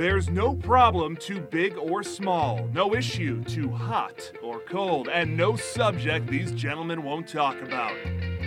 There's 0.00 0.30
no 0.30 0.54
problem 0.54 1.14
too 1.14 1.42
big 1.42 1.76
or 1.76 2.02
small, 2.02 2.66
no 2.72 2.94
issue 2.94 3.44
too 3.44 3.68
hot 3.68 4.32
or 4.42 4.60
cold, 4.60 5.10
and 5.10 5.36
no 5.36 5.56
subject 5.56 6.26
these 6.26 6.52
gentlemen 6.52 7.02
won't 7.02 7.28
talk 7.28 7.60
about. 7.60 7.92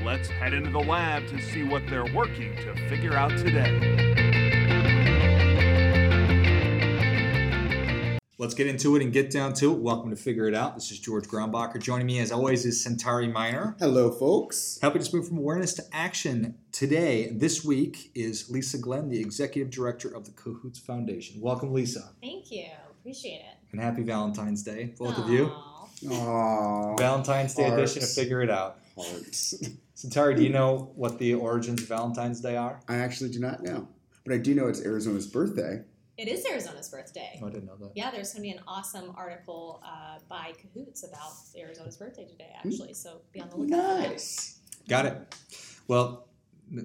Let's 0.03 0.27
head 0.29 0.55
into 0.55 0.71
the 0.71 0.79
lab 0.79 1.27
to 1.27 1.39
see 1.39 1.63
what 1.63 1.83
they're 1.87 2.11
working 2.11 2.55
to 2.55 2.73
figure 2.89 3.13
out 3.13 3.37
today. 3.37 4.12
Let's 8.43 8.55
get 8.55 8.67
into 8.67 8.97
it 8.97 9.01
and 9.01 9.13
get 9.13 9.31
down 9.31 9.53
to 9.53 9.71
it. 9.71 9.77
Welcome 9.77 10.09
to 10.09 10.17
Figure 10.17 10.49
It 10.49 10.53
Out. 10.53 10.75
This 10.75 10.91
is 10.91 10.99
George 10.99 11.29
Grumbacher. 11.29 11.81
Joining 11.81 12.05
me, 12.05 12.19
as 12.19 12.29
always, 12.29 12.65
is 12.65 12.83
Centauri 12.83 13.29
Minor. 13.29 13.77
Hello, 13.79 14.11
folks. 14.11 14.79
Helping 14.81 15.01
us 15.01 15.13
move 15.13 15.29
from 15.29 15.37
awareness 15.37 15.73
to 15.75 15.83
action 15.93 16.55
today, 16.73 17.29
this 17.31 17.63
week, 17.63 18.11
is 18.13 18.49
Lisa 18.49 18.77
Glenn, 18.77 19.07
the 19.07 19.21
Executive 19.21 19.71
Director 19.71 20.13
of 20.13 20.25
the 20.25 20.31
Cahoots 20.31 20.77
Foundation. 20.77 21.39
Welcome, 21.39 21.71
Lisa. 21.71 22.09
Thank 22.21 22.51
you. 22.51 22.65
Appreciate 22.99 23.37
it. 23.37 23.55
And 23.71 23.79
happy 23.79 24.03
Valentine's 24.03 24.61
Day, 24.61 24.93
both 24.99 25.17
of 25.17 25.29
you. 25.29 25.49
Aww. 26.03 26.97
Valentine's 26.97 27.55
Day 27.55 27.69
edition 27.69 28.03
of 28.03 28.11
Figure 28.11 28.41
It 28.41 28.49
Out. 28.49 28.79
Hearts. 28.97 29.53
Centauri, 29.93 30.35
do 30.35 30.43
you 30.43 30.49
know 30.49 30.91
what 30.95 31.17
the 31.17 31.33
origins 31.33 31.81
of 31.81 31.87
Valentine's 31.87 32.41
Day 32.41 32.57
are? 32.57 32.81
I 32.89 32.97
actually 32.97 33.29
do 33.29 33.39
not 33.39 33.63
know, 33.63 33.87
but 34.25 34.33
I 34.33 34.37
do 34.37 34.53
know 34.53 34.67
it's 34.67 34.81
Arizona's 34.81 35.27
birthday. 35.27 35.85
It 36.17 36.27
is 36.27 36.45
Arizona's 36.45 36.89
birthday. 36.89 37.39
Oh, 37.41 37.47
I 37.47 37.49
didn't 37.49 37.65
know 37.65 37.77
that. 37.77 37.91
Yeah, 37.95 38.11
there's 38.11 38.33
going 38.33 38.43
to 38.43 38.51
be 38.51 38.55
an 38.55 38.63
awesome 38.67 39.13
article 39.17 39.81
uh, 39.83 40.19
by 40.29 40.53
Cahoots 40.61 41.03
about 41.03 41.31
Arizona's 41.57 41.97
birthday 41.97 42.25
today, 42.25 42.51
actually. 42.55 42.93
So 42.93 43.21
be 43.31 43.41
on 43.41 43.49
the 43.49 43.57
lookout 43.57 43.81
for 43.81 44.01
that. 44.03 44.09
Nice. 44.11 44.59
Got 44.87 45.07
it. 45.07 45.35
Well, 45.87 46.27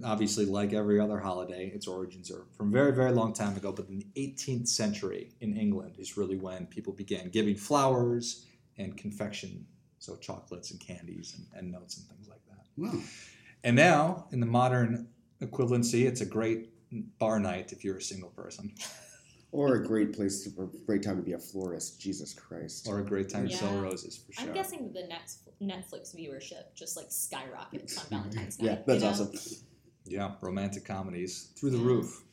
obviously, 0.02 0.46
like 0.46 0.72
every 0.72 0.98
other 0.98 1.18
holiday, 1.18 1.66
its 1.66 1.86
origins 1.86 2.30
are 2.30 2.46
from 2.56 2.72
very, 2.72 2.92
very 2.92 3.12
long 3.12 3.34
time 3.34 3.54
ago. 3.54 3.70
But 3.70 3.88
in 3.88 3.98
the 3.98 4.06
18th 4.16 4.68
century 4.68 5.32
in 5.40 5.56
England 5.56 5.96
is 5.98 6.16
really 6.16 6.36
when 6.36 6.66
people 6.66 6.94
began 6.94 7.28
giving 7.28 7.54
flowers 7.54 8.46
and 8.78 8.96
confection, 8.96 9.66
so 9.98 10.16
chocolates 10.16 10.70
and 10.70 10.80
candies 10.80 11.34
and, 11.36 11.46
and 11.58 11.70
notes 11.70 11.98
and 11.98 12.06
things 12.06 12.28
like 12.28 12.40
that. 12.48 12.64
Wow. 12.78 12.98
And 13.62 13.76
now, 13.76 14.26
in 14.32 14.40
the 14.40 14.46
modern 14.46 15.08
equivalency, 15.42 16.06
it's 16.06 16.22
a 16.22 16.26
great 16.26 16.70
bar 17.18 17.38
night 17.38 17.72
if 17.72 17.84
you're 17.84 17.98
a 17.98 18.02
single 18.02 18.30
person, 18.30 18.72
Or 19.50 19.76
a 19.76 19.86
great 19.86 20.12
place 20.12 20.44
to, 20.44 20.50
or 20.58 20.64
a 20.64 20.84
great 20.86 21.02
time 21.02 21.16
to 21.16 21.22
be 21.22 21.32
a 21.32 21.38
florist. 21.38 21.98
Jesus 22.00 22.34
Christ. 22.34 22.86
or 22.86 23.00
a 23.00 23.04
great 23.04 23.28
time 23.30 23.48
to 23.48 23.56
sell 23.56 23.72
Yeah. 23.72 23.80
roses 23.80 24.16
for 24.18 24.32
sure. 24.32 24.48
I'm 24.48 24.52
guessing 24.54 24.92
the 24.92 25.06
next 25.06 25.48
Netflix 25.62 26.14
viewership 26.14 26.74
just 26.74 26.96
like 26.96 27.06
skyrockets 27.10 27.96
on 27.98 28.04
Valentine's 28.10 28.58
Night. 28.58 28.64
yeah, 28.66 28.74
that's 28.86 29.00
you 29.00 29.04
know? 29.06 29.10
awesome. 29.10 29.32
Yeah, 30.04 30.34
romantic 30.42 30.84
comedies 30.84 31.50
through 31.56 31.70
the 31.70 31.78
Yeah. 31.78 31.84
roof. 31.84 32.24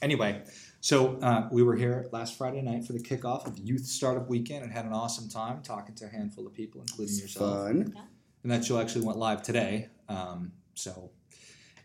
Anyway, 0.00 0.44
so 0.80 1.16
uh, 1.18 1.48
we 1.50 1.64
were 1.64 1.74
here 1.74 2.08
last 2.12 2.38
Friday 2.38 2.62
night 2.62 2.84
for 2.84 2.92
the 2.92 3.00
kickoff 3.02 3.46
of 3.46 3.58
Youth 3.58 3.84
Startup 3.84 4.28
Weekend 4.28 4.62
and 4.62 4.72
had 4.72 4.84
an 4.84 4.92
awesome 4.92 5.28
time 5.28 5.60
talking 5.62 5.96
to 5.96 6.04
a 6.04 6.08
handful 6.08 6.46
of 6.46 6.54
people, 6.54 6.80
including 6.80 7.14
It's 7.14 7.22
yourself. 7.22 7.66
fun. 7.66 7.94
And 8.44 8.52
that 8.52 8.64
show 8.64 8.80
actually 8.80 9.04
went 9.04 9.18
live 9.18 9.42
today. 9.42 9.88
Um, 10.08 10.52
so, 10.74 11.10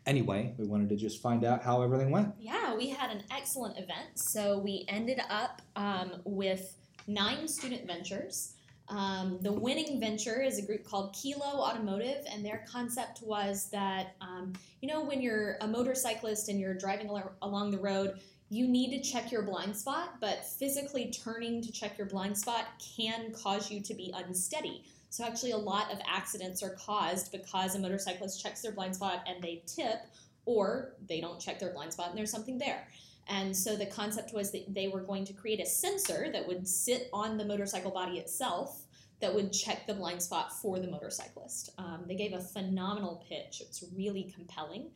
anyway, 0.05 0.53
we 0.57 0.65
wanted 0.65 0.89
to 0.89 0.95
just 0.95 1.21
find 1.21 1.43
out 1.43 1.63
how 1.63 1.81
everything 1.81 2.11
went. 2.11 2.33
Yeah, 2.39 2.75
we 2.75 2.89
had 2.89 3.11
an 3.11 3.23
excellent 3.31 3.77
event. 3.77 4.15
So 4.15 4.59
we 4.59 4.85
ended 4.87 5.19
up 5.29 5.61
um, 5.75 6.21
with 6.25 6.75
nine 7.07 7.47
student 7.47 7.85
ventures. 7.87 8.55
Um, 8.89 9.39
the 9.41 9.51
winning 9.51 9.99
venture 9.99 10.41
is 10.41 10.59
a 10.59 10.61
group 10.61 10.83
called 10.83 11.13
Kilo 11.13 11.45
Automotive, 11.45 12.25
and 12.29 12.45
their 12.45 12.65
concept 12.69 13.21
was 13.23 13.69
that, 13.71 14.15
um, 14.21 14.53
you 14.81 14.89
know, 14.89 15.03
when 15.03 15.21
you're 15.21 15.57
a 15.61 15.67
motorcyclist 15.67 16.49
and 16.49 16.59
you're 16.59 16.73
driving 16.73 17.07
al- 17.07 17.31
along 17.41 17.71
the 17.71 17.79
road, 17.79 18.19
you 18.49 18.67
need 18.67 18.91
to 18.91 19.09
check 19.09 19.31
your 19.31 19.41
blind 19.41 19.75
spot, 19.75 20.15
but 20.19 20.45
physically 20.45 21.11
turning 21.11 21.61
to 21.61 21.71
check 21.71 21.97
your 21.97 22.05
blind 22.05 22.37
spot 22.37 22.65
can 22.95 23.31
cause 23.31 23.71
you 23.71 23.81
to 23.81 23.93
be 23.95 24.13
unsteady. 24.15 24.83
So, 25.13 25.23
actually, 25.23 25.51
a 25.51 25.57
lot 25.57 25.91
of 25.91 25.99
accidents 26.07 26.63
are 26.63 26.71
caused 26.71 27.31
because 27.31 27.75
a 27.75 27.79
motorcyclist 27.79 28.41
checks 28.41 28.63
their 28.63 28.71
blind 28.71 28.95
spot 28.95 29.23
and 29.27 29.43
they 29.43 29.61
tip, 29.67 29.99
or 30.45 30.95
they 31.07 31.21
don't 31.21 31.39
check 31.39 31.59
their 31.59 31.71
blind 31.71 31.93
spot 31.93 32.09
and 32.09 32.17
there's 32.17 32.31
something 32.31 32.57
there. 32.57 32.87
And 33.27 33.55
so 33.55 33.75
the 33.75 33.85
concept 33.85 34.33
was 34.33 34.51
that 34.53 34.73
they 34.73 34.87
were 34.87 35.01
going 35.01 35.23
to 35.25 35.33
create 35.33 35.59
a 35.59 35.67
sensor 35.67 36.31
that 36.33 36.47
would 36.47 36.67
sit 36.67 37.09
on 37.13 37.37
the 37.37 37.45
motorcycle 37.45 37.91
body 37.91 38.17
itself 38.17 38.87
that 39.21 39.31
would 39.31 39.53
check 39.53 39.85
the 39.85 39.93
blind 39.93 40.19
spot 40.19 40.51
for 40.51 40.79
the 40.79 40.87
motorcyclist. 40.87 41.69
Um, 41.77 42.05
they 42.07 42.15
gave 42.15 42.33
a 42.33 42.41
phenomenal 42.41 43.23
pitch. 43.29 43.61
It's 43.61 43.83
really 43.95 44.33
compelling. 44.35 44.89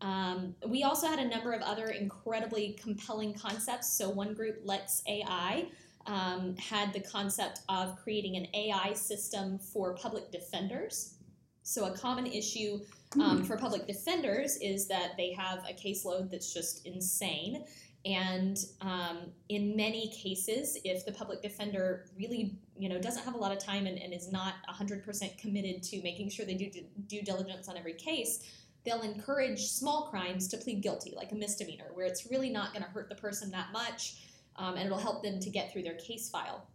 Um, 0.00 0.54
we 0.68 0.84
also 0.84 1.08
had 1.08 1.18
a 1.18 1.26
number 1.26 1.52
of 1.52 1.62
other 1.62 1.88
incredibly 1.88 2.78
compelling 2.80 3.34
concepts. 3.34 3.98
So 3.98 4.08
one 4.08 4.34
group, 4.34 4.60
Lex 4.62 5.02
AI, 5.08 5.66
um, 6.06 6.56
had 6.56 6.92
the 6.92 7.00
concept 7.00 7.60
of 7.68 7.96
creating 7.96 8.36
an 8.36 8.46
AI 8.54 8.92
system 8.92 9.58
for 9.58 9.94
public 9.94 10.30
defenders. 10.30 11.14
So 11.62 11.86
a 11.86 11.96
common 11.96 12.26
issue 12.26 12.80
um, 13.20 13.42
for 13.44 13.56
public 13.56 13.86
defenders 13.86 14.58
is 14.60 14.86
that 14.88 15.12
they 15.16 15.32
have 15.32 15.64
a 15.68 15.72
caseload 15.72 16.30
that's 16.30 16.52
just 16.52 16.86
insane. 16.86 17.64
And 18.04 18.58
um, 18.82 19.32
in 19.48 19.74
many 19.74 20.08
cases, 20.10 20.78
if 20.84 21.06
the 21.06 21.12
public 21.12 21.40
defender 21.40 22.06
really, 22.18 22.58
you 22.76 22.90
know, 22.90 22.98
doesn't 22.98 23.24
have 23.24 23.34
a 23.34 23.38
lot 23.38 23.50
of 23.50 23.58
time 23.58 23.86
and, 23.86 23.98
and 23.98 24.12
is 24.12 24.30
not 24.30 24.54
100% 24.68 25.38
committed 25.38 25.82
to 25.84 26.02
making 26.02 26.28
sure 26.28 26.44
they 26.44 26.54
do 26.54 26.68
due, 26.68 26.84
due 27.06 27.22
diligence 27.22 27.66
on 27.66 27.78
every 27.78 27.94
case, 27.94 28.44
they'll 28.84 29.00
encourage 29.00 29.60
small 29.68 30.08
crimes 30.08 30.48
to 30.48 30.58
plead 30.58 30.82
guilty, 30.82 31.14
like 31.16 31.32
a 31.32 31.34
misdemeanor, 31.34 31.86
where 31.94 32.04
it's 32.04 32.30
really 32.30 32.50
not 32.50 32.72
going 32.74 32.84
to 32.84 32.90
hurt 32.90 33.08
the 33.08 33.14
person 33.14 33.50
that 33.50 33.72
much, 33.72 34.16
um, 34.56 34.76
and 34.76 34.86
it'll 34.86 34.98
help 34.98 35.22
them 35.22 35.40
to 35.40 35.50
get 35.50 35.72
through 35.72 35.82
their 35.82 35.94
case 35.94 36.28
file. 36.28 36.66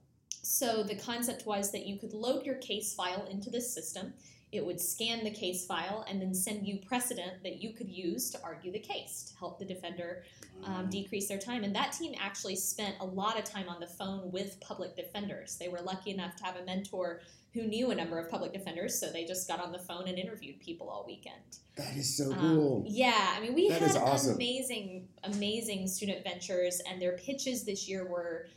So 0.41 0.83
the 0.83 0.95
concept 0.95 1.45
was 1.45 1.71
that 1.71 1.85
you 1.85 1.97
could 1.97 2.13
load 2.13 2.45
your 2.45 2.55
case 2.55 2.93
file 2.93 3.25
into 3.29 3.49
this 3.49 3.73
system 3.73 4.13
it 4.51 4.65
would 4.65 4.81
scan 4.81 5.23
the 5.23 5.29
case 5.29 5.65
file 5.65 6.03
and 6.09 6.19
then 6.19 6.33
send 6.33 6.67
you 6.67 6.79
precedent 6.79 7.43
that 7.43 7.61
you 7.61 7.71
could 7.71 7.89
use 7.89 8.31
to 8.31 8.41
argue 8.43 8.71
the 8.71 8.79
case 8.79 9.31
to 9.31 9.37
help 9.37 9.59
the 9.59 9.65
defender 9.65 10.23
um, 10.63 10.89
decrease 10.89 11.27
their 11.27 11.37
time. 11.37 11.63
And 11.63 11.75
that 11.75 11.91
team 11.91 12.15
actually 12.19 12.55
spent 12.55 12.95
a 12.99 13.05
lot 13.05 13.37
of 13.37 13.45
time 13.45 13.69
on 13.69 13.79
the 13.79 13.87
phone 13.87 14.31
with 14.31 14.59
public 14.59 14.95
defenders. 14.95 15.57
They 15.57 15.67
were 15.67 15.81
lucky 15.81 16.11
enough 16.11 16.35
to 16.37 16.43
have 16.45 16.55
a 16.55 16.65
mentor 16.65 17.21
who 17.53 17.63
knew 17.63 17.91
a 17.91 17.95
number 17.95 18.19
of 18.19 18.29
public 18.29 18.53
defenders, 18.53 18.99
so 18.99 19.11
they 19.11 19.25
just 19.25 19.47
got 19.47 19.59
on 19.59 19.71
the 19.71 19.79
phone 19.79 20.07
and 20.07 20.17
interviewed 20.19 20.59
people 20.59 20.89
all 20.89 21.03
weekend. 21.07 21.57
That 21.75 21.95
is 21.97 22.15
so 22.15 22.31
Um, 22.31 22.39
cool. 22.39 22.83
yeah, 22.87 23.33
I 23.35 23.39
mean, 23.39 23.53
we 23.55 23.69
That 23.69 23.81
had 23.81 23.97
awesome. 23.97 24.35
amazing, 24.35 25.07
amazing 25.23 25.87
student 25.87 26.23
ventures, 26.23 26.79
and 26.81 27.01
their 27.01 27.17
pitches 27.17 27.63
this 27.63 27.87
year 27.89 28.05
were 28.07 28.47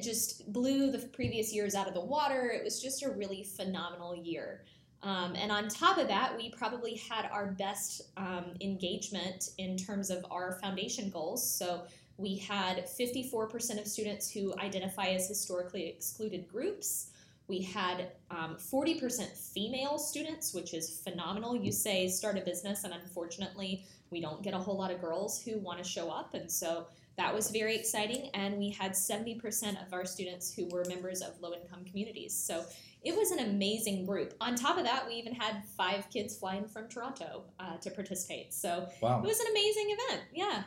just 0.00 0.50
blew 0.52 0.90
the 0.90 0.98
previous 1.08 1.52
years 1.52 1.74
out 1.74 1.86
of 1.86 1.92
the 1.94 2.00
water. 2.00 2.48
It 2.50 2.64
was 2.64 2.80
just 2.80 3.02
a 3.02 3.10
really 3.10 3.42
phenomenal 3.42 4.16
year. 4.16 4.64
Um, 5.02 5.34
and 5.34 5.50
on 5.52 5.68
top 5.68 5.98
of 5.98 6.08
that, 6.08 6.34
we 6.36 6.48
probably 6.50 6.94
had 6.94 7.28
our 7.30 7.46
best 7.52 8.02
um, 8.16 8.54
engagement 8.60 9.50
in 9.58 9.76
terms 9.76 10.10
of 10.10 10.24
our 10.30 10.52
foundation 10.62 11.10
goals. 11.10 11.46
So 11.58 11.82
we 12.16 12.36
had 12.36 12.86
54% 12.86 13.80
of 13.80 13.86
students 13.86 14.30
who 14.30 14.54
identify 14.58 15.08
as 15.08 15.26
historically 15.28 15.86
excluded 15.88 16.48
groups. 16.48 17.08
We 17.52 17.60
had 17.60 18.12
um, 18.30 18.56
40% 18.56 19.36
female 19.36 19.98
students, 19.98 20.54
which 20.54 20.72
is 20.72 21.02
phenomenal. 21.04 21.54
You 21.54 21.70
say 21.70 22.08
start 22.08 22.38
a 22.38 22.40
business, 22.40 22.84
and 22.84 22.94
unfortunately, 22.94 23.84
we 24.10 24.22
don't 24.22 24.42
get 24.42 24.54
a 24.54 24.58
whole 24.58 24.78
lot 24.78 24.90
of 24.90 25.02
girls 25.02 25.42
who 25.42 25.58
want 25.58 25.76
to 25.76 25.84
show 25.84 26.08
up. 26.08 26.32
And 26.32 26.50
so 26.50 26.86
that 27.18 27.34
was 27.34 27.50
very 27.50 27.76
exciting. 27.76 28.30
And 28.32 28.56
we 28.56 28.70
had 28.70 28.92
70% 28.92 29.86
of 29.86 29.92
our 29.92 30.06
students 30.06 30.50
who 30.54 30.66
were 30.70 30.82
members 30.88 31.20
of 31.20 31.38
low 31.42 31.52
income 31.52 31.84
communities. 31.84 32.32
So 32.34 32.64
it 33.02 33.14
was 33.14 33.32
an 33.32 33.40
amazing 33.40 34.06
group. 34.06 34.32
On 34.40 34.54
top 34.54 34.78
of 34.78 34.84
that, 34.84 35.06
we 35.06 35.16
even 35.16 35.34
had 35.34 35.62
five 35.76 36.08
kids 36.08 36.34
flying 36.34 36.66
from 36.66 36.88
Toronto 36.88 37.42
uh, 37.60 37.76
to 37.82 37.90
participate. 37.90 38.54
So 38.54 38.88
Wow. 39.02 39.20
it 39.22 39.26
was 39.26 39.40
an 39.40 39.48
amazing 39.50 39.88
event. 39.98 40.22
Yeah. 40.32 40.62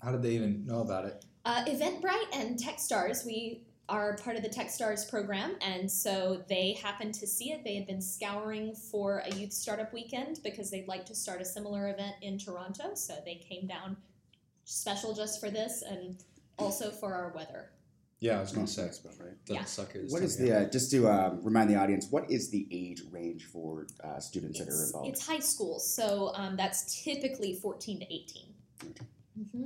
How 0.00 0.12
did 0.12 0.22
they 0.22 0.36
even 0.36 0.64
know 0.64 0.78
about 0.78 1.06
it? 1.06 1.24
Uh, 1.44 1.64
Eventbrite 1.64 2.34
and 2.34 2.56
Techstars, 2.56 3.26
we 3.26 3.63
are 3.88 4.16
part 4.16 4.36
of 4.36 4.42
the 4.42 4.48
Techstars 4.48 5.08
program, 5.08 5.56
and 5.60 5.90
so 5.90 6.42
they 6.48 6.72
happened 6.82 7.14
to 7.14 7.26
see 7.26 7.50
it. 7.52 7.62
They 7.64 7.74
had 7.74 7.86
been 7.86 8.00
scouring 8.00 8.74
for 8.74 9.18
a 9.26 9.34
youth 9.34 9.52
startup 9.52 9.92
weekend 9.92 10.40
because 10.42 10.70
they'd 10.70 10.88
like 10.88 11.04
to 11.06 11.14
start 11.14 11.40
a 11.42 11.44
similar 11.44 11.88
event 11.90 12.14
in 12.22 12.38
Toronto. 12.38 12.94
So 12.94 13.14
they 13.24 13.34
came 13.34 13.66
down 13.66 13.96
special 14.64 15.14
just 15.14 15.40
for 15.40 15.50
this 15.50 15.82
and 15.82 16.16
also 16.58 16.90
for 16.90 17.12
our 17.14 17.32
weather. 17.34 17.70
Yeah, 18.20 18.38
I 18.38 18.40
was 18.40 18.52
going 18.52 18.64
to 18.64 18.72
say. 18.72 18.82
that's 18.84 19.00
about 19.00 19.18
right. 19.20 19.44
Doesn't 19.44 19.54
Yeah. 19.62 19.64
suck 19.66 19.92
here 19.92 20.00
this 20.02 20.12
What 20.12 20.20
time 20.20 20.26
is 20.26 20.40
of 20.40 20.46
year. 20.46 20.60
the 20.60 20.66
uh, 20.66 20.70
just 20.70 20.90
to 20.92 21.08
um, 21.10 21.40
remind 21.44 21.68
the 21.68 21.76
audience? 21.76 22.06
What 22.10 22.30
is 22.30 22.48
the 22.48 22.66
age 22.70 23.02
range 23.10 23.44
for 23.44 23.86
uh, 24.02 24.18
students 24.18 24.58
that 24.60 24.68
are 24.68 24.84
involved? 24.86 25.08
it's 25.08 25.26
high 25.26 25.40
school, 25.40 25.78
so 25.78 26.30
um, 26.34 26.56
that's 26.56 27.02
typically 27.04 27.54
14 27.60 28.00
to 28.00 28.06
18. 28.14 28.44
hmm 29.52 29.64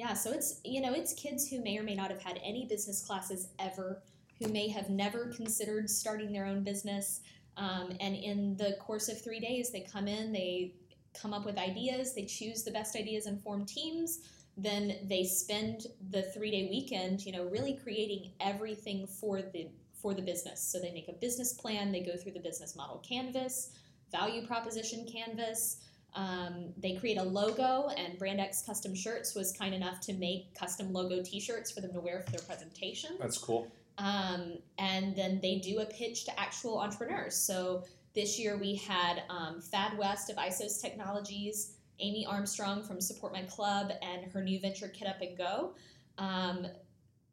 Yeah, 0.00 0.14
so 0.14 0.32
it's 0.32 0.62
you 0.64 0.80
know 0.80 0.94
it's 0.94 1.12
kids 1.12 1.46
who 1.46 1.62
may 1.62 1.76
or 1.76 1.82
may 1.82 1.94
not 1.94 2.10
have 2.10 2.22
had 2.22 2.40
any 2.42 2.64
business 2.64 3.02
classes 3.02 3.48
ever, 3.58 4.02
who 4.38 4.48
may 4.48 4.66
have 4.68 4.88
never 4.88 5.26
considered 5.26 5.90
starting 5.90 6.32
their 6.32 6.46
own 6.46 6.64
business, 6.64 7.20
um, 7.58 7.92
and 8.00 8.16
in 8.16 8.56
the 8.56 8.78
course 8.80 9.10
of 9.10 9.22
three 9.22 9.40
days 9.40 9.70
they 9.70 9.82
come 9.82 10.08
in, 10.08 10.32
they 10.32 10.72
come 11.12 11.34
up 11.34 11.44
with 11.44 11.58
ideas, 11.58 12.14
they 12.14 12.24
choose 12.24 12.62
the 12.62 12.70
best 12.70 12.96
ideas 12.96 13.26
and 13.26 13.42
form 13.42 13.66
teams. 13.66 14.20
then 14.56 14.96
they 15.04 15.22
spend 15.22 15.82
the 16.10 16.22
three 16.32 16.50
day 16.50 16.68
weekend, 16.70 17.26
you 17.26 17.32
know, 17.32 17.44
really 17.44 17.74
creating 17.74 18.32
everything 18.40 19.06
for 19.06 19.42
the 19.42 19.68
for 20.00 20.14
the 20.14 20.22
business. 20.22 20.62
So 20.62 20.78
they 20.78 20.92
make 20.92 21.08
a 21.08 21.12
business 21.26 21.52
plan, 21.52 21.92
they 21.92 22.00
go 22.00 22.16
through 22.16 22.32
the 22.32 22.40
business 22.40 22.74
model 22.74 23.04
canvas, 23.06 23.72
value 24.10 24.46
proposition 24.46 25.06
canvas. 25.06 25.76
Um, 26.14 26.72
they 26.76 26.96
create 26.96 27.18
a 27.18 27.22
logo, 27.22 27.88
and 27.96 28.18
Brand 28.18 28.40
X 28.40 28.62
Custom 28.62 28.94
Shirts 28.94 29.34
was 29.34 29.52
kind 29.52 29.74
enough 29.74 30.00
to 30.02 30.12
make 30.14 30.54
custom 30.54 30.92
logo 30.92 31.22
T-shirts 31.22 31.70
for 31.70 31.80
them 31.80 31.92
to 31.92 32.00
wear 32.00 32.20
for 32.20 32.30
their 32.32 32.40
presentation. 32.40 33.16
That's 33.20 33.38
cool. 33.38 33.70
Um, 33.98 34.54
and 34.78 35.14
then 35.14 35.40
they 35.42 35.58
do 35.58 35.80
a 35.80 35.86
pitch 35.86 36.24
to 36.24 36.40
actual 36.40 36.78
entrepreneurs. 36.78 37.36
So 37.36 37.84
this 38.14 38.38
year 38.38 38.56
we 38.56 38.76
had 38.76 39.22
um, 39.28 39.60
Thad 39.60 39.96
West 39.98 40.30
of 40.30 40.36
ISOS 40.36 40.80
Technologies, 40.80 41.74
Amy 42.00 42.26
Armstrong 42.26 42.82
from 42.82 43.00
Support 43.00 43.32
My 43.32 43.42
Club, 43.42 43.92
and 44.02 44.30
her 44.32 44.42
new 44.42 44.58
venture 44.58 44.88
Kit 44.88 45.06
Up 45.06 45.20
and 45.20 45.36
Go, 45.36 45.74
um, 46.18 46.66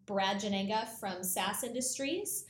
Brad 0.06 0.42
Janenga 0.42 0.88
from 1.00 1.24
SAS 1.24 1.64
Industries, 1.64 2.46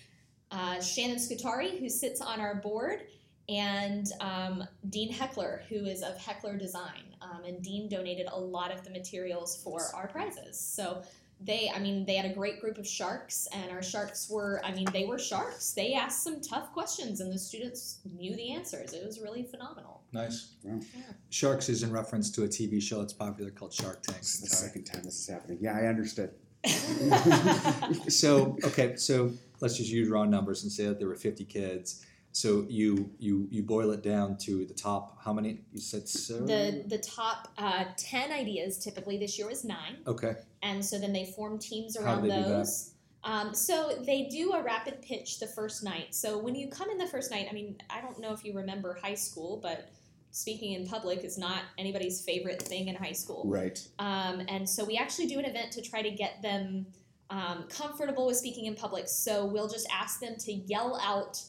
uh, 0.51 0.81
Shannon 0.81 1.17
Scutari, 1.17 1.79
who 1.79 1.89
sits 1.89 2.21
on 2.21 2.39
our 2.39 2.55
board, 2.55 3.03
and 3.49 4.07
um, 4.19 4.63
Dean 4.89 5.11
Heckler, 5.11 5.63
who 5.69 5.85
is 5.85 6.03
of 6.03 6.17
Heckler 6.17 6.57
Design. 6.57 7.03
Um, 7.21 7.43
and 7.45 7.61
Dean 7.61 7.89
donated 7.89 8.27
a 8.31 8.39
lot 8.39 8.71
of 8.71 8.83
the 8.83 8.89
materials 8.89 9.61
for 9.63 9.81
our 9.93 10.07
prizes. 10.07 10.59
So 10.59 11.01
they, 11.39 11.71
I 11.73 11.79
mean, 11.79 12.05
they 12.05 12.15
had 12.15 12.29
a 12.29 12.33
great 12.33 12.59
group 12.59 12.77
of 12.77 12.87
sharks, 12.87 13.47
and 13.53 13.71
our 13.71 13.83
sharks 13.83 14.29
were, 14.29 14.61
I 14.63 14.73
mean, 14.73 14.87
they 14.91 15.05
were 15.05 15.19
sharks. 15.19 15.71
They 15.71 15.93
asked 15.93 16.23
some 16.23 16.41
tough 16.41 16.73
questions, 16.73 17.21
and 17.21 17.31
the 17.31 17.37
students 17.37 17.99
knew 18.17 18.35
the 18.35 18.53
answers. 18.53 18.93
It 18.93 19.05
was 19.05 19.21
really 19.21 19.43
phenomenal. 19.43 20.01
Nice. 20.11 20.53
Wow. 20.63 20.79
Yeah. 20.95 21.01
Sharks 21.29 21.69
is 21.69 21.83
in 21.83 21.91
reference 21.91 22.31
to 22.31 22.43
a 22.43 22.47
TV 22.47 22.81
show 22.81 22.99
that's 22.99 23.13
popular 23.13 23.51
called 23.51 23.73
Shark 23.73 24.01
Tank. 24.03 24.19
This 24.19 24.35
is 24.35 24.41
the 24.41 24.55
second 24.55 24.85
time 24.85 25.03
this 25.03 25.19
is 25.19 25.27
happening. 25.27 25.59
Yeah, 25.61 25.77
I 25.77 25.85
understood. 25.87 26.31
so 28.09 28.57
okay, 28.63 28.95
so 28.95 29.31
let's 29.61 29.77
just 29.77 29.91
use 29.91 30.09
raw 30.09 30.25
numbers 30.25 30.63
and 30.63 30.71
say 30.71 30.85
that 30.85 30.97
there 30.97 31.07
were 31.07 31.15
50 31.15 31.45
kids. 31.45 32.05
So 32.31 32.65
you 32.69 33.09
you 33.17 33.47
you 33.49 33.63
boil 33.63 33.91
it 33.91 34.03
down 34.03 34.37
to 34.39 34.65
the 34.65 34.73
top. 34.73 35.17
How 35.23 35.33
many? 35.33 35.61
You 35.71 35.79
said 35.79 36.07
so. 36.07 36.39
the 36.39 36.83
the 36.87 36.99
top 36.99 37.47
uh, 37.57 37.85
ten 37.97 38.31
ideas 38.31 38.77
typically 38.77 39.17
this 39.17 39.37
year 39.37 39.47
was 39.47 39.63
nine, 39.65 39.97
Okay. 40.05 40.35
and 40.61 40.85
so 40.85 40.99
then 40.99 41.13
they 41.13 41.25
form 41.35 41.57
teams 41.57 41.97
around 41.97 42.21
they 42.21 42.29
do 42.29 42.43
that? 42.43 42.47
those. 42.47 42.93
Um, 43.23 43.53
so 43.53 44.03
they 44.05 44.27
do 44.27 44.53
a 44.53 44.61
rapid 44.63 45.01
pitch 45.01 45.39
the 45.39 45.47
first 45.47 45.83
night. 45.83 46.13
So 46.15 46.37
when 46.37 46.55
you 46.55 46.69
come 46.69 46.89
in 46.89 46.97
the 46.97 47.07
first 47.07 47.31
night, 47.31 47.47
I 47.49 47.53
mean, 47.53 47.75
I 47.89 47.99
don't 47.99 48.19
know 48.19 48.31
if 48.31 48.45
you 48.45 48.53
remember 48.53 48.97
high 49.01 49.15
school, 49.15 49.59
but 49.61 49.89
speaking 50.31 50.73
in 50.73 50.87
public 50.87 51.23
is 51.23 51.37
not 51.37 51.63
anybody's 51.77 52.21
favorite 52.21 52.61
thing 52.61 52.87
in 52.87 52.95
high 52.95 53.11
school. 53.11 53.43
Right. 53.47 53.85
Um, 53.99 54.43
and 54.47 54.69
so 54.69 54.85
we 54.85 54.95
actually 54.97 55.27
do 55.27 55.39
an 55.39 55.45
event 55.45 55.71
to 55.73 55.81
try 55.81 56.01
to 56.03 56.11
get 56.11 56.41
them 56.41 56.85
um, 57.29 57.65
comfortable 57.69 58.27
with 58.27 58.37
speaking 58.37 58.65
in 58.65 58.75
public. 58.75 59.09
So 59.09 59.45
we'll 59.45 59.67
just 59.67 59.87
ask 59.91 60.19
them 60.19 60.35
to 60.39 60.53
yell 60.53 60.99
out 61.03 61.41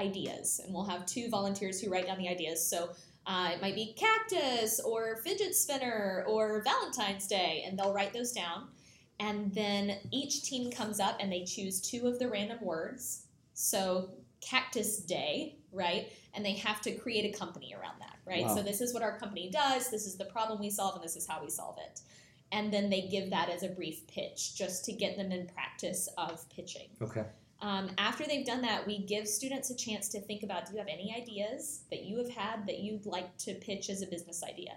ideas, 0.00 0.60
and 0.64 0.74
we'll 0.74 0.84
have 0.84 1.06
two 1.06 1.28
volunteers 1.28 1.80
who 1.80 1.90
write 1.90 2.06
down 2.06 2.18
the 2.18 2.28
ideas. 2.28 2.66
So 2.66 2.90
uh, 3.26 3.50
it 3.52 3.60
might 3.60 3.74
be 3.74 3.94
cactus 3.96 4.80
or 4.80 5.20
fidget 5.22 5.54
spinner 5.54 6.24
or 6.26 6.62
Valentine's 6.64 7.26
Day, 7.26 7.64
and 7.66 7.78
they'll 7.78 7.92
write 7.92 8.12
those 8.12 8.32
down. 8.32 8.68
And 9.20 9.54
then 9.54 9.98
each 10.10 10.44
team 10.44 10.70
comes 10.70 10.98
up 10.98 11.18
and 11.20 11.30
they 11.30 11.44
choose 11.44 11.80
two 11.80 12.06
of 12.06 12.18
the 12.18 12.28
random 12.28 12.58
words. 12.62 13.26
So 13.52 14.10
Cactus 14.40 15.00
Day, 15.00 15.58
right? 15.72 16.10
And 16.32 16.44
they 16.44 16.54
have 16.54 16.80
to 16.82 16.92
create 16.92 17.34
a 17.34 17.38
company 17.38 17.74
around 17.78 18.00
that, 18.00 18.16
right? 18.26 18.44
Wow. 18.44 18.56
So 18.56 18.62
this 18.62 18.80
is 18.80 18.94
what 18.94 19.02
our 19.02 19.18
company 19.18 19.50
does, 19.50 19.90
this 19.90 20.06
is 20.06 20.16
the 20.16 20.24
problem 20.24 20.58
we 20.58 20.70
solve, 20.70 20.94
and 20.94 21.04
this 21.04 21.16
is 21.16 21.26
how 21.26 21.42
we 21.42 21.50
solve 21.50 21.76
it. 21.78 22.00
And 22.52 22.72
then 22.72 22.88
they 22.88 23.02
give 23.02 23.30
that 23.30 23.50
as 23.50 23.62
a 23.62 23.68
brief 23.68 24.06
pitch 24.08 24.54
just 24.56 24.84
to 24.86 24.92
get 24.92 25.16
them 25.16 25.30
in 25.30 25.46
practice 25.48 26.08
of 26.18 26.48
pitching. 26.48 26.88
Okay. 27.00 27.24
Um, 27.62 27.90
after 27.98 28.24
they've 28.24 28.46
done 28.46 28.62
that, 28.62 28.86
we 28.86 28.98
give 28.98 29.28
students 29.28 29.70
a 29.70 29.76
chance 29.76 30.08
to 30.10 30.20
think 30.20 30.42
about 30.42 30.66
do 30.66 30.72
you 30.72 30.78
have 30.78 30.88
any 30.88 31.14
ideas 31.14 31.82
that 31.90 32.04
you 32.04 32.16
have 32.18 32.30
had 32.30 32.66
that 32.66 32.78
you'd 32.78 33.04
like 33.04 33.36
to 33.38 33.54
pitch 33.54 33.90
as 33.90 34.02
a 34.02 34.06
business 34.06 34.42
idea? 34.42 34.76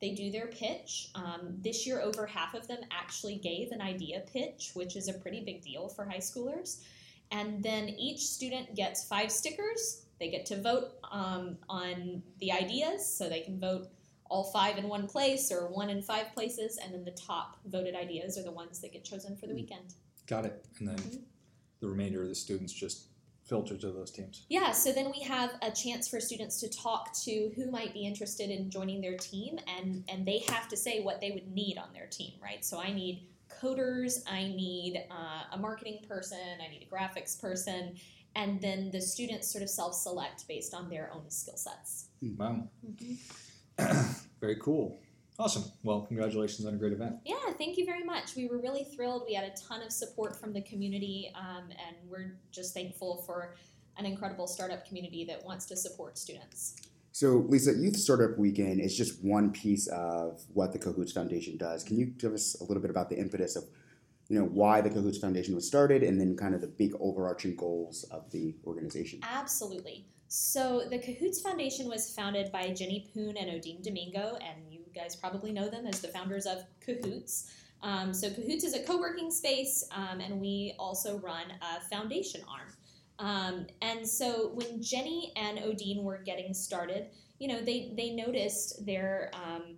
They 0.00 0.10
do 0.10 0.30
their 0.30 0.48
pitch. 0.48 1.10
Um, 1.14 1.56
this 1.62 1.86
year, 1.86 2.00
over 2.00 2.26
half 2.26 2.54
of 2.54 2.66
them 2.66 2.80
actually 2.90 3.36
gave 3.36 3.70
an 3.70 3.80
idea 3.80 4.22
pitch, 4.32 4.72
which 4.74 4.96
is 4.96 5.08
a 5.08 5.14
pretty 5.14 5.44
big 5.44 5.62
deal 5.62 5.88
for 5.88 6.04
high 6.04 6.18
schoolers. 6.18 6.82
And 7.30 7.62
then 7.62 7.88
each 7.88 8.20
student 8.20 8.74
gets 8.74 9.04
five 9.04 9.30
stickers. 9.30 10.06
They 10.18 10.30
get 10.30 10.44
to 10.46 10.60
vote 10.60 10.92
um, 11.10 11.56
on 11.68 12.22
the 12.40 12.52
ideas, 12.52 13.06
so 13.06 13.28
they 13.28 13.40
can 13.40 13.58
vote 13.58 13.88
all 14.28 14.44
five 14.44 14.78
in 14.78 14.88
one 14.88 15.06
place 15.06 15.52
or 15.52 15.68
one 15.68 15.90
in 15.90 16.02
five 16.02 16.34
places, 16.34 16.78
and 16.82 16.92
then 16.92 17.04
the 17.04 17.12
top 17.12 17.58
voted 17.66 17.94
ideas 17.94 18.36
are 18.36 18.42
the 18.42 18.52
ones 18.52 18.80
that 18.80 18.92
get 18.92 19.04
chosen 19.04 19.36
for 19.36 19.46
the 19.46 19.54
weekend. 19.54 19.94
Got 20.26 20.46
it. 20.46 20.64
And 20.78 20.88
then 20.88 20.96
Mhm. 20.96 21.22
The 21.84 21.90
remainder 21.90 22.22
of 22.22 22.28
the 22.28 22.34
students 22.34 22.72
just 22.72 23.08
filter 23.44 23.76
to 23.76 23.92
those 23.92 24.10
teams. 24.10 24.46
Yeah, 24.48 24.72
so 24.72 24.90
then 24.90 25.12
we 25.14 25.22
have 25.22 25.50
a 25.60 25.70
chance 25.70 26.08
for 26.08 26.18
students 26.18 26.58
to 26.60 26.68
talk 26.70 27.12
to 27.24 27.52
who 27.54 27.70
might 27.70 27.92
be 27.92 28.06
interested 28.06 28.48
in 28.50 28.70
joining 28.70 29.02
their 29.02 29.18
team, 29.18 29.58
and, 29.68 30.02
and 30.08 30.26
they 30.26 30.42
have 30.48 30.66
to 30.68 30.78
say 30.78 31.02
what 31.02 31.20
they 31.20 31.30
would 31.32 31.52
need 31.52 31.76
on 31.76 31.92
their 31.92 32.06
team, 32.06 32.32
right? 32.42 32.64
So 32.64 32.80
I 32.80 32.90
need 32.90 33.28
coders, 33.50 34.22
I 34.26 34.44
need 34.44 35.04
uh, 35.10 35.54
a 35.54 35.58
marketing 35.58 36.00
person, 36.08 36.38
I 36.64 36.70
need 36.70 36.88
a 36.90 36.94
graphics 36.94 37.38
person, 37.38 37.96
and 38.34 38.62
then 38.62 38.90
the 38.90 39.00
students 39.00 39.52
sort 39.52 39.62
of 39.62 39.68
self 39.68 39.94
select 39.94 40.48
based 40.48 40.72
on 40.72 40.88
their 40.88 41.10
own 41.12 41.28
skill 41.28 41.58
sets. 41.58 42.06
Wow. 42.22 42.68
Very 44.40 44.56
cool. 44.56 45.02
Awesome. 45.38 45.64
Well, 45.82 46.02
congratulations 46.02 46.64
on 46.66 46.74
a 46.74 46.76
great 46.76 46.92
event. 46.92 47.16
Yeah, 47.24 47.34
thank 47.58 47.76
you 47.76 47.84
very 47.84 48.04
much. 48.04 48.36
We 48.36 48.46
were 48.46 48.58
really 48.58 48.84
thrilled. 48.84 49.24
We 49.26 49.34
had 49.34 49.44
a 49.44 49.54
ton 49.56 49.82
of 49.82 49.90
support 49.90 50.38
from 50.38 50.52
the 50.52 50.62
community, 50.62 51.32
um, 51.34 51.70
and 51.70 51.96
we're 52.08 52.36
just 52.52 52.72
thankful 52.72 53.22
for 53.26 53.56
an 53.98 54.06
incredible 54.06 54.46
startup 54.46 54.86
community 54.86 55.24
that 55.24 55.44
wants 55.44 55.66
to 55.66 55.76
support 55.76 56.18
students. 56.18 56.76
So, 57.10 57.44
Lisa, 57.48 57.72
Youth 57.72 57.96
Startup 57.96 58.36
Weekend 58.38 58.80
is 58.80 58.96
just 58.96 59.24
one 59.24 59.52
piece 59.52 59.86
of 59.88 60.40
what 60.52 60.72
the 60.72 60.78
Cahoots 60.78 61.12
Foundation 61.12 61.56
does. 61.56 61.82
Can 61.82 61.96
you 61.96 62.06
give 62.06 62.32
us 62.32 62.60
a 62.60 62.64
little 62.64 62.80
bit 62.80 62.90
about 62.90 63.08
the 63.08 63.16
impetus 63.16 63.56
of, 63.56 63.64
you 64.28 64.38
know, 64.38 64.46
why 64.46 64.80
the 64.80 64.90
Cahoots 64.90 65.18
Foundation 65.18 65.54
was 65.54 65.66
started, 65.66 66.04
and 66.04 66.20
then 66.20 66.36
kind 66.36 66.54
of 66.54 66.60
the 66.60 66.68
big 66.68 66.92
overarching 67.00 67.56
goals 67.56 68.04
of 68.10 68.30
the 68.30 68.54
organization? 68.64 69.20
Absolutely. 69.22 70.06
So 70.26 70.82
the 70.90 70.98
Cahoots 70.98 71.40
Foundation 71.40 71.88
was 71.88 72.12
founded 72.12 72.50
by 72.50 72.70
Jenny 72.70 73.08
Poon 73.14 73.36
and 73.36 73.48
Odine 73.50 73.82
Domingo, 73.82 74.36
and 74.36 74.72
you 74.72 74.73
guys 74.94 75.16
probably 75.16 75.52
know 75.52 75.68
them 75.68 75.86
as 75.86 76.00
the 76.00 76.08
founders 76.08 76.46
of 76.46 76.58
Cahoots. 76.80 77.50
Um, 77.82 78.14
so 78.14 78.30
Cahoots 78.30 78.64
is 78.64 78.74
a 78.74 78.82
co-working 78.82 79.30
space, 79.30 79.84
um, 79.92 80.20
and 80.20 80.40
we 80.40 80.74
also 80.78 81.18
run 81.18 81.46
a 81.60 81.80
foundation 81.94 82.40
arm. 82.48 82.68
Um, 83.18 83.66
and 83.82 84.06
so 84.08 84.52
when 84.54 84.82
Jenny 84.82 85.32
and 85.36 85.58
Odine 85.58 86.02
were 86.02 86.18
getting 86.18 86.54
started, 86.54 87.06
you 87.38 87.48
know, 87.48 87.60
they 87.60 87.92
they 87.96 88.10
noticed 88.10 88.86
their 88.86 89.30
um, 89.34 89.76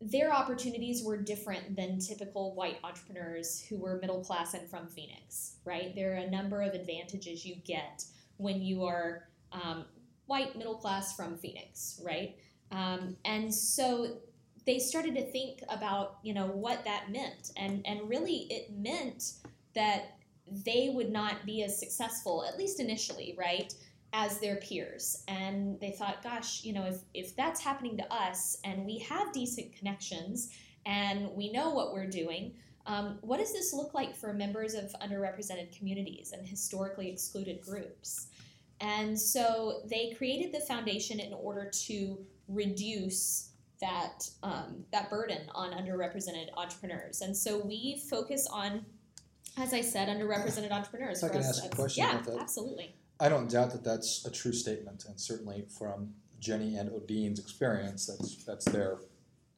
their 0.00 0.32
opportunities 0.32 1.02
were 1.02 1.16
different 1.16 1.74
than 1.74 1.98
typical 1.98 2.54
white 2.54 2.78
entrepreneurs 2.84 3.60
who 3.68 3.78
were 3.78 3.98
middle 4.00 4.22
class 4.22 4.54
and 4.54 4.68
from 4.68 4.86
Phoenix, 4.86 5.56
right? 5.64 5.94
There 5.94 6.12
are 6.12 6.16
a 6.16 6.30
number 6.30 6.62
of 6.62 6.74
advantages 6.74 7.44
you 7.44 7.56
get 7.64 8.04
when 8.36 8.62
you 8.62 8.84
are 8.84 9.28
um, 9.50 9.86
white, 10.26 10.56
middle 10.56 10.76
class 10.76 11.16
from 11.16 11.36
Phoenix, 11.36 12.00
right? 12.04 12.36
Um, 12.70 13.16
and 13.24 13.52
so 13.54 14.18
they 14.66 14.78
started 14.78 15.14
to 15.14 15.22
think 15.30 15.60
about, 15.68 16.18
you 16.22 16.34
know, 16.34 16.46
what 16.46 16.84
that 16.84 17.10
meant, 17.10 17.52
and 17.56 17.82
and 17.86 18.08
really 18.08 18.46
it 18.50 18.70
meant 18.76 19.32
that 19.74 20.18
they 20.64 20.90
would 20.94 21.10
not 21.10 21.44
be 21.46 21.62
as 21.62 21.78
successful, 21.78 22.44
at 22.46 22.58
least 22.58 22.80
initially, 22.80 23.34
right, 23.38 23.74
as 24.12 24.38
their 24.40 24.56
peers. 24.56 25.24
And 25.28 25.78
they 25.80 25.92
thought, 25.92 26.22
gosh, 26.22 26.64
you 26.64 26.72
know, 26.72 26.84
if 26.84 27.00
if 27.14 27.36
that's 27.36 27.60
happening 27.60 27.96
to 27.96 28.12
us, 28.12 28.58
and 28.64 28.84
we 28.84 28.98
have 28.98 29.32
decent 29.32 29.74
connections, 29.74 30.50
and 30.84 31.30
we 31.34 31.50
know 31.50 31.70
what 31.70 31.92
we're 31.92 32.10
doing. 32.10 32.54
Um, 32.86 33.18
what 33.20 33.38
does 33.38 33.52
this 33.52 33.74
look 33.74 33.92
like 33.92 34.16
for 34.16 34.32
members 34.32 34.72
of 34.72 34.94
underrepresented 35.02 35.76
communities 35.76 36.32
and 36.32 36.46
historically 36.46 37.10
excluded 37.10 37.60
groups? 37.60 38.28
And 38.80 39.18
so 39.18 39.82
they 39.90 40.14
created 40.16 40.54
the 40.54 40.60
foundation 40.60 41.20
in 41.20 41.34
order 41.34 41.70
to 41.86 42.18
reduce 42.48 43.50
that 43.80 44.28
um, 44.42 44.84
that 44.92 45.08
burden 45.10 45.42
on 45.54 45.72
underrepresented 45.72 46.48
entrepreneurs. 46.56 47.20
And 47.20 47.36
so 47.36 47.58
we 47.58 48.02
focus 48.10 48.46
on, 48.50 48.84
as 49.56 49.72
I 49.72 49.80
said, 49.80 50.08
underrepresented 50.08 50.72
entrepreneurs. 50.72 51.22
I 51.22 51.28
can 51.28 51.38
us, 51.38 51.60
ask 51.60 51.72
a 51.72 51.76
question 51.76 52.04
yeah, 52.04 52.14
about 52.14 52.26
that. 52.26 52.40
absolutely. 52.40 52.94
I 53.20 53.28
don't 53.28 53.50
doubt 53.50 53.72
that 53.72 53.84
that's 53.84 54.24
a 54.26 54.30
true 54.30 54.52
statement, 54.52 55.04
and 55.08 55.20
certainly 55.20 55.66
from 55.78 56.14
Jenny 56.40 56.76
and 56.76 56.90
Odine's 56.90 57.38
experience, 57.38 58.06
that's 58.06 58.44
that's 58.44 58.64
their 58.66 58.98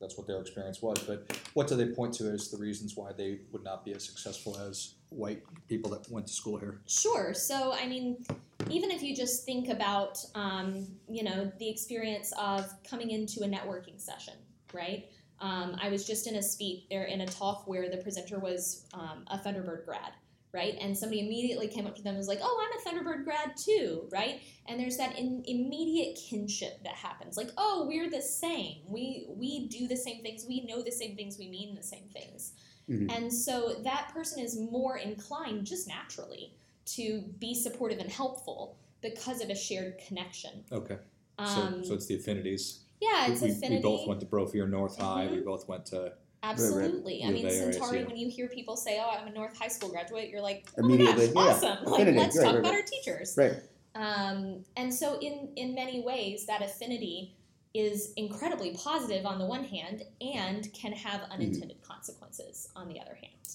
that's 0.01 0.17
what 0.17 0.27
their 0.27 0.41
experience 0.41 0.81
was. 0.81 0.99
But 1.01 1.39
what 1.55 1.69
do 1.69 1.77
they 1.77 1.87
point 1.87 2.15
to 2.15 2.31
as 2.31 2.51
the 2.51 2.57
reasons 2.57 2.97
why 2.97 3.13
they 3.13 3.41
would 3.53 3.65
not 3.65 3.85
be 3.85 3.93
as 3.93 4.05
successful 4.05 4.57
as 4.59 4.95
White 5.11 5.43
people 5.69 5.91
that 5.91 6.09
went 6.11 6.29
to 6.29 6.33
school 6.33 6.57
here. 6.57 6.81
Sure. 6.87 7.35
So, 7.35 7.73
I 7.73 7.87
mean, 7.89 8.25
even 8.69 8.91
if 8.91 9.03
you 9.03 9.15
just 9.15 9.45
think 9.45 9.69
about, 9.69 10.19
um, 10.35 10.87
you 11.09 11.23
know, 11.23 11.51
the 11.59 11.69
experience 11.69 12.33
of 12.39 12.71
coming 12.89 13.11
into 13.11 13.43
a 13.43 13.47
networking 13.49 14.01
session, 14.01 14.35
right? 14.73 15.07
Um, 15.41 15.77
I 15.81 15.89
was 15.89 16.07
just 16.07 16.27
in 16.27 16.37
a 16.37 16.43
speak 16.43 16.87
or 16.91 17.05
in 17.05 17.23
a 17.23 17.27
talk 17.27 17.67
where 17.67 17.89
the 17.91 17.97
presenter 17.97 18.39
was 18.39 18.87
um, 18.93 19.25
a 19.29 19.39
Thunderbird 19.39 19.87
grad, 19.87 20.13
right? 20.53 20.77
And 20.81 20.97
somebody 20.97 21.21
immediately 21.21 21.69
came 21.69 21.87
up 21.87 21.97
to 21.97 22.03
them 22.03 22.11
and 22.11 22.19
was 22.19 22.29
like, 22.29 22.41
"Oh, 22.43 22.63
I'm 22.63 22.79
a 22.79 23.03
Thunderbird 23.03 23.25
grad 23.25 23.57
too," 23.57 24.09
right? 24.13 24.43
And 24.67 24.79
there's 24.79 24.99
that 24.99 25.19
in, 25.19 25.43
immediate 25.47 26.19
kinship 26.29 26.83
that 26.85 26.95
happens, 26.95 27.37
like, 27.39 27.51
"Oh, 27.57 27.87
we're 27.89 28.11
the 28.11 28.21
same. 28.21 28.83
We 28.87 29.27
we 29.29 29.69
do 29.69 29.89
the 29.89 29.97
same 29.97 30.23
things. 30.23 30.45
We 30.47 30.67
know 30.67 30.83
the 30.83 30.93
same 30.93 31.17
things. 31.17 31.39
We 31.39 31.49
mean 31.49 31.75
the 31.75 31.83
same 31.83 32.09
things." 32.13 32.53
Mhm. 32.89 33.11
And 33.11 33.33
so 33.33 33.77
that 33.85 34.11
person 34.13 34.43
is 34.43 34.59
more 34.59 34.99
inclined, 34.99 35.65
just 35.67 35.89
naturally, 35.89 36.55
to 36.87 37.23
be 37.39 37.55
supportive 37.55 37.99
and 37.99 38.11
helpful 38.11 38.77
because 39.03 39.41
of 39.41 39.51
a 39.51 39.55
shared 39.55 39.99
connection. 40.07 40.65
Okay. 40.73 40.99
Um, 41.39 41.83
so, 41.83 41.89
so 41.89 41.95
it's 41.95 42.07
the 42.07 42.17
affinities. 42.17 42.81
yeah, 43.01 43.27
it's 43.31 43.41
we, 43.41 43.49
we- 43.49 43.53
affinity. 43.55 43.77
we 43.77 43.83
both 43.83 44.07
went 44.07 44.21
to 44.21 44.27
Brophy 44.27 44.61
or 44.61 44.67
North 44.69 44.99
High. 45.01 45.27
We 45.27 45.39
Mhm. 45.39 45.45
both 45.45 45.69
went 45.69 45.87
to. 45.87 46.13
Absolutely. 46.43 47.23
I 47.25 47.31
mean, 47.31 47.47
A 47.47 47.51
area, 47.51 47.73
Centauri, 47.73 48.01
yeah. 48.01 48.07
when 48.07 48.17
you 48.17 48.29
hear 48.31 48.49
people 48.49 48.75
say, 48.77 48.99
"Oh, 48.99 49.11
I'm 49.11 49.29
a 49.29 49.31
North 49.31 49.59
High 49.59 49.69
School 49.69 49.91
graduate," 49.91 50.31
you're 50.31 50.41
like, 50.41 50.67
"Oh 50.79 50.81
Immediately, 50.85 51.33
my 51.33 51.45
yeah. 51.45 51.53
gosh, 51.53 51.63
awesome! 51.63 51.85
Like, 51.85 51.95
Affinity, 52.01 52.19
let's 52.19 52.37
right, 52.39 52.45
talk 52.45 52.53
right, 52.55 52.61
about 52.61 52.73
right. 52.73 52.83
our 52.83 52.87
teachers." 52.87 53.35
Right. 53.37 53.55
Um, 53.95 54.65
and 54.77 54.93
so, 54.93 55.19
in 55.21 55.51
in 55.57 55.75
many 55.75 56.01
ways, 56.01 56.47
that 56.47 56.63
affinity 56.63 57.37
is 57.75 58.13
incredibly 58.17 58.75
positive 58.75 59.27
on 59.27 59.39
the 59.39 59.45
one 59.47 59.65
hand, 59.65 60.03
and 60.21 60.73
can 60.73 60.93
have 60.93 61.21
Mm-hmm. 61.21 61.33
unintended 61.33 61.83
consequences 61.83 62.69
on 62.75 62.89
the 62.89 62.99
other 63.01 63.15
hand. 63.15 63.49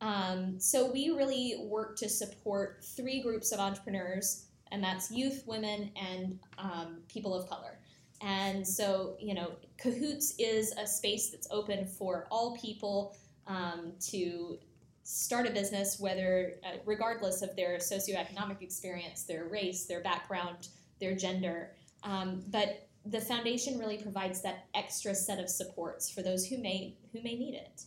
Um, 0.00 0.58
so 0.58 0.90
we 0.90 1.10
really 1.10 1.66
work 1.68 1.96
to 1.98 2.08
support 2.08 2.84
three 2.96 3.20
groups 3.22 3.52
of 3.52 3.60
entrepreneurs, 3.60 4.46
and 4.72 4.82
that's 4.82 5.10
youth, 5.10 5.44
women, 5.46 5.90
and 5.96 6.38
um, 6.58 6.98
people 7.08 7.34
of 7.34 7.48
color. 7.48 7.78
And 8.22 8.66
so, 8.66 9.16
you 9.18 9.34
know, 9.34 9.52
Cahoots 9.78 10.34
is 10.38 10.72
a 10.78 10.86
space 10.86 11.30
that's 11.30 11.48
open 11.50 11.86
for 11.86 12.26
all 12.30 12.56
people 12.56 13.16
um, 13.46 13.92
to 14.10 14.58
start 15.04 15.46
a 15.46 15.50
business, 15.50 15.98
whether 15.98 16.54
uh, 16.64 16.76
regardless 16.84 17.42
of 17.42 17.56
their 17.56 17.78
socioeconomic 17.78 18.62
experience, 18.62 19.24
their 19.24 19.46
race, 19.46 19.86
their 19.86 20.02
background, 20.02 20.68
their 21.00 21.14
gender. 21.16 21.72
Um, 22.02 22.42
but 22.48 22.88
the 23.06 23.20
foundation 23.20 23.78
really 23.78 23.96
provides 23.96 24.42
that 24.42 24.66
extra 24.74 25.14
set 25.14 25.38
of 25.38 25.48
supports 25.48 26.10
for 26.10 26.22
those 26.22 26.46
who 26.46 26.58
may 26.58 26.96
who 27.12 27.22
may 27.22 27.34
need 27.34 27.54
it. 27.54 27.84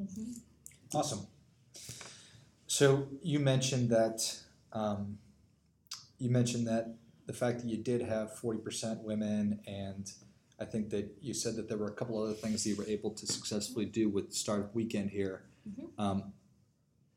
Mhm. 0.00 0.40
Awesome. 0.94 1.26
So 2.66 3.08
you 3.22 3.38
mentioned 3.40 3.90
that 3.90 4.38
um, 4.72 5.18
you 6.18 6.30
mentioned 6.30 6.66
that 6.66 6.94
the 7.26 7.32
fact 7.32 7.60
that 7.60 7.66
you 7.66 7.76
did 7.76 8.02
have 8.02 8.36
forty 8.36 8.60
percent 8.60 9.02
women, 9.02 9.60
and 9.66 10.10
I 10.58 10.64
think 10.64 10.90
that 10.90 11.16
you 11.20 11.34
said 11.34 11.56
that 11.56 11.68
there 11.68 11.78
were 11.78 11.88
a 11.88 11.94
couple 11.94 12.22
other 12.22 12.34
things 12.34 12.64
that 12.64 12.70
you 12.70 12.76
were 12.76 12.86
able 12.86 13.10
to 13.10 13.26
successfully 13.26 13.86
do 13.86 14.08
with 14.08 14.32
Startup 14.32 14.74
Weekend 14.74 15.10
here. 15.10 15.44
Mhm. 15.68 15.88
Um, 15.98 16.32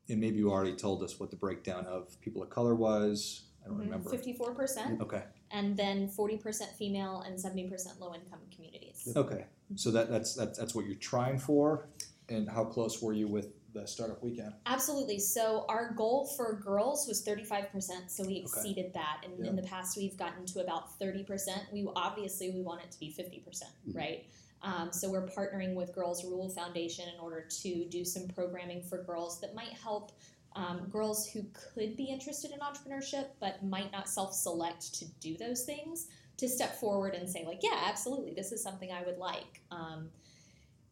and 0.08 0.20
maybe 0.20 0.38
you 0.38 0.50
already 0.50 0.76
told 0.76 1.02
us 1.02 1.18
what 1.18 1.30
the 1.30 1.36
breakdown 1.36 1.86
of 1.86 2.20
people 2.20 2.42
of 2.42 2.50
color 2.50 2.74
was. 2.74 3.44
I 3.64 3.68
don't 3.68 3.78
remember. 3.78 4.10
Fifty-four 4.10 4.54
percent, 4.54 5.00
Okay. 5.00 5.24
and 5.50 5.76
then 5.76 6.08
forty 6.08 6.36
percent 6.36 6.72
female 6.72 7.22
and 7.26 7.40
seventy 7.40 7.68
percent 7.68 7.98
low-income 7.98 8.40
communities. 8.54 9.08
Okay. 9.16 9.46
So 9.76 9.90
that, 9.92 10.10
that's 10.10 10.34
that's 10.34 10.58
that's 10.58 10.74
what 10.74 10.84
you're 10.84 10.96
trying 10.96 11.38
for, 11.38 11.88
and 12.28 12.48
how 12.48 12.64
close 12.64 13.00
were 13.00 13.14
you 13.14 13.26
with 13.26 13.48
the 13.74 13.86
Startup 13.86 14.22
Weekend? 14.22 14.54
Absolutely. 14.66 15.18
So 15.18 15.66
our 15.68 15.92
goal 15.92 16.26
for 16.36 16.54
girls 16.54 17.06
was 17.06 17.22
35%, 17.24 18.08
so 18.10 18.24
we 18.24 18.36
exceeded 18.36 18.94
that. 18.94 19.20
And 19.24 19.38
Yeah. 19.38 19.50
in 19.50 19.56
the 19.56 19.62
past, 19.62 19.96
we've 19.96 20.16
gotten 20.16 20.46
to 20.46 20.60
about 20.60 20.98
30%. 20.98 21.70
We 21.72 21.86
obviously 21.96 22.50
we 22.50 22.62
want 22.62 22.82
it 22.82 22.90
to 22.92 22.98
be 23.00 23.10
50%, 23.10 23.44
percent 23.44 23.72
Mhm. 23.88 23.96
right? 23.96 24.26
Um, 24.62 24.92
so 24.92 25.10
we're 25.10 25.26
partnering 25.26 25.74
with 25.74 25.92
Girls 25.92 26.24
Rule 26.24 26.48
Foundation 26.48 27.06
in 27.12 27.20
order 27.20 27.42
to 27.42 27.84
do 27.86 28.04
some 28.04 28.28
programming 28.28 28.80
for 28.82 29.02
girls 29.02 29.40
that 29.40 29.54
might 29.54 29.72
help 29.72 30.12
um, 30.56 30.88
girls 30.88 31.26
who 31.28 31.44
could 31.52 31.96
be 31.96 32.04
interested 32.04 32.52
in 32.52 32.60
entrepreneurship 32.60 33.26
but 33.40 33.64
might 33.64 33.90
not 33.90 34.08
self-select 34.08 34.94
to 34.94 35.04
do 35.18 35.36
those 35.36 35.64
things 35.64 36.06
to 36.36 36.48
step 36.48 36.78
forward 36.78 37.14
and 37.14 37.28
say 37.28 37.44
like, 37.44 37.60
yeah, 37.60 37.82
absolutely, 37.86 38.34
this 38.34 38.52
is 38.52 38.62
something 38.62 38.92
I 38.92 39.02
would 39.02 39.18
like. 39.18 39.62
Um, 39.72 40.12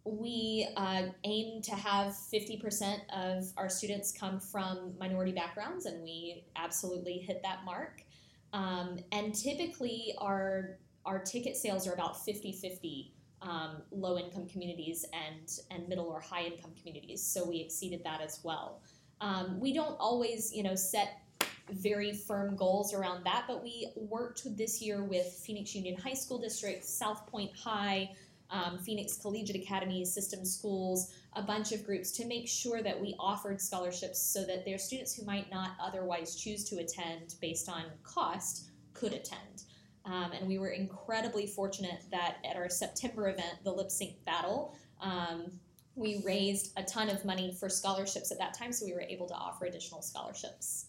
we 0.04 0.68
uh, 0.76 1.02
aim 1.24 1.62
to 1.62 1.72
have 1.72 2.12
50% 2.12 2.98
of 3.12 3.44
our 3.56 3.68
students 3.68 4.12
come 4.12 4.40
from 4.40 4.94
minority 4.98 5.32
backgrounds, 5.32 5.86
and 5.86 6.02
we 6.02 6.44
absolutely 6.56 7.18
hit 7.18 7.40
that 7.42 7.64
mark. 7.64 8.02
Um, 8.52 8.98
and 9.12 9.34
typically, 9.34 10.14
our, 10.18 10.78
our 11.06 11.20
ticket 11.20 11.56
sales 11.56 11.86
are 11.86 11.92
about 11.92 12.24
50 12.24 12.52
50 12.52 13.12
um, 13.42 13.82
low 13.90 14.18
income 14.18 14.46
communities 14.46 15.04
and, 15.12 15.50
and 15.70 15.88
middle 15.88 16.06
or 16.06 16.20
high 16.20 16.44
income 16.44 16.72
communities, 16.78 17.22
so 17.22 17.48
we 17.48 17.60
exceeded 17.60 18.02
that 18.04 18.20
as 18.20 18.40
well. 18.42 18.82
Um, 19.20 19.60
we 19.60 19.72
don't 19.72 19.96
always, 20.00 20.52
you 20.52 20.64
know, 20.64 20.74
set 20.74 21.18
very 21.70 22.12
firm 22.12 22.56
goals 22.56 22.92
around 22.92 23.24
that, 23.24 23.44
but 23.46 23.62
we 23.62 23.92
worked 23.96 24.42
this 24.56 24.82
year 24.82 25.04
with 25.04 25.26
Phoenix 25.26 25.74
Union 25.74 25.96
High 25.96 26.14
School 26.14 26.38
District, 26.38 26.84
South 26.84 27.26
Pointe 27.28 27.56
High, 27.56 28.10
um, 28.52 28.78
Phoenix 28.78 29.16
Collegiate 29.16 29.56
Academy, 29.56 30.04
System 30.04 30.44
Schools, 30.44 31.14
a 31.34 31.42
bunch 31.42 31.72
of 31.72 31.84
groups 31.84 32.12
to 32.12 32.26
make 32.26 32.46
sure 32.46 32.82
that 32.82 33.00
we 33.00 33.16
offered 33.18 33.60
scholarships 33.60 34.20
so 34.20 34.44
that 34.44 34.64
their 34.64 34.78
students 34.78 35.14
who 35.14 35.24
might 35.24 35.50
not 35.50 35.70
otherwise 35.82 36.36
choose 36.36 36.62
to 36.64 36.78
attend 36.78 37.34
based 37.40 37.68
on 37.68 37.84
cost 38.04 38.70
could 38.92 39.14
attend. 39.14 39.64
Um, 40.04 40.32
and 40.32 40.46
we 40.46 40.58
were 40.58 40.68
incredibly 40.68 41.46
fortunate 41.46 42.02
that 42.10 42.36
at 42.48 42.56
our 42.56 42.68
September 42.68 43.28
event, 43.28 43.58
the 43.64 43.72
Lip 43.72 43.90
Sync 43.90 44.22
Battle, 44.24 44.76
um, 45.00 45.50
we 45.94 46.22
raised 46.24 46.72
a 46.76 46.82
ton 46.82 47.08
of 47.08 47.24
money 47.24 47.56
for 47.58 47.68
scholarships 47.68 48.30
at 48.30 48.38
that 48.38 48.54
time, 48.54 48.72
so 48.72 48.84
we 48.84 48.92
were 48.92 49.02
able 49.02 49.26
to 49.28 49.34
offer 49.34 49.66
additional 49.66 50.02
scholarships. 50.02 50.86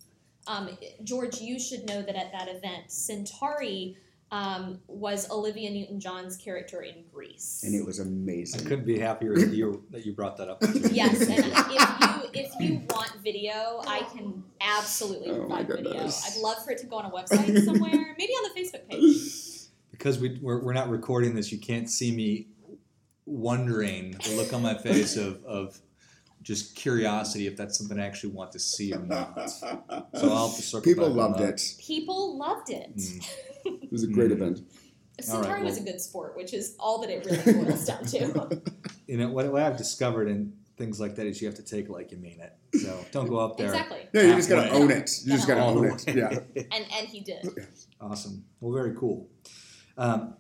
Um, 0.48 0.78
George, 1.04 1.40
you 1.40 1.60
should 1.60 1.88
know 1.88 2.02
that 2.02 2.16
at 2.16 2.32
that 2.34 2.50
event, 2.50 2.92
Centauri 2.92 3.98
um, 4.34 4.80
was 4.88 5.30
Olivia 5.30 5.70
Newton-John's 5.70 6.38
character 6.38 6.82
in 6.82 7.04
Grease. 7.14 7.62
and 7.64 7.76
it 7.76 7.86
was 7.86 8.00
amazing. 8.00 8.62
I 8.62 8.64
couldn't 8.64 8.86
be 8.86 8.98
happier 8.98 9.36
that 9.36 9.50
you 9.50 9.86
that 9.92 10.08
you 10.08 10.14
brought 10.14 10.38
that 10.38 10.50
up. 10.50 10.58
yes, 10.92 11.22
and 11.22 11.46
if 11.46 12.34
you 12.34 12.42
if 12.42 12.52
you 12.60 12.82
want 12.90 13.12
video, 13.24 13.84
I 13.86 14.08
can 14.12 14.44
absolutely 14.60 15.30
Oh 15.30 15.38
provide 15.38 15.68
video. 15.68 16.00
I'd 16.00 16.38
love 16.42 16.66
for 16.66 16.72
it 16.72 16.80
to 16.80 16.88
go 16.88 16.96
on 16.96 17.06
a 17.06 17.12
website 17.12 17.64
somewhere, 17.64 18.16
maybe 18.18 18.34
on 18.34 18.50
the 18.52 18.60
Facebook 18.60 18.90
page. 18.90 19.70
because 19.92 20.18
we 20.18 20.40
we're, 20.42 20.64
we're 20.64 20.74
not 20.74 20.90
recording 20.90 21.36
this, 21.36 21.52
you 21.52 21.60
can't 21.60 21.88
see 21.88 22.12
me 22.12 22.48
wondering 23.28 24.14
the 24.14 24.36
look 24.36 24.52
on 24.52 24.64
my 24.64 24.74
face 24.74 25.16
of 25.16 25.46
of 25.46 25.80
just 26.42 26.76
curiosity 26.76 27.46
if 27.46 27.56
that's 27.56 27.78
something 27.78 28.00
I 28.00 28.06
actually 28.08 28.32
want 28.32 28.52
to 28.54 28.60
see 28.60 28.94
or 28.94 29.00
not. 29.00 29.48
So 29.48 29.80
I'll 30.16 30.48
have 30.48 30.56
to 30.56 30.62
circle 30.64 30.82
People 30.82 31.10
back 31.10 31.16
loved 31.18 31.42
it. 31.42 31.76
People 31.80 32.36
loved 32.36 32.72
it. 32.72 32.98
Mm. 32.98 33.30
It 33.66 33.92
was 33.92 34.04
a 34.04 34.08
great 34.08 34.30
Mm. 34.30 34.34
event. 34.34 34.62
Centauri 35.22 35.48
All 35.48 35.54
right, 35.54 35.64
was 35.64 35.78
a 35.78 35.84
good 35.84 36.02
sport, 36.02 36.36
which 36.36 36.54
is 36.54 36.76
all 36.80 37.00
that 37.02 37.10
it 37.10 37.26
really 37.26 37.64
boils 37.66 37.86
down 37.86 38.04
to. 38.06 38.62
You 39.08 39.18
know 39.18 39.30
what, 39.30 39.52
what 39.52 39.62
I've 39.62 39.78
discovered 39.78 40.28
in 40.30 40.54
things 40.78 41.00
like 41.00 41.16
that 41.18 41.28
is 41.28 41.40
you 41.42 41.48
have 41.48 41.58
to 41.58 41.62
take 41.64 41.90
like 41.90 42.12
you 42.12 42.18
mean 42.18 42.40
it. 42.40 42.56
So 42.80 43.06
don't 43.12 43.28
go 43.28 43.38
up 43.38 43.58
there. 43.58 43.68
exactly, 43.68 44.08
Yeah, 44.14 44.22
you 44.24 44.36
just 44.36 44.50
gotta 44.50 44.72
own 44.72 44.90
it. 44.90 45.12
You 45.26 45.34
just 45.34 45.48
gotta 45.48 45.62
own 45.62 45.86
it. 45.86 46.16
Yeah. 46.16 46.30
and 46.56 46.86
and 46.98 47.08
he 47.08 47.20
did. 47.20 47.48
Awesome. 48.02 48.46
Well, 48.62 48.74
very 48.74 48.96
cool. 48.96 49.30
Um, 49.98 50.36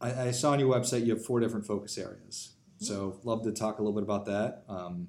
I, 0.00 0.28
I 0.28 0.30
saw 0.32 0.52
on 0.52 0.58
your 0.60 0.74
website 0.74 1.04
you 1.06 1.14
have 1.14 1.24
four 1.24 1.38
different 1.40 1.66
focus 1.66 1.96
areas. 1.98 2.54
So, 2.78 3.20
love 3.22 3.42
to 3.44 3.52
talk 3.52 3.78
a 3.78 3.82
little 3.82 3.94
bit 3.94 4.02
about 4.02 4.24
that. 4.26 4.64
Um, 4.68 5.08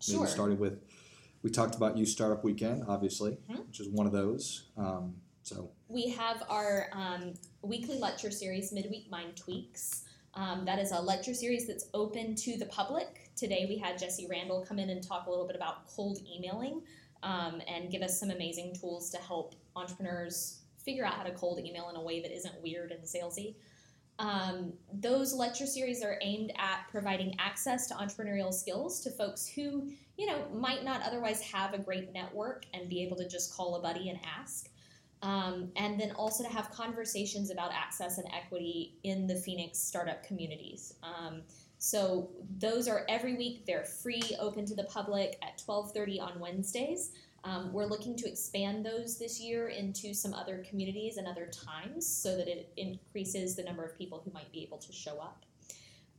Sure. 0.00 0.20
Maybe 0.20 0.30
starting 0.32 0.58
with, 0.58 0.80
we 1.44 1.50
talked 1.50 1.76
about 1.76 1.96
you 1.96 2.04
Startup 2.04 2.42
Weekend, 2.42 2.82
obviously, 2.88 3.38
Mhm. 3.48 3.66
which 3.68 3.78
is 3.78 3.88
one 3.88 4.04
of 4.06 4.12
those. 4.12 4.64
Um, 4.76 5.14
so, 5.42 5.70
we 5.88 6.08
have 6.10 6.44
our 6.48 6.88
um, 6.92 7.34
weekly 7.62 7.98
lecture 7.98 8.30
series, 8.30 8.72
Midweek 8.72 9.10
Mind 9.10 9.36
Tweaks. 9.36 10.04
Um, 10.34 10.64
that 10.64 10.78
is 10.78 10.92
a 10.92 11.00
lecture 11.00 11.34
series 11.34 11.66
that's 11.66 11.86
open 11.92 12.34
to 12.36 12.56
the 12.56 12.66
public. 12.66 13.30
Today 13.36 13.66
we 13.68 13.76
had 13.76 13.98
Jesse 13.98 14.26
Randall 14.30 14.64
come 14.64 14.78
in 14.78 14.90
and 14.90 15.06
talk 15.06 15.26
a 15.26 15.30
little 15.30 15.46
bit 15.46 15.56
about 15.56 15.86
cold 15.88 16.18
emailing 16.32 16.82
um, 17.22 17.60
and 17.66 17.90
give 17.90 18.02
us 18.02 18.18
some 18.18 18.30
amazing 18.30 18.74
tools 18.80 19.10
to 19.10 19.18
help 19.18 19.54
entrepreneurs 19.76 20.60
figure 20.78 21.04
out 21.04 21.14
how 21.14 21.22
to 21.24 21.32
cold 21.32 21.58
email 21.58 21.90
in 21.90 21.96
a 21.96 22.02
way 22.02 22.22
that 22.22 22.34
isn't 22.34 22.62
weird 22.62 22.92
and 22.92 23.02
salesy. 23.02 23.56
Um, 24.18 24.72
those 24.92 25.34
lecture 25.34 25.66
series 25.66 26.02
are 26.02 26.18
aimed 26.22 26.52
at 26.56 26.86
providing 26.90 27.34
access 27.38 27.88
to 27.88 27.94
entrepreneurial 27.94 28.52
skills 28.52 29.00
to 29.00 29.10
folks 29.10 29.46
who, 29.46 29.90
you 30.16 30.26
know, 30.26 30.46
might 30.52 30.84
not 30.84 31.02
otherwise 31.02 31.40
have 31.42 31.74
a 31.74 31.78
great 31.78 32.12
network 32.12 32.64
and 32.74 32.88
be 32.88 33.02
able 33.02 33.16
to 33.16 33.28
just 33.28 33.54
call 33.54 33.74
a 33.76 33.82
buddy 33.82 34.08
and 34.08 34.20
ask. 34.38 34.68
Um, 35.22 35.70
and 35.76 36.00
then 36.00 36.10
also 36.12 36.42
to 36.42 36.50
have 36.50 36.70
conversations 36.72 37.50
about 37.50 37.72
access 37.72 38.18
and 38.18 38.26
equity 38.34 38.96
in 39.04 39.28
the 39.28 39.36
Phoenix 39.36 39.78
startup 39.78 40.24
communities. 40.24 40.94
Um, 41.04 41.42
so 41.78 42.30
those 42.58 42.88
are 42.88 43.04
every 43.08 43.34
week. 43.34 43.64
They're 43.66 43.84
free, 43.84 44.22
open 44.40 44.66
to 44.66 44.74
the 44.74 44.84
public 44.84 45.38
at 45.42 45.58
12:30 45.58 46.20
on 46.20 46.40
Wednesdays. 46.40 47.12
Um, 47.44 47.72
we're 47.72 47.86
looking 47.86 48.16
to 48.16 48.28
expand 48.28 48.86
those 48.86 49.18
this 49.18 49.40
year 49.40 49.68
into 49.68 50.14
some 50.14 50.32
other 50.32 50.64
communities 50.68 51.16
and 51.16 51.26
other 51.26 51.46
times 51.46 52.06
so 52.06 52.36
that 52.36 52.46
it 52.46 52.72
increases 52.76 53.56
the 53.56 53.64
number 53.64 53.84
of 53.84 53.98
people 53.98 54.22
who 54.24 54.30
might 54.32 54.52
be 54.52 54.62
able 54.62 54.78
to 54.78 54.92
show 54.92 55.18
up. 55.18 55.44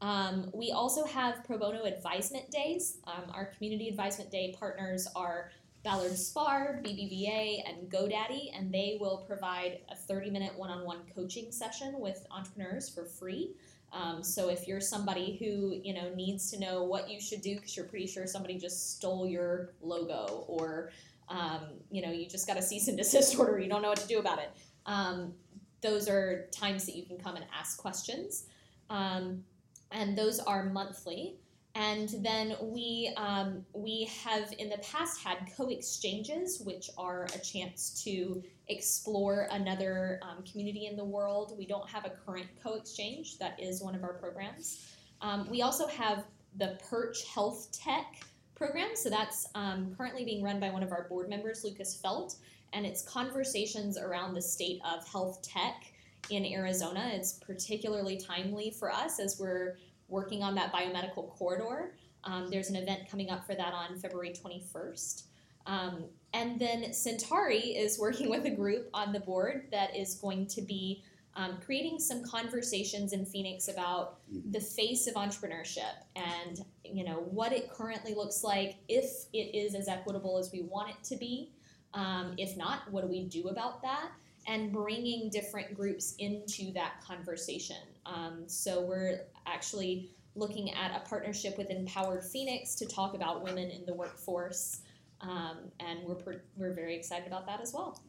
Um, 0.01 0.51
we 0.53 0.71
also 0.71 1.05
have 1.05 1.45
pro 1.45 1.57
bono 1.57 1.85
advisement 1.85 2.51
days. 2.51 2.97
Um, 3.07 3.31
our 3.33 3.45
community 3.45 3.87
advisement 3.87 4.31
day 4.31 4.53
partners 4.59 5.07
are 5.15 5.51
Ballard 5.83 6.13
Spahr, 6.13 6.81
BBVA, 6.81 7.61
and 7.67 7.89
GoDaddy, 7.91 8.57
and 8.57 8.73
they 8.73 8.97
will 9.01 9.25
provide 9.27 9.79
a 9.89 9.95
30 9.95 10.29
minute 10.29 10.57
one 10.57 10.69
on 10.69 10.85
one 10.85 10.99
coaching 11.13 11.51
session 11.51 11.99
with 11.99 12.25
entrepreneurs 12.31 12.89
for 12.89 13.03
free. 13.03 13.55
Um, 13.91 14.23
so 14.23 14.49
if 14.49 14.67
you're 14.67 14.81
somebody 14.81 15.37
who 15.37 15.79
you 15.83 15.93
know 15.93 16.13
needs 16.15 16.49
to 16.51 16.59
know 16.59 16.83
what 16.83 17.09
you 17.09 17.19
should 17.19 17.41
do 17.41 17.55
because 17.55 17.75
you're 17.75 17.85
pretty 17.85 18.07
sure 18.07 18.25
somebody 18.25 18.57
just 18.57 18.95
stole 18.95 19.27
your 19.27 19.73
logo 19.81 20.45
or 20.47 20.91
um, 21.29 21.61
you 21.91 22.01
know 22.01 22.11
you 22.11 22.27
just 22.27 22.47
got 22.47 22.57
a 22.57 22.61
cease 22.61 22.87
and 22.87 22.97
desist 22.97 23.35
order 23.39 23.59
you 23.59 23.69
don't 23.69 23.81
know 23.81 23.89
what 23.89 23.99
to 23.99 24.07
do 24.07 24.19
about 24.19 24.39
it. 24.39 24.51
Um, 24.85 25.33
those 25.81 26.07
are 26.07 26.47
times 26.51 26.85
that 26.85 26.95
you 26.95 27.03
can 27.05 27.17
come 27.17 27.35
and 27.35 27.45
ask 27.53 27.77
questions. 27.77 28.45
Um, 28.89 29.43
and 29.91 30.17
those 30.17 30.39
are 30.39 30.63
monthly 30.63 31.35
and 31.75 32.09
then 32.19 32.55
we 32.61 33.11
um, 33.17 33.65
we 33.73 34.09
have 34.23 34.53
in 34.59 34.69
the 34.69 34.77
past 34.77 35.23
had 35.23 35.37
co-exchanges, 35.57 36.61
which 36.63 36.89
are 36.97 37.25
a 37.33 37.39
chance 37.39 38.03
to 38.03 38.43
explore 38.67 39.47
another 39.51 40.19
um, 40.21 40.43
community 40.43 40.85
in 40.85 40.95
the 40.95 41.03
world. 41.03 41.55
We 41.57 41.65
don't 41.65 41.89
have 41.89 42.05
a 42.05 42.11
current 42.11 42.47
co-exchange. 42.61 43.39
That 43.39 43.59
is 43.59 43.81
one 43.81 43.95
of 43.95 44.03
our 44.03 44.13
programs. 44.13 44.93
Um, 45.21 45.49
we 45.49 45.63
also 45.63 45.87
have 45.87 46.25
the 46.57 46.77
Perch 46.89 47.25
Health 47.25 47.69
Tech 47.71 48.21
program. 48.55 48.89
So 48.95 49.09
that's 49.09 49.47
um, 49.55 49.95
currently 49.97 50.23
being 50.25 50.43
run 50.43 50.59
by 50.59 50.69
one 50.69 50.83
of 50.83 50.91
our 50.91 51.07
board 51.09 51.27
members, 51.27 51.63
Lucas 51.63 51.95
Felt, 51.95 52.35
and 52.73 52.85
it's 52.85 53.01
conversations 53.01 53.97
around 53.97 54.35
the 54.35 54.41
state 54.41 54.79
of 54.85 55.07
health 55.07 55.41
tech 55.41 55.91
in 56.29 56.45
Arizona. 56.45 57.11
It's 57.13 57.33
particularly 57.33 58.17
timely 58.17 58.71
for 58.71 58.91
us 58.91 59.19
as 59.19 59.39
we're 59.39 59.77
working 60.13 60.43
on 60.43 60.55
that 60.55 60.71
biomedical 60.71 61.29
corridor. 61.31 61.95
Um, 62.23 62.49
there's 62.49 62.69
an 62.69 62.77
event 62.77 63.09
coming 63.09 63.29
up 63.29 63.45
for 63.45 63.55
that 63.55 63.73
on 63.73 63.97
February 63.97 64.31
21st. 64.31 65.23
Um, 65.65 66.05
and 66.33 66.59
then 66.59 66.93
Centauri 66.93 67.59
is 67.59 67.99
working 68.07 68.29
with 68.29 68.45
a 68.45 68.49
group 68.49 68.89
on 68.93 69.11
the 69.11 69.19
board 69.19 69.67
that 69.71 69.95
is 69.95 70.15
going 70.15 70.47
to 70.47 70.61
be 70.61 71.03
um, 71.35 71.57
creating 71.65 71.99
some 71.99 72.23
conversations 72.23 73.11
in 73.11 73.25
Phoenix 73.25 73.67
about 73.67 74.19
the 74.51 74.59
face 74.59 75.07
of 75.07 75.15
entrepreneurship 75.15 75.95
and 76.15 76.63
you 76.85 77.03
know 77.03 77.25
what 77.31 77.51
it 77.51 77.71
currently 77.71 78.13
looks 78.13 78.43
like, 78.43 78.75
if 78.87 79.25
it 79.33 79.55
is 79.55 79.73
as 79.73 79.87
equitable 79.87 80.37
as 80.37 80.51
we 80.51 80.61
want 80.61 80.91
it 80.91 81.03
to 81.05 81.15
be. 81.15 81.51
Um, 81.95 82.35
if 82.37 82.55
not, 82.55 82.91
what 82.91 83.01
do 83.01 83.07
we 83.07 83.23
do 83.23 83.47
about 83.47 83.81
that? 83.81 84.11
And 84.47 84.71
bringing 84.73 85.29
different 85.29 85.73
groups 85.73 86.15
into 86.19 86.73
that 86.73 87.01
conversation. 87.01 87.77
Um, 88.05 88.43
so 88.47 88.81
we're 88.81 89.21
actually 89.47 90.09
looking 90.35 90.71
at 90.73 90.91
a 90.95 91.07
partnership 91.07 91.57
with 91.57 91.69
Empowered 91.69 92.23
Phoenix 92.25 92.75
to 92.75 92.85
talk 92.85 93.13
about 93.13 93.43
women 93.43 93.69
in 93.69 93.85
the 93.85 93.93
workforce, 93.93 94.81
um, 95.21 95.57
and 95.79 95.99
we're 96.03 96.15
per- 96.15 96.41
we're 96.57 96.73
very 96.73 96.95
excited 96.95 97.25
about 97.27 97.45
that 97.45 97.61
as 97.61 97.71
well. 97.73 98.01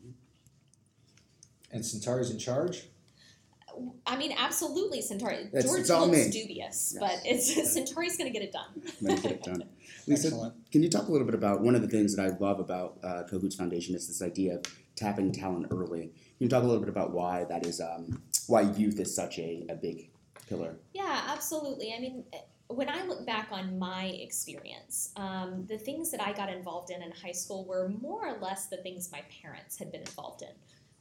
And 1.71 1.85
Centauri's 1.85 2.31
in 2.31 2.39
charge? 2.39 2.85
I 4.07 4.17
mean, 4.17 4.33
absolutely, 4.39 5.03
Centauri. 5.03 5.37
It's- 5.47 5.65
George 5.65 5.81
it's 5.81 5.91
all 5.91 6.07
looks 6.07 6.27
me. 6.27 6.31
dubious, 6.31 6.95
Yes. 6.95 6.97
but 7.01 7.21
it's 7.25 7.73
Centauri's 7.75 8.17
going 8.17 8.33
to 8.33 8.39
get 8.39 8.43
it 8.47 8.53
done. 8.53 9.21
Get 9.21 9.25
it 9.33 9.43
done. 9.43 9.65
Lisa, 10.07 10.29
Excellent. 10.29 10.71
can 10.71 10.83
you 10.83 10.89
talk 10.89 11.09
a 11.09 11.13
little 11.13 11.27
bit 11.27 11.35
about 11.35 11.61
one 11.63 11.75
of 11.75 11.83
the 11.83 11.89
things 11.89 12.15
that 12.15 12.25
I 12.25 12.37
love 12.39 12.61
about 12.61 12.99
uh, 13.03 13.25
Cahoots 13.29 13.57
Foundation 13.57 13.95
is 13.95 14.07
this 14.07 14.23
idea 14.23 14.57
of 14.57 14.63
tapping 14.95 15.33
talent 15.33 15.67
early. 15.73 16.13
You 16.45 16.51
talk 16.51 16.63
a 16.63 16.67
little 16.67 16.83
bit 16.83 16.91
about 16.91 17.13
why 17.13 17.45
that 17.45 17.65
is, 17.65 17.81
um, 17.81 18.21
why 18.49 18.61
youth 18.61 19.01
is 19.01 19.17
such 19.17 19.39
a, 19.39 19.65
a 19.71 19.75
big 19.75 20.11
pillar? 20.47 20.77
Yeah, 20.93 21.23
absolutely. 21.29 21.95
I 21.97 22.01
mean, 22.01 22.23
when 22.67 22.91
I 22.91 23.03
look 23.07 23.25
back 23.25 23.49
on 23.51 23.79
my 23.79 24.09
experience, 24.09 25.13
um, 25.17 25.65
the 25.71 25.79
things 25.79 26.11
that 26.11 26.21
I 26.21 26.35
got 26.35 26.51
involved 26.51 26.91
in 26.91 27.03
in 27.03 27.13
high 27.13 27.33
school 27.33 27.65
were 27.65 27.89
more 27.89 28.29
or 28.29 28.37
less 28.41 28.67
the 28.67 28.77
things 28.77 29.11
my 29.11 29.23
parents 29.43 29.79
had 29.79 29.91
been 29.91 30.03
involved 30.03 30.43
in. 30.43 30.51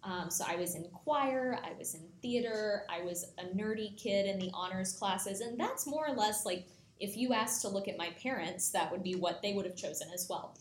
Um, 0.10 0.30
so 0.30 0.46
I 0.48 0.56
was 0.56 0.76
in 0.76 0.86
choir, 0.94 1.60
I 1.62 1.74
was 1.78 1.94
in 1.94 2.08
theater, 2.22 2.86
I 2.90 3.02
was 3.02 3.34
a 3.38 3.44
nerdy 3.54 3.98
kid 3.98 4.26
in 4.26 4.40
the 4.40 4.50
honors 4.54 4.94
classes, 4.94 5.42
and 5.42 5.60
that's 5.60 5.86
more 5.86 6.08
or 6.08 6.16
less 6.16 6.46
like 6.46 6.68
if 7.02 7.18
you 7.18 7.34
asked 7.34 7.62
to 7.64 7.68
look 7.68 7.90
at 7.90 7.98
my 7.98 8.12
parents, 8.12 8.70
that 8.70 8.90
would 8.94 9.04
be 9.04 9.16
what 9.16 9.42
they 9.42 9.52
would 9.52 9.66
have 9.66 9.76
chosen 9.76 10.08
as 10.14 10.26
well. 10.30 10.56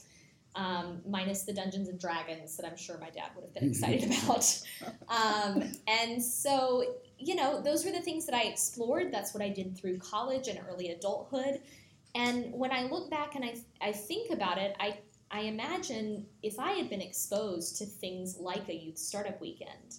Um, 0.54 1.00
minus 1.08 1.44
the 1.44 1.52
Dungeons 1.54 1.88
and 1.88 1.98
Dragons 1.98 2.58
that 2.58 2.66
I'm 2.66 2.76
sure 2.76 2.98
my 2.98 3.08
dad 3.08 3.30
would 3.34 3.44
have 3.44 3.54
been 3.54 3.64
excited 3.70 4.12
about. 4.22 4.60
Um, 5.08 5.72
and 5.88 6.22
so 6.22 6.84
you 7.24 7.36
know, 7.36 7.60
those 7.60 7.84
were 7.84 7.92
the 7.92 8.00
things 8.00 8.26
that 8.26 8.34
I 8.34 8.42
explored. 8.42 9.12
That's 9.12 9.32
what 9.32 9.42
I 9.42 9.48
did 9.48 9.76
through 9.76 9.98
college 9.98 10.48
and 10.48 10.58
early 10.68 10.90
adulthood. 10.90 11.60
And 12.14 12.52
when 12.52 12.72
I 12.72 12.82
look 12.82 13.10
back 13.10 13.36
and 13.36 13.44
I, 13.44 13.54
I 13.80 13.92
think 13.92 14.32
about 14.32 14.58
it, 14.58 14.76
I, 14.80 14.98
I 15.30 15.42
imagine 15.42 16.26
if 16.42 16.58
I 16.58 16.72
had 16.72 16.90
been 16.90 17.00
exposed 17.00 17.78
to 17.78 17.86
things 17.86 18.36
like 18.38 18.68
a 18.68 18.74
youth 18.74 18.98
startup 18.98 19.40
weekend, 19.40 19.96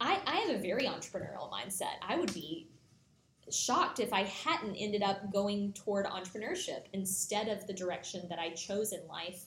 I, 0.00 0.20
I 0.26 0.36
have 0.36 0.56
a 0.56 0.62
very 0.62 0.84
entrepreneurial 0.84 1.50
mindset. 1.52 1.96
I 2.06 2.16
would 2.16 2.32
be 2.32 2.68
shocked 3.50 4.00
if 4.00 4.12
I 4.12 4.24
hadn't 4.24 4.74
ended 4.76 5.02
up 5.02 5.32
going 5.32 5.72
toward 5.72 6.06
entrepreneurship 6.06 6.82
instead 6.92 7.48
of 7.48 7.66
the 7.66 7.72
direction 7.72 8.26
that 8.28 8.38
I 8.38 8.50
chose 8.50 8.92
in 8.92 9.06
life. 9.06 9.44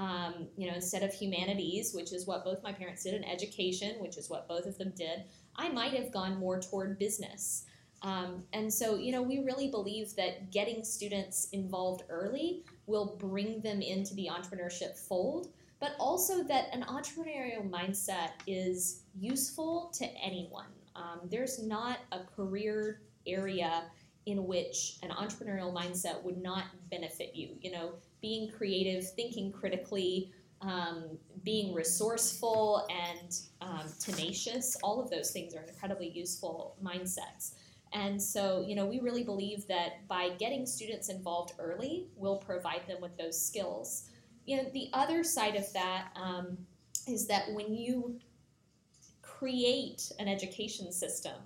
Um, 0.00 0.48
you 0.56 0.66
know, 0.66 0.76
instead 0.76 1.02
of 1.02 1.12
humanities, 1.12 1.92
which 1.94 2.14
is 2.14 2.26
what 2.26 2.42
both 2.42 2.62
my 2.62 2.72
parents 2.72 3.02
did, 3.04 3.12
and 3.12 3.28
education, 3.28 3.96
which 4.00 4.16
is 4.16 4.30
what 4.30 4.48
both 4.48 4.64
of 4.64 4.78
them 4.78 4.94
did, 4.96 5.24
I 5.56 5.68
might 5.68 5.92
have 5.92 6.10
gone 6.10 6.38
more 6.38 6.58
toward 6.58 6.98
business. 6.98 7.66
Um, 8.00 8.46
and 8.54 8.72
so, 8.72 8.96
you 8.96 9.12
know, 9.12 9.20
we 9.20 9.40
really 9.40 9.68
believe 9.68 10.16
that 10.16 10.50
getting 10.50 10.84
students 10.84 11.48
involved 11.52 12.04
early 12.08 12.64
will 12.86 13.16
bring 13.18 13.60
them 13.60 13.82
into 13.82 14.14
the 14.14 14.30
entrepreneurship 14.32 14.96
fold, 14.96 15.52
but 15.80 15.92
also 16.00 16.42
that 16.44 16.68
an 16.72 16.82
entrepreneurial 16.84 17.68
mindset 17.68 18.30
is 18.46 19.02
useful 19.14 19.92
to 19.98 20.06
anyone. 20.24 20.72
Um, 20.96 21.28
there's 21.30 21.62
not 21.62 21.98
a 22.12 22.20
career 22.20 23.02
area 23.26 23.84
in 24.24 24.46
which 24.46 24.96
an 25.02 25.10
entrepreneurial 25.10 25.74
mindset 25.74 26.22
would 26.22 26.40
not 26.40 26.64
benefit 26.90 27.32
you. 27.34 27.50
You 27.60 27.72
know, 27.72 27.92
being 28.20 28.50
creative, 28.50 29.10
thinking 29.12 29.52
critically, 29.52 30.32
um, 30.60 31.18
being 31.42 31.74
resourceful 31.74 32.86
and 32.90 33.40
um, 33.62 33.86
tenacious, 33.98 34.76
all 34.82 35.00
of 35.00 35.10
those 35.10 35.30
things 35.30 35.54
are 35.54 35.62
incredibly 35.62 36.10
useful 36.10 36.76
mindsets. 36.82 37.54
And 37.92 38.22
so, 38.22 38.64
you 38.66 38.76
know, 38.76 38.86
we 38.86 39.00
really 39.00 39.24
believe 39.24 39.66
that 39.68 40.06
by 40.06 40.30
getting 40.38 40.66
students 40.66 41.08
involved 41.08 41.54
early, 41.58 42.06
we'll 42.14 42.38
provide 42.38 42.86
them 42.86 43.00
with 43.00 43.16
those 43.16 43.40
skills. 43.40 44.10
You 44.46 44.58
know, 44.58 44.70
the 44.72 44.90
other 44.92 45.24
side 45.24 45.56
of 45.56 45.72
that 45.72 46.08
um, 46.14 46.58
is 47.08 47.26
that 47.26 47.52
when 47.52 47.74
you 47.74 48.20
create 49.22 50.12
an 50.18 50.28
education 50.28 50.92
system 50.92 51.36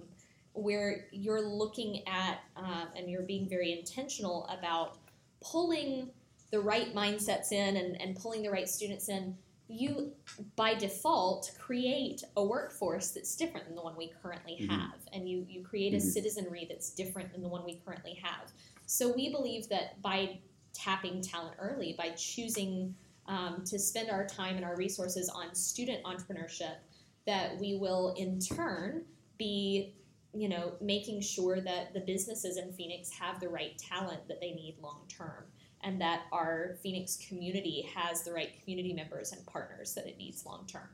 where 0.53 1.07
you're 1.13 1.41
looking 1.41 2.07
at 2.07 2.41
uh, 2.57 2.87
and 2.97 3.09
you're 3.09 3.23
being 3.23 3.49
very 3.49 3.73
intentional 3.73 4.47
about 4.47 4.99
pulling 5.41 6.11
the 6.51 6.61
right 6.61 6.95
mindsets 6.95 7.53
in 7.53 7.77
and, 7.77 8.01
and 8.01 8.17
pulling 8.17 8.43
the 8.43 8.51
right 8.51 8.69
students 8.69 9.09
in, 9.09 9.37
you 9.69 10.13
by 10.57 10.75
default 10.75 11.51
create 11.59 12.23
a 12.37 12.45
workforce 12.45 13.11
that's 13.11 13.35
different 13.35 13.67
than 13.67 13.75
the 13.75 13.83
one 13.83 13.97
we 13.97 14.13
currently 14.23 14.59
Mhm. 14.61 14.69
have. 14.69 15.01
And 15.13 15.29
you, 15.29 15.47
you 15.49 15.63
create 15.63 15.95
a 15.95 15.97
Mhm. 15.97 16.03
citizenry 16.13 16.67
that's 16.69 16.91
different 16.91 17.33
than 17.33 17.43
the 17.43 17.49
one 17.49 17.65
we 17.65 17.77
currently 17.77 18.15
have. 18.23 18.53
So 18.87 19.13
we 19.13 19.31
believe 19.31 19.69
that 19.71 20.01
by 20.03 20.41
tapping 20.75 21.23
talent 21.23 21.57
early, 21.59 21.95
by 21.95 22.11
choosing 22.11 22.95
um, 23.27 23.65
to 23.65 23.79
spend 23.79 24.11
our 24.11 24.27
time 24.27 24.57
and 24.57 24.67
our 24.67 24.77
resources 24.77 25.31
on 25.31 25.55
student 25.55 26.03
entrepreneurship, 26.05 26.77
that 27.25 27.59
we 27.59 27.75
will 27.75 28.13
in 28.19 28.39
turn 28.39 29.07
be 29.39 29.95
you 30.35 30.49
know 30.49 30.75
making 30.81 31.21
sure 31.21 31.61
that 31.61 31.95
the 31.95 32.01
businesses 32.01 32.57
in 32.59 32.73
Phoenix 32.73 33.09
have 33.11 33.41
the 33.41 33.49
right 33.49 33.79
talent 33.79 34.27
that 34.29 34.41
they 34.41 34.53
need 34.53 34.77
long 34.83 35.07
term 35.09 35.45
and 35.85 36.01
that 36.01 36.23
our 36.33 36.77
Phoenix 36.83 37.19
community 37.29 37.89
has 37.95 38.23
the 38.23 38.33
right 38.33 38.61
community 38.63 38.93
members 38.93 39.33
and 39.33 39.45
partners 39.47 39.95
that 39.95 40.07
it 40.07 40.19
needs 40.19 40.45
long 40.45 40.67
term. 40.67 40.89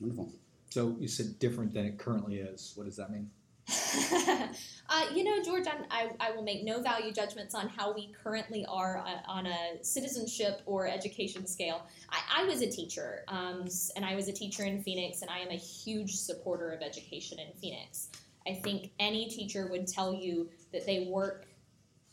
Wonderful. 0.00 0.32
So 0.70 0.96
you 0.98 1.08
said 1.08 1.38
different 1.38 1.72
than 1.72 1.86
it 1.86 1.98
currently 1.98 2.36
is. 2.36 2.72
What 2.74 2.84
does 2.84 2.96
that 2.96 3.10
mean? 3.10 3.30
uh, 4.88 5.06
you 5.12 5.24
know, 5.24 5.42
George, 5.42 5.66
I'm, 5.66 5.84
I, 5.90 6.10
I 6.20 6.30
will 6.30 6.42
make 6.42 6.64
no 6.64 6.80
value 6.80 7.12
judgments 7.12 7.54
on 7.54 7.68
how 7.68 7.92
we 7.92 8.12
currently 8.22 8.64
are 8.68 8.98
uh, 8.98 9.30
on 9.30 9.46
a 9.46 9.82
citizenship 9.82 10.62
or 10.66 10.86
education 10.86 11.46
scale. 11.46 11.86
I, 12.10 12.42
I 12.42 12.44
was 12.44 12.62
a 12.62 12.70
teacher, 12.70 13.24
um, 13.26 13.66
and 13.96 14.04
I 14.04 14.14
was 14.14 14.28
a 14.28 14.32
teacher 14.32 14.64
in 14.64 14.82
Phoenix, 14.82 15.22
and 15.22 15.30
I 15.30 15.38
am 15.38 15.48
a 15.48 15.56
huge 15.56 16.14
supporter 16.14 16.70
of 16.70 16.82
education 16.82 17.40
in 17.40 17.52
Phoenix. 17.60 18.10
I 18.46 18.54
think 18.54 18.90
any 19.00 19.28
teacher 19.28 19.66
would 19.68 19.88
tell 19.88 20.14
you 20.14 20.48
that 20.72 20.86
they 20.86 21.08
work 21.10 21.46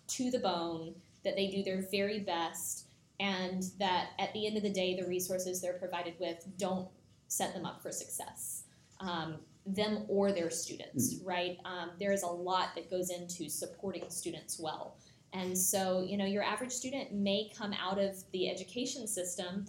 to 0.08 0.32
the 0.32 0.40
bone, 0.40 0.96
that 1.24 1.36
they 1.36 1.48
do 1.48 1.64
their 1.64 1.86
very 1.92 2.20
best, 2.20 2.88
and 3.20 3.64
that 3.80 4.10
at 4.20 4.34
the 4.34 4.48
end 4.48 4.58
of 4.58 4.64
the 4.64 4.72
day, 4.72 4.96
the 5.00 5.08
resources 5.08 5.62
they're 5.62 5.74
provided 5.74 6.16
with 6.20 6.46
don't 6.58 6.88
set 7.28 7.54
them 7.54 7.66
up 7.66 7.82
for 7.82 7.92
success. 7.92 8.64
Um, 9.00 9.38
them 9.66 10.06
or 10.08 10.32
their 10.32 10.50
students, 10.50 11.16
right? 11.24 11.58
Um, 11.66 11.92
there 12.00 12.12
is 12.12 12.24
a 12.24 12.28
lot 12.28 12.76
that 12.76 12.90
goes 12.90 13.10
into 13.10 13.50
supporting 13.50 14.10
students 14.10 14.60
well. 14.60 14.98
And 15.32 15.58
so, 15.58 16.06
you 16.08 16.18
know, 16.18 16.26
your 16.26 16.44
average 16.44 16.72
student 16.72 17.14
may 17.14 17.52
come 17.58 17.74
out 17.74 17.98
of 17.98 18.24
the 18.32 18.50
education 18.50 19.08
system 19.08 19.66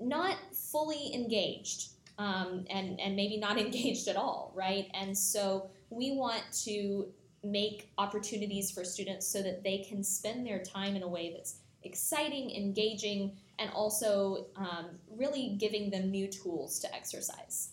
not 0.00 0.36
fully 0.54 1.14
engaged 1.14 1.90
um, 2.18 2.64
and, 2.70 2.98
and 3.00 3.14
maybe 3.14 3.36
not 3.36 3.58
engaged 3.64 4.08
at 4.08 4.16
all, 4.16 4.52
right? 4.54 4.90
And 4.94 5.16
so 5.16 5.70
we 5.90 6.12
want 6.12 6.42
to 6.64 7.06
make 7.44 7.90
opportunities 7.98 8.70
for 8.70 8.84
students 8.84 9.26
so 9.26 9.42
that 9.42 9.62
they 9.62 9.78
can 9.78 10.02
spend 10.02 10.46
their 10.46 10.62
time 10.62 10.96
in 10.96 11.02
a 11.02 11.08
way 11.08 11.32
that's 11.34 11.60
exciting, 11.82 12.50
engaging, 12.50 13.36
and 13.58 13.70
also 13.70 14.46
um, 14.56 14.86
really 15.10 15.56
giving 15.58 15.90
them 15.90 16.10
new 16.10 16.26
tools 16.26 16.78
to 16.80 16.94
exercise. 16.94 17.70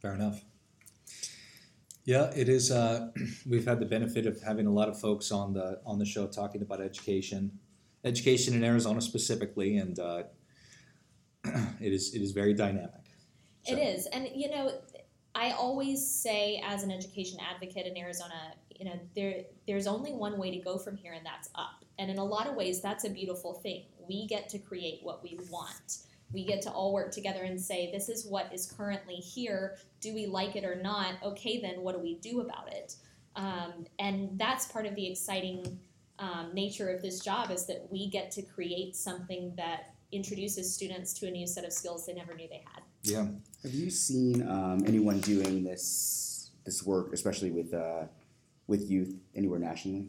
Fair 0.00 0.14
enough. 0.14 0.42
Yeah, 2.04 2.30
it 2.34 2.48
is. 2.48 2.70
Uh, 2.70 3.10
we've 3.46 3.66
had 3.66 3.80
the 3.80 3.86
benefit 3.86 4.26
of 4.26 4.40
having 4.40 4.66
a 4.66 4.72
lot 4.72 4.88
of 4.88 4.98
folks 4.98 5.30
on 5.30 5.52
the 5.52 5.80
on 5.84 5.98
the 5.98 6.06
show 6.06 6.26
talking 6.26 6.62
about 6.62 6.80
education, 6.80 7.58
education 8.04 8.54
in 8.54 8.64
Arizona 8.64 9.00
specifically, 9.00 9.76
and 9.76 9.98
uh, 9.98 10.22
it 11.44 11.92
is 11.92 12.14
it 12.14 12.22
is 12.22 12.32
very 12.32 12.54
dynamic. 12.54 12.92
It 13.66 13.78
is, 13.78 14.06
and 14.06 14.26
you 14.34 14.48
know, 14.48 14.72
I 15.38 15.52
always 15.52 16.04
say 16.04 16.60
as 16.66 16.82
an 16.82 16.90
education 16.90 17.38
advocate 17.40 17.86
in 17.86 17.96
Arizona, 17.96 18.54
you 18.74 18.86
know, 18.86 18.98
there 19.14 19.44
there's 19.68 19.86
only 19.86 20.12
one 20.12 20.36
way 20.36 20.50
to 20.50 20.58
go 20.58 20.78
from 20.78 20.96
here, 20.96 21.12
and 21.12 21.24
that's 21.24 21.48
up. 21.54 21.84
And 21.98 22.10
in 22.10 22.18
a 22.18 22.24
lot 22.24 22.48
of 22.48 22.56
ways, 22.56 22.80
that's 22.80 23.04
a 23.04 23.10
beautiful 23.10 23.54
thing. 23.54 23.84
We 24.08 24.26
get 24.26 24.48
to 24.50 24.58
create 24.58 24.98
what 25.02 25.22
we 25.22 25.38
want. 25.48 25.98
We 26.32 26.44
get 26.44 26.60
to 26.62 26.70
all 26.70 26.92
work 26.92 27.12
together 27.12 27.44
and 27.44 27.60
say, 27.60 27.90
this 27.92 28.08
is 28.08 28.26
what 28.26 28.52
is 28.52 28.70
currently 28.70 29.14
here. 29.14 29.76
Do 30.00 30.12
we 30.12 30.26
like 30.26 30.56
it 30.56 30.64
or 30.64 30.74
not? 30.74 31.14
Okay, 31.22 31.60
then 31.60 31.82
what 31.82 31.94
do 31.94 32.00
we 32.00 32.16
do 32.16 32.40
about 32.40 32.72
it? 32.72 32.96
Um, 33.36 33.86
and 34.00 34.36
that's 34.38 34.66
part 34.66 34.86
of 34.86 34.96
the 34.96 35.06
exciting 35.06 35.78
um, 36.18 36.50
nature 36.52 36.90
of 36.90 37.00
this 37.00 37.20
job 37.20 37.52
is 37.52 37.64
that 37.66 37.86
we 37.90 38.10
get 38.10 38.32
to 38.32 38.42
create 38.42 38.96
something 38.96 39.54
that 39.56 39.94
introduces 40.10 40.74
students 40.74 41.12
to 41.14 41.28
a 41.28 41.30
new 41.30 41.46
set 41.46 41.64
of 41.64 41.72
skills 41.72 42.06
they 42.06 42.14
never 42.14 42.34
knew 42.34 42.48
they 42.48 42.64
had. 42.74 42.82
Yeah. 43.02 43.26
Have 43.62 43.74
you 43.74 43.90
seen 43.90 44.48
um, 44.48 44.84
anyone 44.86 45.20
doing 45.20 45.64
this 45.64 46.50
this 46.64 46.84
work, 46.84 47.12
especially 47.12 47.50
with 47.50 47.72
uh, 47.74 48.04
with 48.66 48.90
youth 48.90 49.14
anywhere 49.34 49.58
nationally? 49.58 50.08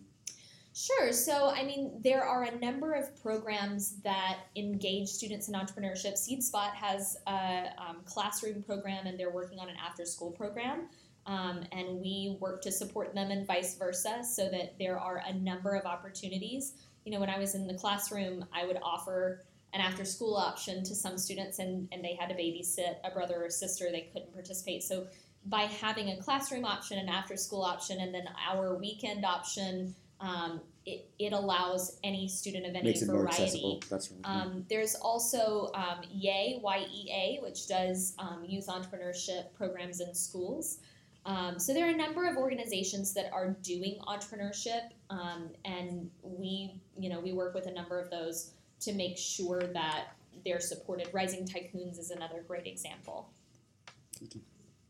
Sure. 0.74 1.12
So, 1.12 1.50
I 1.50 1.64
mean, 1.64 2.00
there 2.04 2.24
are 2.24 2.44
a 2.44 2.58
number 2.58 2.94
of 2.94 3.22
programs 3.22 3.98
that 4.04 4.38
engage 4.56 5.10
students 5.10 5.50
in 5.50 5.54
entrepreneurship. 5.54 6.14
SeedSpot 6.14 6.74
has 6.74 7.18
a 7.28 7.66
um, 7.78 7.98
classroom 8.06 8.64
program, 8.64 9.06
and 9.06 9.20
they're 9.20 9.32
working 9.32 9.60
on 9.60 9.68
an 9.68 9.76
after 9.86 10.06
school 10.06 10.32
program. 10.32 10.88
Um, 11.26 11.64
and 11.74 12.00
we 12.00 12.38
work 12.40 12.62
to 12.62 12.72
support 12.72 13.14
them 13.14 13.30
and 13.30 13.46
vice 13.46 13.76
versa 13.76 14.24
so 14.24 14.48
that 14.50 14.80
there 14.80 14.98
are 14.98 15.22
a 15.28 15.34
number 15.34 15.76
of 15.76 15.86
opportunities. 15.86 16.74
You 17.04 17.12
know, 17.12 17.20
when 17.20 17.30
I 17.30 17.38
was 17.38 17.56
in 17.56 17.68
the 17.68 17.74
classroom, 17.74 18.46
I 18.54 18.66
would 18.66 18.80
offer 18.82 19.44
an 19.74 19.82
after 19.82 20.04
school 20.06 20.36
option 20.36 20.84
to 20.84 20.96
some 20.96 21.18
students, 21.18 21.60
and, 21.60 21.88
and 21.92 22.04
they 22.04 22.16
had 22.16 22.30
to 22.30 22.36
babysit 22.36 22.96
a 23.04 23.12
brother 23.12 23.44
or 23.44 23.50
sister, 23.50 23.92
they 23.92 24.10
couldn't 24.14 24.34
participate. 24.34 24.84
So, 24.84 25.08
by 25.46 25.62
having 25.62 26.10
a 26.10 26.18
classroom 26.18 26.66
option, 26.66 26.98
an 26.98 27.08
after 27.08 27.38
school 27.38 27.62
option, 27.62 28.00
and 28.02 28.14
then 28.14 28.26
our 28.52 28.76
weekend 28.76 29.24
option, 29.24 29.96
um, 30.20 30.60
it, 30.86 31.10
it 31.18 31.34
allows 31.34 31.98
any 32.04 32.28
student 32.28 32.66
of 32.66 32.76
any 32.76 32.90
Makes 32.90 33.04
it 33.04 33.08
more 33.08 33.22
variety. 33.22 33.44
accessible. 33.44 33.80
That's 33.90 34.12
right. 34.12 34.20
Um, 34.24 34.66
there's 34.70 34.96
also 34.96 35.72
um, 35.76 36.02
YEA, 36.12 36.60
Y-E-A, 36.62 37.40
which 37.42 37.68
does 37.68 38.16
um, 38.20 38.44
youth 38.46 38.68
entrepreneurship 38.68 39.54
programs 39.56 40.02
in 40.02 40.14
schools. 40.14 40.80
Um, 41.26 41.60
so 41.60 41.74
there 41.74 41.86
are 41.86 41.92
a 41.92 41.98
number 41.98 42.28
of 42.28 42.38
organizations 42.38 43.14
that 43.14 43.32
are 43.32 43.50
doing 43.62 44.00
entrepreneurship, 44.08 44.90
um, 45.10 45.50
and 45.64 46.10
we, 46.22 46.82
you 46.98 47.10
know, 47.10 47.20
we 47.20 47.34
work 47.34 47.54
with 47.54 47.68
a 47.68 47.72
number 47.72 48.00
of 48.00 48.10
those 48.10 48.52
to 48.82 48.94
make 48.94 49.18
sure 49.18 49.62
that 49.74 50.10
they're 50.46 50.60
supported. 50.60 51.10
Rising 51.14 51.46
Tycoons 51.46 52.00
is 52.00 52.12
another 52.12 52.44
great 52.48 52.68
example. 52.68 53.30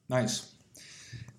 Nice. 0.09 0.53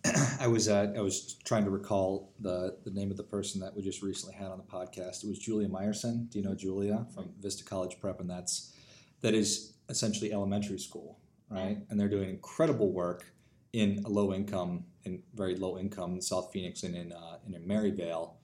I 0.41 0.47
was 0.47 0.69
uh, 0.69 0.93
I 0.97 1.01
was 1.01 1.35
trying 1.45 1.65
to 1.65 1.71
recall 1.71 2.33
the 2.41 2.79
the 2.85 2.91
name 2.91 3.11
of 3.11 3.17
the 3.17 3.25
person 3.25 3.61
that 3.61 3.75
we 3.75 3.83
just 3.83 4.03
recently 4.03 4.35
had 4.35 4.49
on 4.49 4.59
the 4.59 4.65
podcast. 4.65 5.25
It 5.25 5.29
was 5.29 5.39
Julia 5.39 5.69
Meyerson. 5.69 6.31
Do 6.31 6.39
you 6.39 6.45
know 6.45 6.55
Julia 6.55 7.07
from 7.15 7.31
Vista 7.41 7.65
College 7.65 8.01
Prep? 8.01 8.21
And 8.21 8.31
that's 8.31 8.75
that 9.21 9.35
is 9.35 9.75
essentially 9.89 10.33
elementary 10.33 10.79
school, 10.79 11.19
right? 11.51 11.79
And 11.91 12.01
they're 12.01 12.09
doing 12.09 12.31
incredible 12.31 12.93
work 12.93 13.27
in 13.73 14.03
low 14.07 14.33
income 14.33 14.85
and 15.05 15.23
very 15.35 15.57
low 15.57 15.79
income 15.79 16.15
in 16.15 16.23
South 16.23 16.51
Phoenix 16.53 16.83
and 16.83 16.95
in 16.95 17.13
uh, 17.13 17.39
and 17.45 17.55
in 17.55 17.67
Maryvale. 17.67 18.37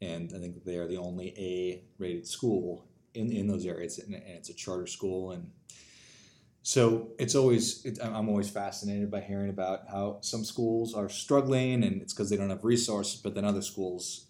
And 0.00 0.32
I 0.34 0.38
think 0.38 0.64
they 0.64 0.76
are 0.76 0.86
the 0.86 0.98
only 0.98 1.34
A 1.38 1.84
rated 1.98 2.26
school 2.26 2.86
in, 3.14 3.32
in 3.32 3.46
those 3.46 3.66
areas, 3.66 3.98
and, 3.98 4.14
and 4.14 4.24
it's 4.26 4.48
a 4.48 4.54
charter 4.54 4.86
school 4.86 5.32
and 5.32 5.50
so 6.62 7.08
it's 7.18 7.34
always 7.34 7.84
it, 7.84 7.98
I'm 8.00 8.28
always 8.28 8.48
fascinated 8.48 9.10
by 9.10 9.20
hearing 9.20 9.50
about 9.50 9.88
how 9.88 10.18
some 10.20 10.44
schools 10.44 10.94
are 10.94 11.08
struggling 11.08 11.82
and 11.82 12.00
it's 12.00 12.12
because 12.12 12.30
they 12.30 12.36
don't 12.36 12.50
have 12.50 12.64
resources, 12.64 13.20
but 13.20 13.34
then 13.34 13.44
other 13.44 13.62
schools 13.62 14.26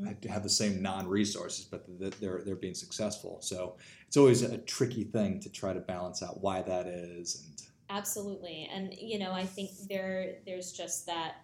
mm-hmm. 0.00 0.28
have 0.28 0.44
the 0.44 0.48
same 0.48 0.80
non-resources, 0.80 1.64
but 1.64 1.84
they're 2.20 2.42
they're 2.44 2.54
being 2.54 2.74
successful. 2.74 3.38
So 3.40 3.76
it's 4.06 4.16
always 4.16 4.42
a 4.42 4.58
tricky 4.58 5.02
thing 5.02 5.40
to 5.40 5.50
try 5.50 5.72
to 5.72 5.80
balance 5.80 6.22
out 6.22 6.40
why 6.40 6.62
that 6.62 6.86
is. 6.86 7.44
And 7.44 7.68
Absolutely, 7.90 8.68
and 8.72 8.94
you 8.96 9.18
know, 9.18 9.32
I 9.32 9.44
think 9.44 9.70
there 9.88 10.36
there's 10.46 10.72
just 10.72 11.06
that 11.06 11.38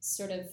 sort 0.00 0.32
of 0.32 0.46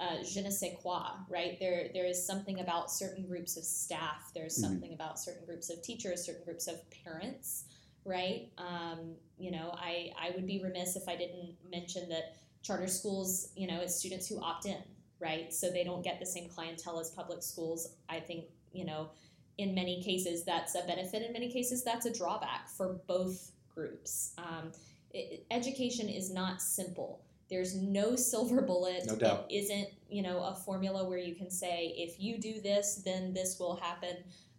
uh, 0.00 0.22
je 0.22 0.40
ne 0.42 0.50
sais 0.50 0.76
quoi, 0.82 1.02
right? 1.28 1.58
There 1.58 1.88
there 1.92 2.06
is 2.06 2.24
something 2.26 2.60
about 2.60 2.90
certain 2.90 3.26
groups 3.26 3.56
of 3.56 3.64
staff. 3.64 4.30
There's 4.34 4.56
Mhm. 4.56 4.60
something 4.60 4.92
about 4.94 5.18
certain 5.18 5.44
groups 5.46 5.70
of 5.70 5.82
teachers, 5.82 6.24
certain 6.24 6.44
groups 6.44 6.66
of 6.66 6.76
parents, 6.90 7.64
right? 8.04 8.50
Um, 8.58 9.16
you 9.38 9.50
know, 9.50 9.70
I 9.74 10.12
I 10.18 10.30
would 10.34 10.46
be 10.46 10.60
remiss 10.62 10.96
if 10.96 11.08
I 11.08 11.16
didn't 11.16 11.56
mention 11.70 12.08
that 12.08 12.36
charter 12.62 12.88
schools, 12.88 13.50
you 13.56 13.66
know, 13.66 13.80
it's 13.80 13.94
students 13.94 14.26
who 14.28 14.40
opt 14.40 14.66
in, 14.66 14.82
right? 15.20 15.52
So 15.52 15.70
they 15.70 15.84
don't 15.84 16.02
get 16.02 16.18
the 16.18 16.26
same 16.26 16.48
clientele 16.48 16.98
as 17.00 17.10
public 17.10 17.42
schools. 17.42 17.94
I 18.08 18.20
think 18.20 18.46
you 18.72 18.84
know, 18.84 19.10
in 19.58 19.74
many 19.74 20.02
cases 20.02 20.44
that's 20.44 20.74
a 20.74 20.82
benefit. 20.86 21.22
In 21.22 21.32
many 21.32 21.50
cases 21.52 21.84
that's 21.84 22.06
a 22.06 22.12
drawback 22.12 22.68
for 22.68 22.94
both 23.06 23.52
groups. 23.74 24.32
Um, 24.38 24.72
it, 25.12 25.46
education 25.50 26.08
is 26.08 26.32
not 26.32 26.60
simple. 26.60 27.20
There's 27.50 27.76
no 27.76 28.16
silver 28.16 28.62
bullet. 28.62 29.04
No 29.06 29.16
doubt. 29.16 29.46
It 29.50 29.54
isn't, 29.54 29.88
you 30.08 30.22
know, 30.22 30.42
a 30.42 30.54
formula 30.54 31.08
where 31.08 31.18
you 31.18 31.34
can 31.34 31.50
say 31.50 31.94
if 31.96 32.20
you 32.20 32.38
do 32.38 32.60
this, 32.60 33.02
then 33.04 33.32
this 33.32 33.58
will 33.58 33.76
happen. 33.76 34.16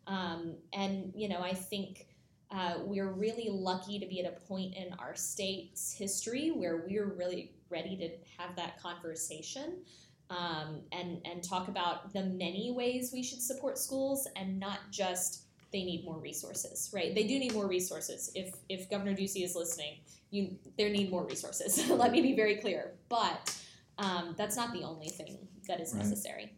Um, 0.08 0.56
and 0.74 1.12
you 1.16 1.28
know, 1.28 1.42
I 1.42 1.54
think 1.54 2.08
uh, 2.52 2.76
we're 2.84 3.12
really 3.12 3.50
lucky 3.50 4.00
to 4.00 4.06
be 4.06 4.24
at 4.24 4.32
a 4.32 4.40
point 4.48 4.76
in 4.76 4.94
our 5.00 5.16
state's 5.16 5.94
history 5.94 6.50
where 6.50 6.86
we're 6.88 7.14
really 7.14 7.54
ready 7.70 7.98
to 7.98 8.10
have 8.38 8.56
that 8.56 8.80
conversation 8.80 9.84
um, 10.30 10.82
and 10.92 11.22
and 11.26 11.44
talk 11.44 11.68
about 11.68 12.14
the 12.14 12.24
many 12.24 12.72
ways 12.72 13.12
we 13.14 13.24
should 13.24 13.42
support 13.42 13.78
schools 13.78 14.28
and 14.36 14.60
not 14.60 14.80
just 14.92 15.45
they 15.76 15.84
need 15.84 16.06
more 16.06 16.18
resources, 16.18 16.90
right? 16.94 17.14
They 17.14 17.26
do 17.28 17.38
need 17.38 17.54
more 17.54 17.68
resources. 17.68 18.32
If 18.34 18.56
if 18.70 18.90
Governor 18.90 19.14
Ducey 19.14 19.44
is 19.44 19.56
listening, 19.58 19.96
you 20.32 20.56
there 20.78 20.90
need 20.90 21.12
more 21.12 21.26
resources. 21.26 21.90
Let 22.04 22.14
me 22.14 22.22
be 22.22 22.34
very 22.34 22.56
clear, 22.56 22.94
but 23.10 23.54
um, 23.98 24.36
that's 24.38 24.56
not 24.56 24.72
the 24.72 24.84
only 24.84 25.10
thing 25.10 25.38
that 25.68 25.82
is 25.82 25.94
Right. 25.94 26.04
necessary. 26.04 26.54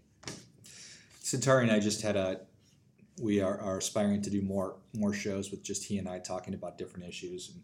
Centauri 1.19 1.63
and 1.63 1.71
I 1.71 1.79
just 1.79 2.03
had 2.03 2.15
a 2.15 2.41
we 3.19 3.41
are, 3.41 3.59
are 3.59 3.79
aspiring 3.79 4.21
to 4.21 4.29
do 4.29 4.43
more 4.43 4.75
more 4.93 5.13
shows 5.13 5.49
with 5.49 5.63
just 5.63 5.83
he 5.85 5.97
and 5.97 6.07
I 6.07 6.19
talking 6.19 6.53
about 6.53 6.77
different 6.77 7.07
issues. 7.07 7.49
And 7.49 7.63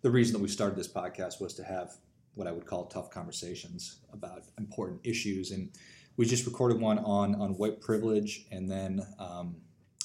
the 0.00 0.10
reason 0.10 0.32
that 0.32 0.42
we 0.42 0.48
started 0.48 0.78
this 0.78 0.88
podcast 0.88 1.42
was 1.42 1.52
to 1.54 1.64
have 1.64 1.92
what 2.36 2.46
I 2.46 2.52
would 2.52 2.64
call 2.64 2.86
tough 2.86 3.10
conversations 3.10 3.98
about 4.14 4.44
important 4.56 5.00
issues. 5.04 5.50
And 5.50 5.68
we 6.16 6.24
just 6.24 6.46
recorded 6.46 6.80
one 6.80 6.98
on 7.00 7.34
on 7.34 7.50
white 7.58 7.82
privilege 7.82 8.46
and 8.50 8.70
then 8.70 9.02
um, 9.18 9.56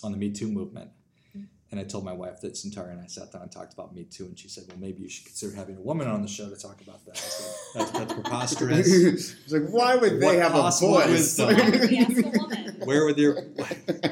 on 0.03 0.11
the 0.11 0.17
Me 0.17 0.31
Too 0.31 0.47
movement. 0.47 0.91
Mm. 1.37 1.45
And 1.71 1.79
I 1.79 1.83
told 1.83 2.03
my 2.03 2.13
wife 2.13 2.41
that 2.41 2.57
Centauri 2.57 2.91
and 2.91 3.01
I 3.01 3.07
sat 3.07 3.31
down 3.31 3.43
and 3.43 3.51
talked 3.51 3.73
about 3.73 3.93
Me 3.93 4.03
Too, 4.03 4.25
and 4.25 4.37
she 4.37 4.47
said, 4.47 4.65
"Well, 4.67 4.77
maybe 4.77 5.03
you 5.03 5.09
should 5.09 5.25
consider 5.25 5.55
having 5.55 5.77
a 5.77 5.81
woman 5.81 6.07
on 6.07 6.21
the 6.21 6.27
show 6.27 6.49
to 6.49 6.55
talk 6.55 6.81
about 6.81 7.05
that." 7.05 7.15
I 7.15 7.19
said, 7.19 7.55
that's, 7.75 7.91
that's 7.91 8.13
preposterous. 8.13 8.87
it's 9.45 9.51
like, 9.51 9.67
why 9.69 9.95
would 9.95 10.19
they 10.19 10.25
What 10.25 10.35
have 10.35 10.55
a 10.55 10.61
possible 10.61 10.93
voice? 10.93 11.37
Why 11.37 11.53
would 11.53 11.89
we 11.89 11.97
ask 11.97 12.25
a 12.25 12.29
woman? 12.29 12.75
Where 12.83 13.05
would 13.05 13.17
your 13.17 13.37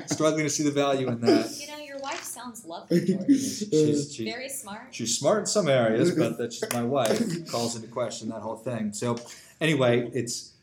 struggling 0.06 0.44
to 0.44 0.50
see 0.50 0.64
the 0.64 0.72
value 0.72 1.08
in 1.08 1.20
that? 1.22 1.58
You 1.60 1.68
know, 1.68 1.80
your 1.80 1.98
wife 2.00 2.24
sounds 2.24 2.66
lovely, 2.66 3.06
George. 3.06 3.26
She's, 3.28 3.68
she's, 3.70 4.18
Very 4.18 4.50
smart. 4.50 4.94
she's 4.94 5.18
smart 5.18 5.40
in 5.40 5.46
some 5.48 5.68
areas, 5.68 6.12
but 6.12 6.38
that 6.38 6.52
just 6.52 6.72
my 6.74 6.84
wife 6.84 7.50
calls 7.52 7.76
into 7.76 7.88
question 7.88 8.30
that 8.30 8.42
whole 8.42 8.58
thing. 8.58 8.94
So 8.94 9.18
anyway, 9.60 10.10
it's 10.14 10.54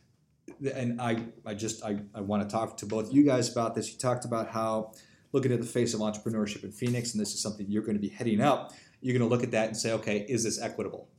and 0.74 1.00
I 1.00 1.18
I 1.44 1.54
just 1.54 1.84
I, 1.84 1.98
I 2.14 2.20
want 2.20 2.48
to 2.48 2.48
talk 2.48 2.76
to 2.78 2.86
both 2.86 3.12
you 3.12 3.24
guys 3.24 3.50
about 3.50 3.74
this. 3.74 3.92
You 3.92 3.98
talked 3.98 4.24
about 4.24 4.48
how 4.48 4.92
looking 5.36 5.52
at 5.52 5.60
the 5.60 5.66
face 5.66 5.92
of 5.92 6.00
entrepreneurship 6.00 6.64
in 6.64 6.72
Phoenix, 6.72 7.12
and 7.12 7.20
this 7.20 7.34
is 7.34 7.40
something 7.40 7.66
you're 7.68 7.82
going 7.82 7.94
to 7.94 8.00
be 8.00 8.08
heading 8.08 8.40
up. 8.40 8.72
You're 9.02 9.16
going 9.16 9.28
to 9.28 9.32
look 9.32 9.44
at 9.44 9.50
that 9.50 9.68
and 9.68 9.76
say, 9.76 9.92
okay, 9.92 10.24
is 10.26 10.42
this 10.42 10.58
equitable? 10.58 11.10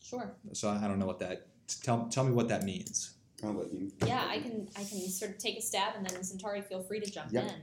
Sure. 0.00 0.36
So 0.52 0.68
I 0.68 0.76
I 0.76 0.86
don't 0.86 0.98
know 0.98 1.06
what 1.06 1.18
that. 1.20 1.46
Tell 1.82 2.06
tell 2.08 2.22
me 2.22 2.32
what 2.32 2.48
that 2.48 2.64
means. 2.64 3.14
I'll 3.42 3.54
let 3.54 3.72
you. 3.72 3.90
Yeah, 4.04 4.24
I 4.28 4.38
can 4.40 4.68
I 4.76 4.84
can 4.84 5.00
sort 5.08 5.30
of 5.30 5.38
take 5.38 5.56
a 5.56 5.62
stab 5.62 5.94
and 5.96 6.06
then 6.06 6.22
Centauri 6.22 6.60
feel 6.60 6.82
free 6.82 7.00
to 7.00 7.10
jump 7.10 7.32
Yep. 7.32 7.44
in. 7.44 7.54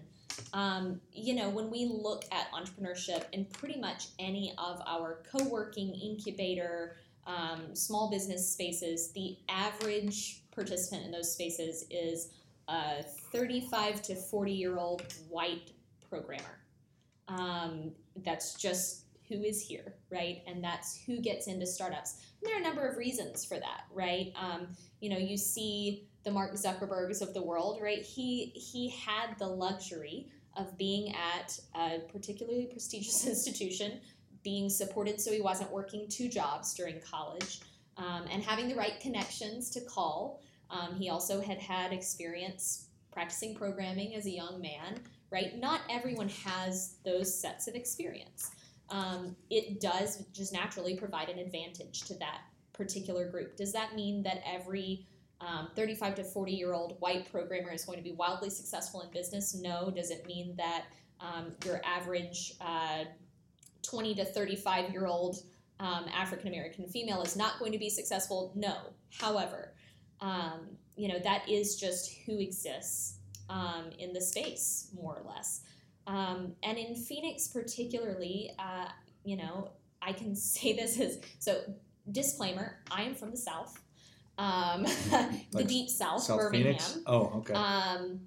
Um, 0.51 0.99
you 1.13 1.35
know, 1.35 1.49
when 1.49 1.69
we 1.69 1.85
look 1.85 2.25
at 2.31 2.51
entrepreneurship 2.51 3.25
in 3.33 3.45
pretty 3.45 3.79
much 3.79 4.07
any 4.17 4.55
of 4.57 4.81
our 4.87 5.19
co-working, 5.31 5.93
incubator, 5.93 6.97
um, 7.27 7.75
small 7.75 8.09
business 8.09 8.51
spaces, 8.51 9.11
the 9.11 9.37
average 9.47 10.41
participant 10.51 11.05
in 11.05 11.11
those 11.11 11.31
spaces 11.31 11.85
is 11.91 12.29
a 12.67 13.03
35 13.03 14.01
to 14.03 14.15
40 14.15 14.51
year 14.51 14.77
old 14.77 15.03
white 15.29 15.71
programmer. 16.13 16.59
Um, 17.27 17.91
that's 18.23 18.53
just 18.53 19.05
who 19.27 19.41
is 19.41 19.65
here, 19.65 19.95
right? 20.11 20.43
And 20.45 20.63
that's 20.63 21.01
who 21.05 21.19
gets 21.19 21.47
into 21.47 21.65
startups. 21.65 22.17
And 22.39 22.49
there 22.49 22.57
are 22.57 22.59
a 22.59 22.63
number 22.63 22.87
of 22.87 22.97
reasons 22.97 23.43
for 23.45 23.55
that, 23.55 23.85
right? 23.91 24.31
Um, 24.35 24.67
you 24.99 25.09
know, 25.09 25.17
you 25.17 25.37
see 25.37 26.07
the 26.23 26.31
Mark 26.31 26.53
Zuckerbergs 26.53 27.21
of 27.21 27.33
the 27.33 27.41
world, 27.41 27.79
right? 27.81 28.01
He 28.01 28.51
he 28.55 28.89
had 28.89 29.37
the 29.39 29.47
luxury 29.47 30.27
of 30.55 30.77
being 30.77 31.15
at 31.15 31.59
a 31.75 31.99
particularly 32.11 32.67
prestigious 32.67 33.25
institution, 33.33 33.99
being 34.43 34.69
supported 34.69 35.19
so 35.19 35.31
he 35.31 35.41
wasn't 35.41 35.71
working 35.71 36.07
two 36.09 36.29
jobs 36.29 36.75
during 36.75 37.01
college, 37.01 37.61
um, 37.97 38.25
and 38.29 38.43
having 38.43 38.67
the 38.67 38.75
right 38.75 38.99
connections 39.01 39.71
to 39.71 39.81
call. 39.81 40.41
Um, 40.69 40.95
he 40.95 41.09
also 41.09 41.41
had 41.41 41.59
had 41.59 41.91
experience 41.91 42.87
practicing 43.11 43.55
programming 43.55 44.15
as 44.15 44.25
a 44.25 44.31
young 44.31 44.59
man, 44.59 44.99
right? 45.33 45.59
Not 45.59 45.81
everyone 45.89 46.29
has 46.29 46.97
those 47.03 47.35
sets 47.37 47.67
of 47.67 47.73
experience. 47.73 48.51
Um, 48.89 49.35
it 49.49 49.81
does 49.81 50.23
just 50.31 50.53
naturally 50.53 50.95
provide 50.95 51.29
an 51.29 51.39
advantage 51.39 52.01
to 52.01 52.13
that 52.19 52.41
particular 52.71 53.27
group. 53.27 53.57
Does 53.57 53.73
that 53.73 53.95
mean 53.95 54.21
that 54.23 54.43
every 54.45 55.07
um, 55.41 55.69
35 55.75 56.15
to 56.15 56.23
40 56.23 56.51
year 56.51 56.73
old 56.73 56.97
white 56.99 57.29
programmer 57.31 57.71
is 57.73 57.83
going 57.83 57.97
to 57.97 58.03
be 58.03 58.11
wildly 58.11 58.51
successful 58.51 59.01
in 59.01 59.09
business? 59.09 59.55
No. 59.55 59.89
Does 59.89 60.11
it 60.11 60.25
mean 60.27 60.55
that 60.57 60.85
um, 61.19 61.53
your 61.65 61.81
average 61.83 62.53
uh, 62.61 63.05
20 63.81 64.15
to 64.15 64.25
35 64.25 64.91
year 64.91 65.07
old 65.07 65.37
um, 65.79 66.05
African 66.13 66.49
American 66.49 66.87
female 66.87 67.23
is 67.23 67.35
not 67.35 67.57
going 67.57 67.71
to 67.71 67.79
be 67.79 67.89
successful? 67.89 68.51
No. 68.55 68.75
However, 69.19 69.73
um, 70.21 70.77
you 70.95 71.07
know, 71.07 71.19
that 71.23 71.49
is 71.49 71.75
just 71.75 72.13
who 72.27 72.37
exists 72.37 73.17
um, 73.49 73.85
in 73.99 74.13
the 74.13 74.21
space, 74.21 74.89
more 74.93 75.15
or 75.15 75.29
less. 75.29 75.61
Um, 76.07 76.53
and 76.63 76.77
in 76.77 76.95
Phoenix, 76.95 77.47
particularly, 77.47 78.51
uh, 78.59 78.89
you 79.23 79.37
know, 79.37 79.71
I 80.01 80.13
can 80.13 80.35
say 80.35 80.73
this 80.73 80.99
as 80.99 81.19
so 81.39 81.61
disclaimer 82.11 82.79
I 82.91 83.03
am 83.03 83.15
from 83.15 83.31
the 83.31 83.37
South, 83.37 83.81
um, 84.37 84.83
the 85.51 85.63
deep 85.65 85.89
South, 85.89 86.23
South 86.23 86.39
Birmingham. 86.39 86.75
Phoenix. 86.75 86.99
Oh, 87.05 87.31
okay. 87.37 87.53
Um, 87.53 88.21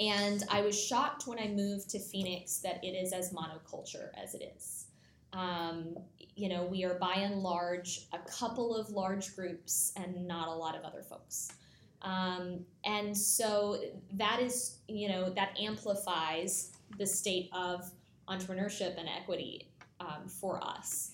and 0.00 0.42
I 0.50 0.62
was 0.62 0.80
shocked 0.80 1.26
when 1.26 1.38
I 1.38 1.48
moved 1.48 1.90
to 1.90 2.00
Phoenix 2.00 2.58
that 2.58 2.82
it 2.82 2.88
is 2.88 3.12
as 3.12 3.32
monoculture 3.32 4.08
as 4.20 4.34
it 4.34 4.52
is. 4.56 4.86
Um, 5.32 5.96
you 6.34 6.48
know, 6.48 6.64
we 6.64 6.84
are 6.84 6.94
by 6.94 7.14
and 7.14 7.42
large 7.42 8.06
a 8.12 8.18
couple 8.18 8.74
of 8.74 8.90
large 8.90 9.34
groups 9.36 9.92
and 9.96 10.26
not 10.26 10.48
a 10.48 10.52
lot 10.52 10.74
of 10.74 10.82
other 10.82 11.02
folks. 11.02 11.52
Um, 12.02 12.64
and 12.84 13.16
so 13.16 13.80
that 14.14 14.40
is, 14.40 14.78
you 14.88 15.08
know, 15.08 15.30
that 15.30 15.56
amplifies 15.58 16.72
the 16.98 17.06
state 17.06 17.48
of 17.52 17.90
entrepreneurship 18.28 18.98
and 18.98 19.08
equity 19.08 19.68
um, 20.00 20.28
for 20.28 20.62
us. 20.62 21.12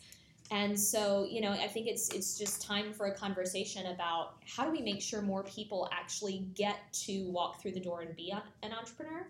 And 0.51 0.79
so, 0.79 1.27
you 1.31 1.43
know, 1.43 1.51
I 1.51 1.67
think 1.67 1.89
it's 1.89 2.09
it's 2.09 2.39
just 2.39 2.63
time 2.63 2.93
for 2.95 3.07
a 3.07 3.15
conversation 3.15 3.87
about 3.89 4.37
how 4.47 4.65
do 4.65 4.71
we 4.71 4.81
make 4.81 5.03
sure 5.03 5.21
more 5.21 5.45
people 5.45 5.91
actually 5.93 6.47
get 6.55 6.91
to 7.05 7.31
walk 7.31 7.61
through 7.61 7.73
the 7.73 7.81
door 7.81 8.01
and 8.01 8.17
be 8.17 8.35
an 8.63 8.73
entrepreneur. 8.73 9.29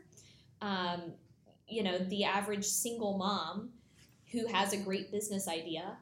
Um, 0.62 1.12
you 1.66 1.82
know, 1.82 1.98
the 1.98 2.24
average 2.24 2.64
single 2.64 3.18
mom 3.18 3.70
who 4.30 4.46
has 4.46 4.72
a 4.72 4.76
great 4.76 5.10
business 5.10 5.48
idea 5.48 5.96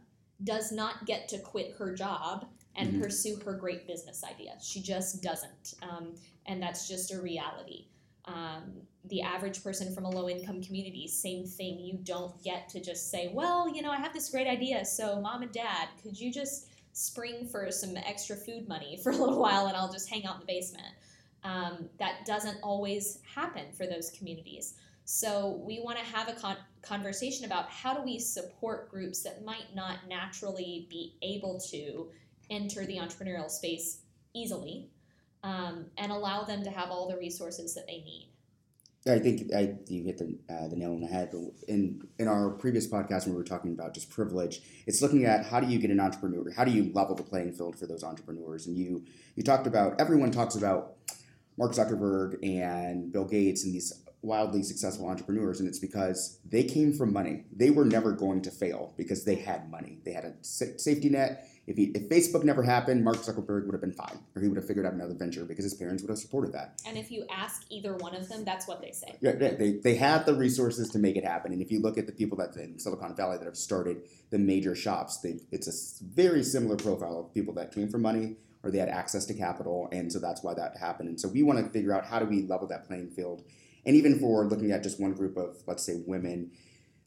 does 0.44 0.70
not 0.70 1.06
get 1.06 1.28
to 1.28 1.38
quit 1.38 1.74
her 1.78 1.94
job 1.94 2.46
and 2.76 2.94
Mhm. 2.94 3.02
pursue 3.02 3.36
her 3.36 3.54
great 3.54 3.86
business 3.86 4.22
idea. 4.22 4.56
She 4.60 4.80
just 4.80 5.22
doesn't, 5.22 5.74
um, 5.82 6.14
and 6.46 6.62
that's 6.62 6.86
just 6.86 7.10
a 7.12 7.20
reality. 7.20 7.86
Um, 8.26 8.86
the 9.04 9.22
average 9.22 9.62
person 9.62 9.94
from 9.94 10.04
a 10.04 10.10
low 10.10 10.28
income 10.28 10.62
community, 10.62 11.06
same 11.08 11.46
thing. 11.46 11.78
You 11.78 11.94
don't 12.02 12.42
get 12.42 12.68
to 12.70 12.80
just 12.80 13.10
say, 13.10 13.28
well, 13.32 13.68
you 13.72 13.82
know, 13.82 13.90
I 13.90 13.96
have 13.98 14.12
this 14.12 14.30
great 14.30 14.46
idea, 14.48 14.84
so 14.84 15.20
mom 15.20 15.42
and 15.42 15.52
dad, 15.52 15.88
could 16.02 16.18
you 16.18 16.32
just 16.32 16.68
spring 16.92 17.46
for 17.46 17.70
some 17.70 17.96
extra 17.96 18.36
food 18.36 18.66
money 18.68 18.96
for 19.02 19.10
a 19.12 19.16
little 19.16 19.38
while 19.38 19.66
and 19.66 19.76
I'll 19.76 19.92
just 19.92 20.08
hang 20.08 20.26
out 20.26 20.34
in 20.36 20.40
the 20.40 20.46
basement? 20.46 20.94
Um, 21.44 21.88
that 21.98 22.26
doesn't 22.26 22.58
always 22.62 23.20
happen 23.22 23.70
for 23.72 23.86
those 23.86 24.10
communities. 24.10 24.74
So 25.04 25.62
we 25.64 25.78
want 25.78 25.98
to 25.98 26.04
have 26.04 26.28
a 26.28 26.32
con- 26.32 26.56
conversation 26.82 27.44
about 27.44 27.70
how 27.70 27.94
do 27.94 28.02
we 28.02 28.18
support 28.18 28.90
groups 28.90 29.22
that 29.22 29.44
might 29.44 29.72
not 29.72 30.08
naturally 30.08 30.88
be 30.90 31.14
able 31.22 31.60
to 31.70 32.10
enter 32.50 32.84
the 32.84 32.96
entrepreneurial 32.96 33.50
space 33.50 34.00
easily 34.34 34.88
um, 35.42 35.86
and 35.96 36.12
allow 36.12 36.44
them 36.44 36.62
to 36.64 36.70
have 36.70 36.90
all 36.90 37.08
the 37.08 37.16
resources 37.16 37.74
that 37.74 37.86
they 37.86 37.98
need. 37.98 38.30
I 39.08 39.20
think 39.20 39.54
I, 39.54 39.76
you 39.86 40.02
hit 40.02 40.18
the, 40.18 40.36
uh, 40.52 40.66
the 40.66 40.74
nail 40.74 40.92
on 40.92 41.00
the 41.00 41.06
head. 41.06 41.32
In 41.68 42.08
in 42.18 42.26
our 42.26 42.50
previous 42.50 42.88
podcast, 42.88 43.24
when 43.24 43.34
we 43.34 43.36
were 43.36 43.44
talking 43.44 43.72
about 43.72 43.94
just 43.94 44.10
privilege, 44.10 44.62
it's 44.86 45.00
looking 45.00 45.24
at 45.24 45.46
how 45.46 45.60
do 45.60 45.68
you 45.68 45.78
get 45.78 45.90
an 45.90 46.00
entrepreneur, 46.00 46.50
how 46.50 46.64
do 46.64 46.72
you 46.72 46.90
level 46.92 47.14
the 47.14 47.22
playing 47.22 47.52
field 47.52 47.78
for 47.78 47.86
those 47.86 48.02
entrepreneurs. 48.02 48.66
And 48.66 48.76
you 48.76 49.04
you 49.36 49.44
talked 49.44 49.68
about 49.68 50.00
everyone 50.00 50.32
talks 50.32 50.56
about 50.56 50.94
Mark 51.56 51.72
Zuckerberg 51.72 52.44
and 52.44 53.12
Bill 53.12 53.24
Gates 53.24 53.64
and 53.64 53.72
these 53.72 53.92
wildly 54.26 54.62
successful 54.62 55.08
entrepreneurs, 55.08 55.60
and 55.60 55.68
it's 55.68 55.78
because 55.78 56.38
they 56.44 56.64
came 56.64 56.92
from 56.92 57.12
money. 57.12 57.44
They 57.54 57.70
were 57.70 57.84
never 57.84 58.12
going 58.12 58.42
to 58.42 58.50
fail 58.50 58.92
because 58.96 59.24
they 59.24 59.36
had 59.36 59.70
money. 59.70 60.00
They 60.04 60.12
had 60.12 60.24
a 60.24 60.34
safety 60.42 61.08
net. 61.08 61.48
If, 61.66 61.76
he, 61.76 61.84
if 61.94 62.08
Facebook 62.08 62.44
never 62.44 62.62
happened, 62.62 63.02
Mark 63.02 63.16
Zuckerberg 63.16 63.66
would 63.66 63.72
have 63.72 63.80
been 63.80 63.92
fine, 63.92 64.18
or 64.34 64.42
he 64.42 64.48
would 64.48 64.56
have 64.56 64.66
figured 64.66 64.86
out 64.86 64.92
another 64.92 65.14
venture 65.14 65.44
because 65.44 65.64
his 65.64 65.74
parents 65.74 66.02
would 66.02 66.10
have 66.10 66.18
supported 66.18 66.52
that. 66.52 66.80
And 66.86 66.96
if 66.96 67.10
you 67.10 67.26
ask 67.30 67.64
either 67.70 67.96
one 67.96 68.14
of 68.14 68.28
them, 68.28 68.44
that's 68.44 68.68
what 68.68 68.80
they 68.80 68.92
say. 68.92 69.16
Yeah, 69.20 69.32
yeah, 69.40 69.54
they, 69.54 69.72
they 69.72 69.96
had 69.96 70.26
the 70.26 70.34
resources 70.34 70.90
to 70.90 70.98
make 70.98 71.16
it 71.16 71.24
happen. 71.24 71.52
And 71.52 71.60
if 71.60 71.72
you 71.72 71.80
look 71.80 71.98
at 71.98 72.06
the 72.06 72.12
people 72.12 72.38
that 72.38 72.56
in 72.56 72.78
Silicon 72.78 73.16
Valley 73.16 73.38
that 73.38 73.46
have 73.46 73.56
started 73.56 74.02
the 74.30 74.38
major 74.38 74.74
shops, 74.74 75.18
they, 75.18 75.40
it's 75.50 75.66
a 75.66 76.04
very 76.04 76.44
similar 76.44 76.76
profile 76.76 77.18
of 77.18 77.34
people 77.34 77.54
that 77.54 77.72
came 77.72 77.88
from 77.88 78.02
money 78.02 78.36
or 78.62 78.70
they 78.70 78.78
had 78.78 78.88
access 78.88 79.24
to 79.26 79.34
capital. 79.34 79.88
And 79.92 80.12
so 80.12 80.18
that's 80.18 80.42
why 80.42 80.54
that 80.54 80.76
happened. 80.76 81.08
And 81.08 81.20
so 81.20 81.28
we 81.28 81.42
want 81.42 81.64
to 81.64 81.70
figure 81.70 81.94
out 81.94 82.04
how 82.04 82.18
do 82.18 82.26
we 82.26 82.42
level 82.42 82.66
that 82.68 82.86
playing 82.86 83.10
field. 83.10 83.44
And 83.86 83.96
even 83.96 84.18
for 84.18 84.44
looking 84.44 84.72
at 84.72 84.82
just 84.82 85.00
one 85.00 85.12
group 85.12 85.36
of, 85.36 85.62
let's 85.66 85.86
say, 85.86 86.02
women, 86.06 86.50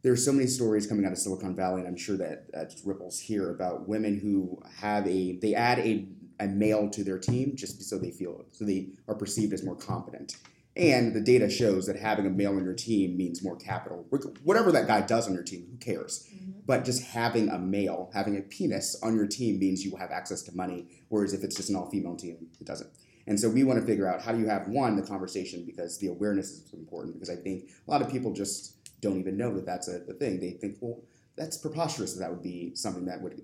there 0.01 0.13
are 0.13 0.17
so 0.17 0.31
many 0.31 0.47
stories 0.47 0.87
coming 0.87 1.05
out 1.05 1.11
of 1.11 1.17
Silicon 1.17 1.55
Valley, 1.55 1.81
and 1.81 1.87
I'm 1.89 1.97
sure 1.97 2.15
that 2.17 2.51
that 2.53 2.73
ripples 2.85 3.19
here 3.19 3.51
about 3.51 3.87
women 3.87 4.17
who 4.17 4.61
have 4.77 5.05
a, 5.05 5.37
they 5.41 5.53
add 5.53 5.79
a, 5.79 6.07
a 6.39 6.47
male 6.47 6.89
to 6.89 7.03
their 7.03 7.19
team 7.19 7.57
just 7.57 7.83
so 7.83 7.97
they 7.99 8.11
feel, 8.11 8.45
so 8.51 8.63
they 8.63 8.91
are 9.09 9.15
perceived 9.15 9.51
as 9.51 9.63
more 9.63 9.75
competent. 9.75 10.37
And 10.77 11.13
the 11.13 11.19
data 11.19 11.49
shows 11.49 11.87
that 11.87 11.97
having 11.97 12.25
a 12.25 12.29
male 12.29 12.55
on 12.55 12.63
your 12.63 12.75
team 12.75 13.17
means 13.17 13.43
more 13.43 13.57
capital. 13.57 14.05
Whatever 14.43 14.71
that 14.71 14.87
guy 14.87 15.01
does 15.01 15.27
on 15.27 15.33
your 15.33 15.43
team, 15.43 15.67
who 15.69 15.77
cares? 15.77 16.29
Mm-hmm. 16.33 16.51
But 16.65 16.85
just 16.85 17.03
having 17.03 17.49
a 17.49 17.59
male, 17.59 18.09
having 18.13 18.37
a 18.37 18.41
penis 18.41 18.97
on 19.03 19.17
your 19.17 19.27
team 19.27 19.59
means 19.59 19.83
you 19.83 19.91
will 19.91 19.97
have 19.97 20.11
access 20.11 20.41
to 20.43 20.55
money. 20.55 20.87
Whereas 21.09 21.33
if 21.33 21.43
it's 21.43 21.57
just 21.57 21.69
an 21.69 21.75
all 21.75 21.89
female 21.89 22.15
team, 22.15 22.47
it 22.61 22.65
doesn't. 22.65 22.89
And 23.29 23.39
so 23.39 23.47
we 23.47 23.63
want 23.63 23.79
to 23.79 23.85
figure 23.85 24.07
out 24.07 24.21
how 24.21 24.31
do 24.31 24.39
you 24.39 24.47
have 24.47 24.67
one, 24.67 24.95
the 24.95 25.03
conversation, 25.03 25.63
because 25.63 25.99
the 25.99 26.07
awareness 26.07 26.49
is 26.49 26.73
important. 26.73 27.13
Because 27.13 27.29
I 27.29 27.35
think 27.35 27.69
a 27.87 27.91
lot 27.91 28.01
of 28.01 28.11
people 28.11 28.33
just 28.33 28.75
don't 29.01 29.19
even 29.19 29.37
know 29.37 29.53
that 29.55 29.65
that's 29.65 29.87
a, 29.87 30.01
a 30.09 30.13
thing. 30.13 30.39
They 30.39 30.51
think, 30.51 30.77
well, 30.81 30.99
that's 31.37 31.57
preposterous 31.57 32.13
that 32.13 32.19
that 32.21 32.31
would 32.31 32.41
be 32.43 32.75
something 32.75 33.05
that 33.05 33.21
would 33.21 33.39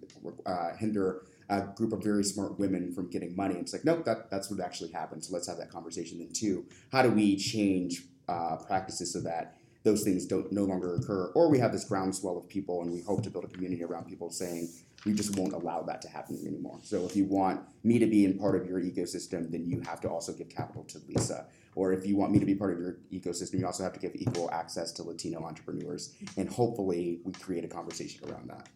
uh, 0.45 0.75
hinder 0.77 1.21
a 1.49 1.61
group 1.61 1.93
of 1.93 2.03
very 2.03 2.23
smart 2.23 2.59
women 2.59 2.91
from 2.93 3.09
getting 3.11 3.35
money. 3.35 3.53
And 3.53 3.63
it's 3.63 3.73
like, 3.73 3.85
nope, 3.85 4.03
that, 4.05 4.31
that's 4.31 4.49
what 4.49 4.59
actually 4.59 4.91
happened. 4.91 5.23
So 5.23 5.33
let's 5.33 5.47
have 5.47 5.57
that 5.57 5.69
conversation. 5.69 6.17
Then, 6.17 6.29
two, 6.33 6.65
how 6.91 7.03
do 7.03 7.11
we 7.11 7.37
change 7.37 8.05
uh, 8.27 8.57
practices 8.57 9.13
so 9.13 9.21
that 9.21 9.55
those 9.83 10.03
things 10.03 10.25
don't 10.25 10.51
no 10.51 10.63
longer 10.63 10.95
occur? 10.95 11.31
Or 11.35 11.47
we 11.47 11.59
have 11.59 11.71
this 11.71 11.85
groundswell 11.85 12.37
of 12.37 12.49
people, 12.49 12.81
and 12.81 12.91
we 12.91 13.01
hope 13.01 13.21
to 13.21 13.29
build 13.29 13.45
a 13.45 13.49
community 13.49 13.83
around 13.83 14.05
people 14.05 14.31
saying, 14.31 14.67
we 15.05 15.13
just 15.13 15.37
won't 15.37 15.53
allow 15.53 15.83
that 15.83 16.01
to 16.01 16.09
happen 16.09 16.37
anymore. 16.45 16.79
So 16.83 17.05
if 17.05 17.15
you 17.15 17.25
want 17.25 17.61
me 17.83 17.99
to 17.99 18.07
be 18.07 18.25
in 18.25 18.39
part 18.39 18.55
of 18.59 18.67
your 18.67 18.81
ecosystem, 18.81 19.51
then 19.51 19.63
you 19.65 19.79
have 19.81 20.01
to 20.01 20.09
also 20.09 20.33
give 20.33 20.49
capital 20.49 20.83
to 20.85 20.99
Lisa. 21.07 21.45
Or 21.75 21.93
if 21.93 22.07
you 22.07 22.15
want 22.15 22.31
me 22.31 22.39
to 22.39 22.45
be 22.45 22.55
part 22.55 22.73
of 22.73 22.79
your 22.79 22.97
ecosystem, 23.13 23.59
you 23.59 23.65
also 23.65 23.83
have 23.83 23.93
to 23.93 23.99
give 23.99 24.15
equal 24.15 24.49
access 24.51 24.91
to 24.93 25.03
Latino 25.03 25.43
entrepreneurs. 25.43 26.15
And 26.37 26.49
hopefully, 26.49 27.19
we 27.23 27.33
create 27.33 27.63
a 27.63 27.67
conversation 27.67 28.27
around 28.29 28.49
that. 28.49 28.69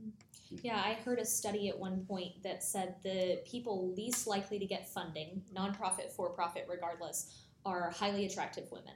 Mm-hmm. 0.00 0.56
Yeah, 0.62 0.76
I 0.82 0.94
heard 1.04 1.18
a 1.18 1.24
study 1.24 1.68
at 1.68 1.78
one 1.78 2.06
point 2.06 2.42
that 2.44 2.62
said 2.62 2.94
the 3.02 3.40
people 3.44 3.92
least 3.94 4.26
likely 4.26 4.58
to 4.58 4.66
get 4.66 4.88
funding, 4.88 5.42
nonprofit, 5.54 6.12
for 6.12 6.30
profit, 6.30 6.66
regardless, 6.68 7.42
are 7.66 7.90
highly 7.90 8.24
attractive 8.24 8.70
women. 8.70 8.94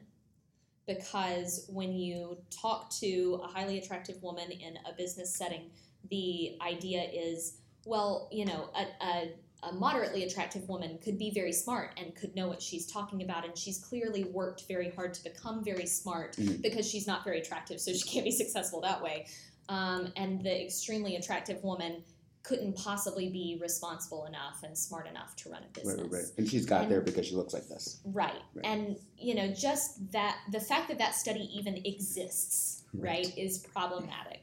Because 0.86 1.66
when 1.68 1.92
you 1.92 2.38
talk 2.50 2.90
to 3.00 3.40
a 3.44 3.46
highly 3.46 3.78
attractive 3.78 4.22
woman 4.22 4.50
in 4.50 4.78
a 4.88 4.92
business 4.96 5.34
setting, 5.36 5.70
the 6.10 6.56
idea 6.60 7.02
is 7.12 7.58
well, 7.84 8.28
you 8.30 8.44
know, 8.44 8.68
a, 8.76 9.04
a, 9.04 9.32
a 9.64 9.72
moderately 9.72 10.22
attractive 10.22 10.68
woman 10.68 10.98
could 11.02 11.18
be 11.18 11.32
very 11.32 11.52
smart 11.52 11.90
and 11.96 12.14
could 12.14 12.32
know 12.36 12.46
what 12.46 12.62
she's 12.62 12.86
talking 12.86 13.22
about, 13.22 13.44
and 13.44 13.58
she's 13.58 13.78
clearly 13.78 14.22
worked 14.22 14.64
very 14.68 14.90
hard 14.90 15.12
to 15.14 15.24
become 15.24 15.64
very 15.64 15.86
smart 15.86 16.36
Mhm. 16.36 16.62
because 16.62 16.88
she's 16.88 17.08
not 17.08 17.24
very 17.24 17.40
attractive, 17.40 17.80
so 17.80 17.92
she 17.92 18.08
can't 18.08 18.24
be 18.24 18.30
successful 18.42 18.80
that 18.82 19.02
way. 19.02 19.26
Um, 19.68 20.12
and 20.16 20.44
the 20.44 20.64
extremely 20.64 21.16
attractive 21.16 21.62
woman 21.64 22.04
couldn't 22.44 22.76
possibly 22.76 23.28
be 23.28 23.58
responsible 23.60 24.26
enough 24.26 24.62
and 24.64 24.76
smart 24.76 25.08
enough 25.08 25.34
to 25.36 25.48
run 25.50 25.62
a 25.62 25.66
business. 25.72 25.94
Right, 26.00 26.10
right, 26.10 26.22
right. 26.22 26.32
And 26.38 26.48
she's 26.48 26.66
got 26.66 26.82
And- 26.82 26.90
there 26.92 27.00
because 27.00 27.26
she 27.26 27.34
looks 27.36 27.54
like 27.54 27.68
this. 27.68 28.00
Right. 28.04 28.32
Right. 28.54 28.64
And, 28.66 28.96
you 29.16 29.34
know, 29.36 29.48
just 29.52 30.10
that, 30.12 30.38
the 30.50 30.58
fact 30.60 30.88
that 30.88 30.98
that 30.98 31.14
study 31.14 31.48
even 31.56 31.76
exists, 31.84 32.82
Right. 32.92 33.24
right, 33.26 33.38
is 33.38 33.58
problematic. 33.58 34.41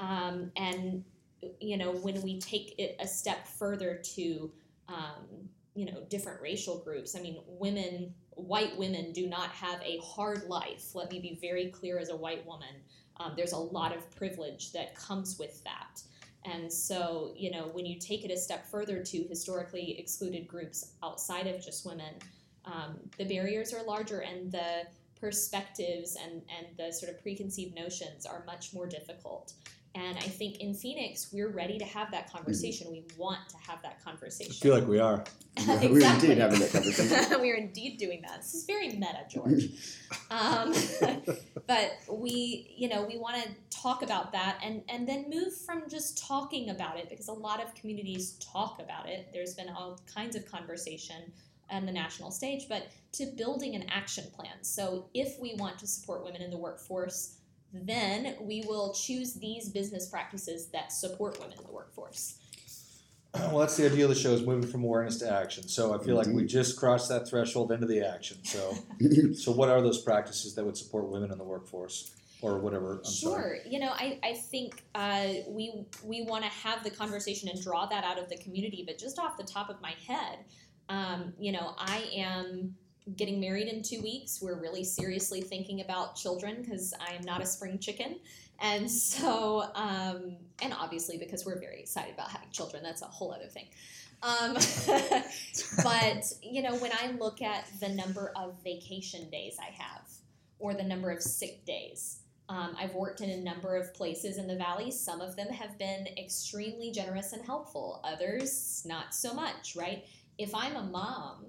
Um, 0.00 0.50
and, 0.56 1.04
you 1.60 1.76
know, 1.76 1.92
when 1.92 2.20
we 2.22 2.40
take 2.40 2.74
it 2.78 2.96
a 2.98 3.06
step 3.06 3.46
further 3.46 4.00
to, 4.16 4.50
um, 4.88 5.48
you 5.74 5.86
know, 5.86 6.02
different 6.08 6.40
racial 6.40 6.78
groups, 6.78 7.14
I 7.14 7.20
mean, 7.20 7.38
women, 7.46 8.12
white 8.30 8.76
women 8.76 9.12
do 9.12 9.26
not 9.26 9.50
have 9.50 9.80
a 9.82 9.98
hard 10.02 10.48
life. 10.48 10.94
Let 10.94 11.10
me 11.12 11.20
be 11.20 11.38
very 11.40 11.68
clear 11.68 11.98
as 11.98 12.08
a 12.08 12.16
white 12.16 12.44
woman. 12.46 12.74
Um, 13.18 13.34
there's 13.36 13.52
a 13.52 13.58
lot 13.58 13.94
of 13.94 14.10
privilege 14.16 14.72
that 14.72 14.94
comes 14.94 15.38
with 15.38 15.62
that. 15.64 16.02
And 16.46 16.72
so, 16.72 17.34
you 17.36 17.50
know, 17.50 17.68
when 17.72 17.84
you 17.84 17.98
take 17.98 18.24
it 18.24 18.30
a 18.30 18.36
step 18.36 18.66
further 18.66 19.02
to 19.02 19.24
historically 19.28 19.98
excluded 19.98 20.48
groups 20.48 20.92
outside 21.02 21.46
of 21.46 21.62
just 21.62 21.84
women, 21.84 22.14
um, 22.64 22.98
the 23.18 23.24
barriers 23.24 23.74
are 23.74 23.82
larger 23.82 24.20
and 24.20 24.50
the 24.50 24.86
perspectives 25.20 26.16
and, 26.16 26.42
and 26.56 26.66
the 26.78 26.90
sort 26.92 27.12
of 27.12 27.20
preconceived 27.22 27.74
notions 27.74 28.24
are 28.24 28.42
much 28.46 28.72
more 28.72 28.86
difficult. 28.86 29.52
And 29.94 30.16
I 30.18 30.22
think 30.22 30.60
in 30.60 30.72
Phoenix, 30.72 31.30
we're 31.32 31.50
ready 31.50 31.76
to 31.78 31.84
have 31.84 32.12
that 32.12 32.32
conversation. 32.32 32.88
We 32.90 33.04
want 33.18 33.40
to 33.48 33.56
have 33.68 33.82
that 33.82 34.02
conversation. 34.04 34.52
I 34.52 34.62
feel 34.62 34.74
like 34.74 34.86
we 34.86 35.00
are. 35.00 35.24
We're 35.66 36.00
indeed 36.00 36.38
having 36.38 36.60
that 36.60 36.70
conversation. 36.72 37.40
we 37.40 37.50
are 37.50 37.56
indeed 37.56 37.98
doing 37.98 38.22
that. 38.22 38.38
This 38.38 38.54
is 38.54 38.64
very 38.64 38.90
meta, 38.90 39.24
George. 39.28 39.68
um, 40.30 40.72
but 41.66 41.92
we, 42.08 42.72
you 42.76 42.88
know, 42.88 43.02
we 43.02 43.18
want 43.18 43.42
to 43.42 43.50
talk 43.68 44.02
about 44.02 44.30
that 44.32 44.58
and 44.62 44.82
and 44.88 45.08
then 45.08 45.28
move 45.28 45.54
from 45.54 45.82
just 45.88 46.24
talking 46.24 46.70
about 46.70 46.96
it 46.98 47.10
because 47.10 47.26
a 47.26 47.32
lot 47.32 47.62
of 47.62 47.74
communities 47.74 48.34
talk 48.34 48.80
about 48.80 49.08
it. 49.08 49.28
There's 49.32 49.54
been 49.54 49.68
all 49.68 50.00
kinds 50.14 50.36
of 50.36 50.46
conversation 50.46 51.32
on 51.68 51.84
the 51.84 51.92
national 51.92 52.30
stage, 52.30 52.66
but 52.68 52.88
to 53.12 53.26
building 53.26 53.74
an 53.74 53.86
action 53.90 54.24
plan. 54.34 54.62
So 54.62 55.08
if 55.14 55.38
we 55.40 55.54
want 55.54 55.78
to 55.80 55.86
support 55.86 56.24
women 56.24 56.42
in 56.42 56.50
the 56.50 56.58
workforce, 56.58 57.39
then 57.72 58.36
we 58.40 58.64
will 58.66 58.92
choose 58.92 59.34
these 59.34 59.68
business 59.68 60.08
practices 60.08 60.68
that 60.68 60.92
support 60.92 61.38
women 61.40 61.56
in 61.58 61.64
the 61.64 61.72
workforce. 61.72 62.36
Well, 63.32 63.58
that's 63.58 63.76
the 63.76 63.86
idea 63.86 64.04
of 64.06 64.08
the 64.08 64.16
show 64.16 64.32
is 64.32 64.42
moving 64.42 64.68
from 64.68 64.82
awareness 64.82 65.18
to 65.18 65.32
action. 65.32 65.68
So 65.68 65.94
I 65.94 66.04
feel 66.04 66.16
like 66.16 66.26
we 66.26 66.44
just 66.44 66.76
crossed 66.76 67.08
that 67.10 67.28
threshold 67.28 67.70
into 67.70 67.86
the 67.86 68.00
action. 68.00 68.38
So, 68.42 68.74
so 69.34 69.52
what 69.52 69.68
are 69.68 69.80
those 69.80 70.02
practices 70.02 70.56
that 70.56 70.64
would 70.64 70.76
support 70.76 71.08
women 71.08 71.30
in 71.30 71.38
the 71.38 71.44
workforce, 71.44 72.10
or 72.42 72.58
whatever? 72.58 73.02
I'm 73.04 73.12
Sure. 73.12 73.32
sorry. 73.36 73.60
You 73.68 73.78
know, 73.78 73.90
I, 73.92 74.18
I 74.24 74.34
think 74.34 74.82
uh, 74.96 75.28
we 75.46 75.84
we 76.02 76.22
want 76.22 76.42
to 76.42 76.50
have 76.50 76.82
the 76.82 76.90
conversation 76.90 77.48
and 77.48 77.62
draw 77.62 77.86
that 77.86 78.02
out 78.02 78.18
of 78.18 78.28
the 78.28 78.36
community. 78.36 78.82
But 78.84 78.98
just 78.98 79.20
off 79.20 79.36
the 79.36 79.44
top 79.44 79.70
of 79.70 79.80
my 79.80 79.94
head, 80.08 80.38
um, 80.88 81.32
you 81.38 81.52
know, 81.52 81.74
I 81.78 82.10
am 82.12 82.74
getting 83.16 83.40
married 83.40 83.68
in 83.68 83.82
two 83.82 84.00
weeks. 84.02 84.40
We're 84.40 84.60
really 84.60 84.84
seriously 84.84 85.40
thinking 85.40 85.80
about 85.80 86.16
children 86.16 86.62
because 86.62 86.94
I 87.00 87.14
am 87.14 87.22
not 87.22 87.42
a 87.42 87.46
spring 87.46 87.78
chicken. 87.78 88.18
And 88.60 88.90
so, 88.90 89.64
um, 89.74 90.36
and 90.62 90.74
obviously 90.74 91.16
because 91.16 91.46
we're 91.46 91.58
very 91.58 91.80
excited 91.80 92.14
about 92.14 92.30
having 92.30 92.50
children, 92.50 92.82
that's 92.82 93.02
a 93.02 93.06
whole 93.06 93.32
other 93.32 93.46
thing. 93.46 93.66
Um, 94.22 94.54
but, 95.82 96.32
you 96.42 96.62
know, 96.62 96.76
when 96.76 96.92
I 96.92 97.12
look 97.18 97.40
at 97.40 97.66
the 97.80 97.88
number 97.88 98.32
of 98.36 98.62
vacation 98.62 99.30
days 99.30 99.56
I 99.58 99.72
have 99.82 100.02
or 100.58 100.74
the 100.74 100.84
number 100.84 101.10
of 101.10 101.22
sick 101.22 101.64
days, 101.64 102.20
um, 102.50 102.74
I've 102.78 102.94
worked 102.94 103.20
in 103.20 103.30
a 103.30 103.36
number 103.36 103.76
of 103.76 103.94
places 103.94 104.36
in 104.36 104.46
the 104.46 104.56
valley. 104.56 104.90
Some 104.90 105.20
of 105.20 105.36
them 105.36 105.48
have 105.48 105.78
been 105.78 106.08
extremely 106.18 106.90
generous 106.90 107.32
and 107.32 107.46
helpful, 107.46 108.00
others, 108.02 108.82
not 108.84 109.14
so 109.14 109.32
much, 109.32 109.76
right? 109.76 110.04
If 110.36 110.52
I'm 110.54 110.74
a 110.74 110.82
mom, 110.82 111.46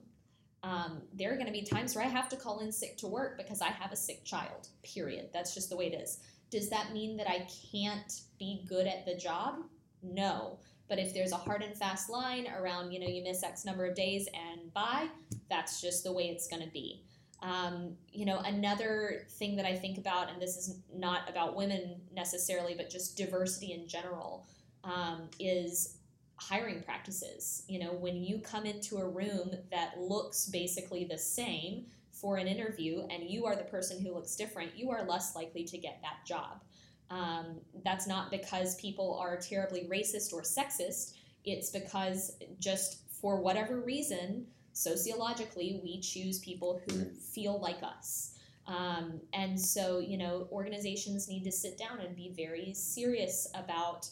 um, 0.63 1.02
there 1.13 1.32
are 1.32 1.36
going 1.36 1.47
to 1.47 1.52
be 1.52 1.63
times 1.63 1.95
where 1.95 2.06
I 2.06 2.08
have 2.08 2.30
to 2.30 2.36
call 2.36 2.60
in 2.60 2.71
sick 2.71 2.97
to 2.97 3.08
work 3.08 3.38
because 3.38 3.62
I 3.62 3.69
have 3.69 3.91
a 3.91 3.95
sick 3.95 4.24
child, 4.24 4.67
period. 4.84 5.30
That's 5.34 5.54
just 5.54 5.69
the 5.69 5.76
way 5.76 5.88
it 5.88 6.00
is. 6.00 6.19
Does 6.52 6.69
that 6.69 6.93
mean 6.93 7.17
that 7.17 7.30
I 7.30 7.47
can't 7.71 8.21
be 8.38 8.65
good 8.67 8.86
at 8.86 9.06
the 9.06 9.15
job? 9.15 9.63
No. 10.04 10.60
But 10.88 11.00
if 11.00 11.13
there's 11.13 11.32
a 11.32 11.38
hard 11.38 11.63
and 11.63 11.76
fast 11.76 12.10
line 12.10 12.47
around, 12.60 12.91
you 12.91 13.00
know, 13.00 13.08
you 13.08 13.24
miss 13.24 13.43
X 13.43 13.65
number 13.65 13.86
of 13.86 13.95
days 13.95 14.28
and 14.34 14.74
bye, 14.74 15.08
that's 15.50 15.82
just 15.82 16.04
the 16.04 16.12
way 16.12 16.24
it's 16.24 16.47
going 16.47 16.62
to 16.62 16.69
be. 16.69 17.02
Um, 17.41 17.95
you 18.12 18.26
know, 18.26 18.39
another 18.39 19.26
thing 19.30 19.56
that 19.56 19.65
I 19.65 19.76
think 19.76 19.97
about, 19.97 20.30
and 20.30 20.39
this 20.41 20.58
is 20.58 20.76
not 20.93 21.28
about 21.30 21.56
women 21.56 22.02
necessarily, 22.13 22.76
but 22.76 22.89
just 22.89 23.17
diversity 23.17 23.71
in 23.71 23.88
general, 23.88 24.45
um, 24.84 25.30
is 25.39 25.97
hiring 26.42 26.82
practices. 26.82 27.64
You 27.68 27.80
know, 27.80 27.94
when 27.94 28.18
you 28.18 28.40
come 28.40 28.66
into 28.66 28.98
a 28.98 29.08
room 29.08 29.52
that 29.70 30.00
looks 30.00 30.48
basically 30.48 31.06
the 31.06 31.18
same 31.18 31.86
for 32.12 32.38
an 32.38 32.48
interview 32.48 33.06
and 33.10 33.30
you 33.30 33.46
are 33.46 33.56
the 33.56 33.64
person 33.64 34.04
who 34.04 34.14
looks 34.14 34.36
different, 34.36 34.76
you 34.76 34.90
are 34.90 35.06
less 35.06 35.36
likely 35.36 35.64
to 35.66 35.78
get 35.78 36.00
that 36.02 36.26
job. 36.26 36.64
Um, 37.10 37.60
that's 37.86 38.08
not 38.08 38.32
because 38.32 38.76
people 38.76 39.20
are 39.22 39.38
terribly 39.38 39.88
racist 39.92 40.34
or 40.34 40.42
sexist, 40.42 41.14
it's 41.44 41.70
because 41.70 42.38
just 42.60 43.02
for 43.20 43.42
whatever 43.42 43.82
reason, 43.82 44.48
sociologically, 44.74 45.80
we 45.84 46.00
choose 46.00 46.40
people 46.40 46.82
who 46.86 47.06
feel 47.14 47.60
like 47.60 47.84
us. 47.84 48.38
Um, 48.68 49.20
and 49.34 49.60
so, 49.60 50.00
you 50.00 50.18
know, 50.18 50.48
organizations 50.52 51.28
need 51.28 51.44
to 51.44 51.52
sit 51.52 51.78
down 51.78 52.00
and 52.00 52.16
be 52.16 52.34
very 52.36 52.74
serious 52.74 53.48
about, 53.56 54.08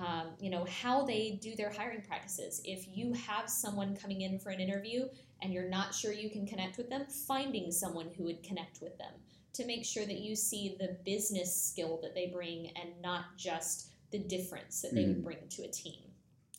um, 0.00 0.28
you 0.40 0.48
know, 0.48 0.64
how 0.64 1.04
they 1.04 1.38
do 1.42 1.54
their 1.54 1.70
hiring 1.70 2.00
practices. 2.00 2.62
If 2.64 2.86
you 2.88 3.12
have 3.12 3.50
someone 3.50 3.94
coming 3.94 4.22
in 4.22 4.38
for 4.38 4.48
an 4.48 4.58
interview 4.58 5.08
and 5.42 5.52
you're 5.52 5.68
not 5.68 5.94
sure 5.94 6.12
you 6.12 6.30
can 6.30 6.46
connect 6.46 6.78
with 6.78 6.88
them, 6.88 7.04
finding 7.28 7.70
someone 7.70 8.08
who 8.16 8.24
would 8.24 8.42
connect 8.42 8.80
with 8.80 8.96
them 8.96 9.12
to 9.52 9.66
make 9.66 9.84
sure 9.84 10.06
that 10.06 10.20
you 10.20 10.34
see 10.34 10.76
the 10.78 10.96
business 11.04 11.54
skill 11.54 11.98
that 12.02 12.14
they 12.14 12.28
bring 12.28 12.72
and 12.80 12.90
not 13.02 13.36
just 13.36 13.90
the 14.10 14.18
difference 14.18 14.80
that 14.80 14.94
they 14.94 15.04
would 15.04 15.22
bring 15.22 15.38
to 15.50 15.62
a 15.64 15.68
team. 15.68 16.02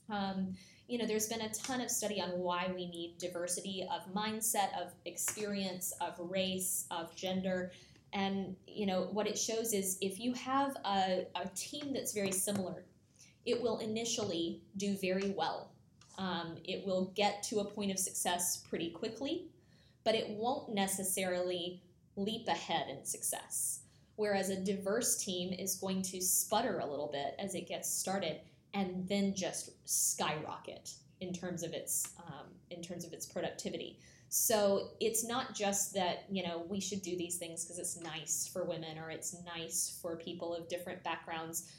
Um, 0.10 0.56
you 0.88 0.98
know, 0.98 1.08
there's 1.08 1.28
been 1.28 1.42
a 1.42 1.50
ton 1.54 1.82
of 1.82 1.90
study 1.90 2.22
on 2.22 2.32
why 2.32 2.70
we 2.76 2.86
need 2.86 3.16
diversity 3.18 3.88
of 3.92 4.14
mindset, 4.14 4.70
of 4.80 4.92
experience, 5.06 5.94
of 6.02 6.14
race, 6.20 6.86
of 6.92 7.16
gender. 7.16 7.72
And, 8.14 8.56
you 8.68 8.86
know, 8.86 9.08
what 9.12 9.26
it 9.26 9.38
shows 9.38 9.74
is 9.74 9.98
if 10.02 10.20
you 10.20 10.34
have 10.34 10.76
a, 10.86 11.26
a 11.36 11.48
team 11.56 11.94
that's 11.94 12.14
very 12.14 12.32
similar, 12.32 12.84
it 13.46 13.62
will 13.62 13.80
initially 13.80 14.62
do 14.78 14.96
very 14.98 15.32
well. 15.32 15.72
Um, 16.18 16.58
it 16.64 16.86
will 16.86 17.12
get 17.16 17.44
to 17.44 17.60
a 17.60 17.66
point 17.66 17.92
of 17.92 18.00
success 18.00 18.58
pretty 18.58 18.90
quickly, 18.90 19.48
but 20.04 20.16
it 20.16 20.30
won't 20.30 20.74
necessarily 20.74 21.82
leap 22.16 22.48
ahead 22.48 22.88
in 22.90 23.06
success. 23.06 23.82
Whereas 24.16 24.50
a 24.50 24.60
diverse 24.60 25.24
team 25.24 25.54
is 25.54 25.76
going 25.76 26.02
to 26.04 26.22
sputter 26.22 26.80
a 26.80 26.86
little 26.86 27.10
bit 27.12 27.36
as 27.40 27.56
it 27.56 27.68
gets 27.68 27.90
started 27.90 28.42
and 28.74 29.08
then 29.08 29.34
just 29.34 29.72
skyrocket 29.86 30.94
in 31.22 31.34
terms 31.34 31.64
of 31.64 31.74
its 31.74 32.10
um, 32.28 32.48
in 32.70 32.82
terms 32.82 33.06
of 33.06 33.14
its 33.14 33.26
productivity. 33.26 34.00
So 34.30 34.92
it's 35.00 35.26
not 35.26 35.56
just 35.56 35.94
that 35.94 36.26
you 36.30 36.44
know 36.44 36.66
we 36.70 36.80
should 36.80 37.02
do 37.02 37.18
these 37.18 37.38
things 37.38 37.64
because 37.64 37.80
it's 37.80 38.00
nice 38.00 38.50
for 38.52 38.64
women 38.64 38.98
or 38.98 39.10
it's 39.10 39.36
nice 39.58 39.98
for 40.02 40.16
people 40.18 40.54
of 40.56 40.68
different 40.70 41.04
backgrounds. 41.04 41.72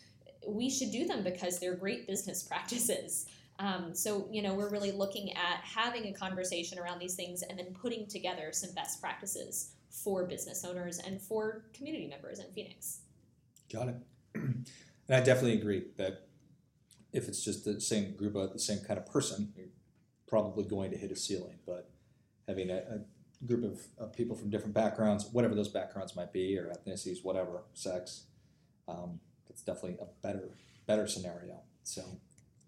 We 0.46 0.70
should 0.70 0.90
do 0.90 1.06
them 1.06 1.22
because 1.22 1.58
they're 1.58 1.74
great 1.74 2.06
business 2.06 2.42
practices. 2.48 3.26
Um, 3.58 3.94
so 3.94 4.26
you 4.30 4.42
know 4.42 4.54
we're 4.54 4.70
really 4.70 4.92
looking 4.92 5.32
at 5.32 5.60
having 5.62 6.06
a 6.06 6.12
conversation 6.12 6.78
around 6.78 6.98
these 6.98 7.14
things 7.14 7.42
and 7.42 7.58
then 7.58 7.74
putting 7.74 8.06
together 8.06 8.50
some 8.52 8.72
best 8.74 9.00
practices 9.00 9.72
for 9.90 10.24
business 10.24 10.64
owners 10.64 10.98
and 10.98 11.20
for 11.20 11.66
community 11.74 12.06
members 12.06 12.38
in 12.38 12.46
Phoenix. 12.54 13.00
Got 13.72 13.88
it. 13.88 13.96
And 15.08 15.20
I 15.20 15.24
definitely 15.24 15.58
agree 15.58 15.82
that 15.96 16.28
if 17.12 17.28
it's 17.28 17.44
just 17.44 17.64
the 17.64 17.80
same 17.80 18.16
group 18.16 18.34
of 18.36 18.52
the 18.52 18.58
same 18.58 18.78
kind 18.78 18.98
of 18.98 19.06
person, 19.06 19.52
you're 19.56 19.66
probably 20.26 20.64
going 20.64 20.90
to 20.92 20.96
hit 20.96 21.10
a 21.10 21.16
ceiling. 21.16 21.58
But 21.66 21.90
having 22.48 22.70
a, 22.70 22.76
a 22.76 23.46
group 23.46 23.64
of, 23.64 23.80
of 23.98 24.14
people 24.14 24.36
from 24.36 24.50
different 24.50 24.74
backgrounds, 24.74 25.28
whatever 25.32 25.54
those 25.54 25.68
backgrounds 25.68 26.16
might 26.16 26.32
be, 26.32 26.56
or 26.56 26.72
ethnicities, 26.72 27.22
whatever, 27.22 27.64
sex, 27.74 28.24
um, 28.88 29.20
that's 29.52 29.62
definitely 29.62 29.98
a 30.00 30.06
better 30.26 30.48
better 30.86 31.06
scenario. 31.06 31.60
So 31.84 32.02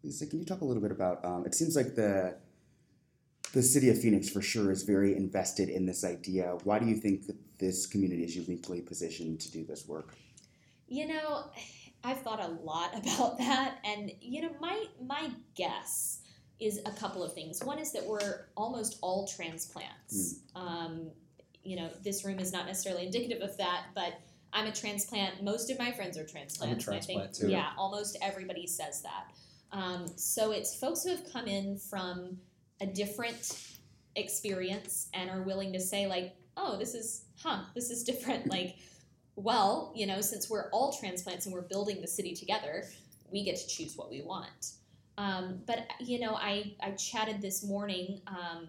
Lisa, 0.02 0.26
can 0.26 0.38
you 0.38 0.44
talk 0.44 0.60
a 0.60 0.64
little 0.64 0.82
bit 0.82 0.92
about? 0.92 1.24
Um, 1.24 1.46
it 1.46 1.54
seems 1.54 1.74
like 1.74 1.94
the 1.94 2.36
the 3.52 3.62
city 3.62 3.88
of 3.88 4.00
Phoenix 4.00 4.28
for 4.28 4.42
sure 4.42 4.70
is 4.70 4.82
very 4.82 5.16
invested 5.16 5.68
in 5.68 5.86
this 5.86 6.04
idea. 6.04 6.56
Why 6.64 6.78
do 6.78 6.86
you 6.86 6.96
think 6.96 7.26
that 7.26 7.36
this 7.58 7.86
community 7.86 8.24
is 8.24 8.36
uniquely 8.36 8.80
positioned 8.80 9.40
to 9.40 9.50
do 9.50 9.64
this 9.64 9.86
work? 9.86 10.14
You 10.88 11.06
know, 11.06 11.50
I've 12.02 12.20
thought 12.20 12.40
a 12.40 12.48
lot 12.48 12.90
about 12.98 13.38
that, 13.38 13.78
and 13.84 14.12
you 14.20 14.42
know, 14.42 14.50
my 14.60 14.84
my 15.02 15.30
guess 15.54 16.20
is 16.60 16.80
a 16.86 16.92
couple 16.92 17.22
of 17.22 17.32
things. 17.32 17.64
One 17.64 17.78
is 17.78 17.92
that 17.92 18.04
we're 18.04 18.46
almost 18.56 18.98
all 19.00 19.26
transplants. 19.26 20.40
Um, 20.54 21.10
you 21.64 21.76
know, 21.76 21.88
this 22.02 22.24
room 22.24 22.38
is 22.38 22.52
not 22.52 22.66
necessarily 22.66 23.06
indicative 23.06 23.42
of 23.42 23.56
that, 23.56 23.86
but 23.94 24.20
I'm 24.54 24.66
a 24.66 24.72
transplant. 24.72 25.42
Most 25.42 25.70
of 25.70 25.78
my 25.78 25.92
friends 25.92 26.16
are 26.16 26.24
transplants. 26.24 26.60
and 26.60 26.70
I 26.70 26.74
think, 26.74 26.84
transplant, 26.84 27.34
too. 27.34 27.48
Yeah, 27.50 27.70
almost 27.76 28.16
everybody 28.22 28.66
says 28.66 29.02
that. 29.02 29.32
Um, 29.72 30.06
so 30.16 30.52
it's 30.52 30.76
folks 30.76 31.02
who 31.02 31.10
have 31.10 31.30
come 31.32 31.46
in 31.46 31.76
from 31.76 32.38
a 32.80 32.86
different 32.86 33.58
experience 34.14 35.08
and 35.12 35.28
are 35.28 35.42
willing 35.42 35.72
to 35.72 35.80
say 35.80 36.06
like, 36.06 36.36
oh, 36.56 36.78
this 36.78 36.94
is, 36.94 37.24
huh, 37.42 37.64
this 37.74 37.90
is 37.90 38.04
different. 38.04 38.46
Like, 38.54 38.76
well, 39.36 39.92
you 39.96 40.06
know, 40.06 40.20
since 40.20 40.48
we're 40.48 40.70
all 40.70 40.92
transplants 40.92 41.46
and 41.46 41.52
we're 41.52 41.62
building 41.62 42.00
the 42.00 42.06
city 42.06 42.34
together, 42.34 42.84
we 43.32 43.42
get 43.42 43.56
to 43.56 43.66
choose 43.66 43.96
what 43.96 44.08
we 44.08 44.22
want. 44.22 44.74
Um, 45.18 45.60
but 45.66 45.88
you 46.00 46.20
know, 46.20 46.34
I 46.34 46.74
I 46.80 46.92
chatted 46.92 47.40
this 47.40 47.64
morning 47.64 48.20
um, 48.28 48.68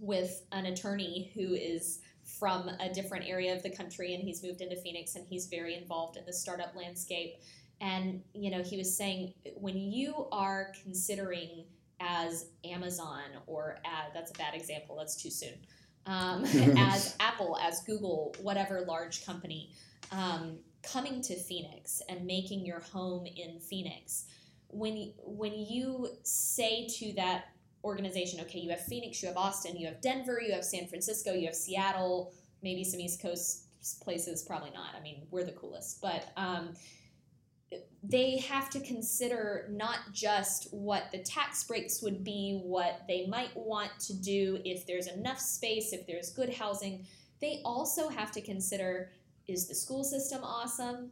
with 0.00 0.42
an 0.52 0.66
attorney 0.66 1.30
who 1.34 1.54
is 1.54 2.00
from 2.40 2.70
a 2.80 2.88
different 2.88 3.28
area 3.28 3.54
of 3.54 3.62
the 3.62 3.70
country 3.70 4.14
and 4.14 4.24
he's 4.24 4.42
moved 4.42 4.62
into 4.62 4.74
Phoenix 4.76 5.14
and 5.14 5.26
he's 5.28 5.46
very 5.46 5.76
involved 5.76 6.16
in 6.16 6.24
the 6.24 6.32
startup 6.32 6.74
landscape. 6.74 7.34
And 7.80 8.22
you 8.34 8.50
know, 8.50 8.62
he 8.62 8.78
was 8.78 8.96
saying 8.96 9.34
when 9.54 9.76
you 9.76 10.26
are 10.32 10.72
considering 10.82 11.66
as 12.00 12.46
Amazon 12.64 13.24
or 13.46 13.78
as, 13.84 14.12
that's 14.14 14.30
a 14.30 14.34
bad 14.34 14.54
example, 14.54 14.96
that's 14.96 15.22
too 15.22 15.30
soon. 15.30 15.54
Um, 16.06 16.44
as 16.78 17.14
Apple, 17.20 17.58
as 17.62 17.82
Google, 17.82 18.34
whatever 18.40 18.80
large 18.88 19.24
company, 19.26 19.72
um, 20.10 20.58
coming 20.82 21.20
to 21.22 21.36
Phoenix 21.36 22.00
and 22.08 22.24
making 22.24 22.64
your 22.64 22.80
home 22.80 23.26
in 23.26 23.60
Phoenix, 23.60 24.24
when 24.68 25.12
when 25.18 25.52
you 25.52 26.08
say 26.22 26.86
to 26.86 27.12
that 27.14 27.48
organization, 27.84 28.40
okay, 28.40 28.58
you 28.58 28.70
have 28.70 28.84
Phoenix, 28.84 29.22
you 29.22 29.28
have 29.28 29.36
Austin, 29.36 29.76
you 29.76 29.86
have 29.86 30.00
Denver, 30.00 30.40
you 30.40 30.52
have 30.52 30.64
San 30.64 30.86
Francisco, 30.86 31.32
you 31.32 31.46
have 31.46 31.54
Seattle, 31.54 32.32
maybe 32.62 32.84
some 32.84 33.00
East 33.00 33.22
Coast 33.22 33.64
places, 34.02 34.42
probably 34.42 34.70
not. 34.70 34.94
I 34.98 35.00
mean, 35.00 35.22
we're 35.30 35.44
the 35.44 35.52
coolest, 35.52 36.00
but 36.00 36.32
um, 36.36 36.74
they 38.02 38.38
have 38.38 38.70
to 38.70 38.80
consider 38.80 39.68
not 39.70 39.98
just 40.12 40.72
what 40.72 41.10
the 41.12 41.18
tax 41.18 41.64
breaks 41.64 42.02
would 42.02 42.24
be, 42.24 42.60
what 42.64 43.02
they 43.06 43.26
might 43.26 43.56
want 43.56 43.90
to 44.00 44.14
do 44.14 44.58
if 44.64 44.86
there's 44.86 45.06
enough 45.06 45.38
space, 45.38 45.92
if 45.92 46.06
there's 46.06 46.30
good 46.30 46.52
housing. 46.52 47.06
They 47.40 47.62
also 47.64 48.08
have 48.08 48.32
to 48.32 48.40
consider 48.40 49.12
is 49.46 49.66
the 49.66 49.74
school 49.74 50.04
system 50.04 50.44
awesome? 50.44 51.10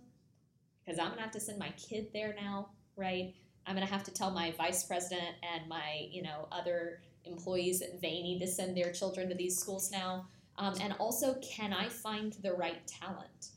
Because 0.84 0.98
I'm 0.98 1.10
gonna 1.10 1.22
have 1.22 1.32
to 1.32 1.40
send 1.40 1.58
my 1.58 1.70
kid 1.70 2.08
there 2.12 2.34
now, 2.40 2.70
right? 2.96 3.34
I'm 3.68 3.74
gonna 3.74 3.86
have 3.86 4.04
to 4.04 4.10
tell 4.10 4.30
my 4.30 4.52
vice 4.52 4.84
president 4.84 5.36
and 5.42 5.68
my, 5.68 6.08
you 6.10 6.22
know, 6.22 6.48
other 6.50 7.02
employees 7.24 7.80
that 7.80 8.00
they 8.00 8.22
need 8.22 8.38
to 8.40 8.46
send 8.46 8.74
their 8.74 8.92
children 8.92 9.28
to 9.28 9.34
these 9.34 9.58
schools 9.58 9.92
now. 9.92 10.26
Um, 10.56 10.74
and 10.80 10.94
also, 10.98 11.34
can 11.42 11.74
I 11.74 11.88
find 11.88 12.32
the 12.42 12.54
right 12.54 12.84
talent? 12.86 13.50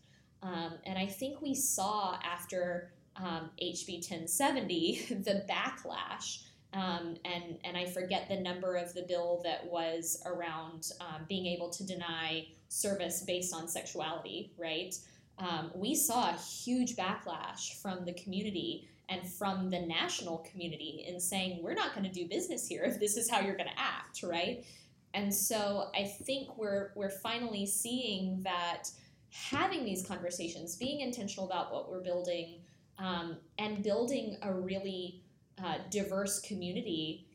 Um, 0.44 0.74
and 0.86 1.00
I 1.00 1.08
think 1.08 1.42
we 1.42 1.56
saw 1.56 2.20
after 2.24 2.92
um, 3.16 3.52
HB 3.62 4.10
1070 4.10 5.06
the 5.24 5.46
backlash. 5.50 6.44
Um, 6.74 7.16
and, 7.26 7.58
and 7.64 7.76
I 7.76 7.86
forget 7.86 8.30
the 8.30 8.40
number 8.40 8.76
of 8.76 8.94
the 8.94 9.04
bill 9.04 9.42
that 9.44 9.66
was 9.66 10.22
around 10.26 10.92
um, 11.02 11.26
being 11.28 11.46
able 11.46 11.70
to 11.70 11.86
deny 11.86 12.48
service 12.70 13.24
based 13.24 13.54
on 13.54 13.68
sexuality, 13.68 14.54
right? 14.58 14.96
Um, 15.38 15.72
we 15.76 15.96
saw 15.96 16.30
a 16.30 16.38
huge 16.38 16.96
backlash 16.96 17.82
from 17.82 18.06
the 18.06 18.14
community 18.14 18.88
and 19.12 19.30
from 19.30 19.70
the 19.70 19.80
national 19.82 20.40
community 20.50 21.06
in 21.08 21.20
saying, 21.20 21.62
we're 21.62 21.74
not 21.74 21.94
going 21.94 22.06
to 22.06 22.12
do 22.12 22.28
business 22.28 22.66
here 22.66 22.84
if 22.84 23.00
this 23.00 23.18
is 23.18 23.30
how 23.30 23.42
you're 23.42 23.58
going 23.58 23.70
to 23.70 23.80
act, 23.80 24.24
right? 24.24 24.66
And 25.14 25.34
so 25.34 25.90
I 25.94 26.06
think 26.06 26.58
we're, 26.58 26.92
we're 26.96 27.10
finally 27.10 27.66
seeing 27.66 28.42
that 28.44 28.86
having 29.30 29.84
these 29.84 30.06
conversations, 30.06 30.78
being 30.78 31.02
intentional 31.02 31.46
about 31.46 31.74
what 31.74 31.92
we're 31.92 32.02
building, 32.02 32.62
um, 32.98 33.38
and 33.60 33.84
building 33.84 34.38
a 34.44 34.54
really 34.54 35.24
uh, 35.62 35.80
diverse 35.90 36.40
community 36.40 37.28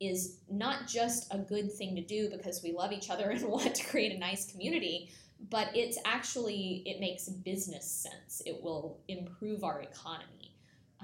is 0.00 0.38
not 0.50 0.88
just 0.88 1.32
a 1.32 1.38
good 1.38 1.70
thing 1.70 1.94
to 1.94 2.02
do 2.02 2.30
because 2.30 2.62
we 2.62 2.72
love 2.72 2.90
each 2.90 3.10
other 3.10 3.30
and 3.30 3.44
want 3.44 3.74
to 3.74 3.84
create 3.84 4.12
a 4.12 4.18
nice 4.18 4.50
community 4.50 5.10
but 5.50 5.68
it's 5.74 5.98
actually 6.04 6.82
it 6.86 7.00
makes 7.00 7.28
business 7.28 7.90
sense 7.90 8.42
it 8.46 8.62
will 8.62 9.00
improve 9.08 9.64
our 9.64 9.82
economy 9.82 10.41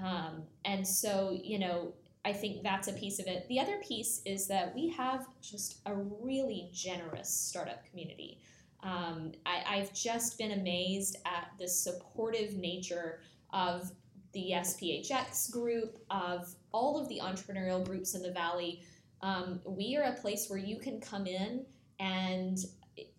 um, 0.03 0.43
and 0.65 0.87
so 0.87 1.37
you 1.43 1.59
know 1.59 1.93
i 2.25 2.33
think 2.33 2.63
that's 2.63 2.87
a 2.87 2.93
piece 2.93 3.19
of 3.19 3.27
it 3.27 3.47
the 3.49 3.59
other 3.59 3.77
piece 3.85 4.21
is 4.25 4.47
that 4.47 4.73
we 4.75 4.89
have 4.89 5.27
just 5.41 5.79
a 5.85 5.93
really 5.95 6.69
generous 6.73 7.29
startup 7.29 7.85
community 7.89 8.39
um, 8.83 9.31
I, 9.45 9.63
i've 9.67 9.93
just 9.93 10.37
been 10.37 10.51
amazed 10.51 11.17
at 11.25 11.51
the 11.59 11.67
supportive 11.67 12.55
nature 12.55 13.21
of 13.51 13.91
the 14.33 14.51
SPHX 14.53 15.51
group, 15.51 15.97
of 16.09 16.53
all 16.71 16.99
of 16.99 17.07
the 17.09 17.19
entrepreneurial 17.21 17.83
groups 17.83 18.13
in 18.13 18.21
the 18.21 18.31
Valley. 18.31 18.83
Um, 19.21 19.59
we 19.65 19.97
are 19.97 20.03
a 20.03 20.13
place 20.13 20.49
where 20.49 20.59
you 20.59 20.77
can 20.77 21.01
come 21.01 21.25
in 21.25 21.65
and 21.99 22.57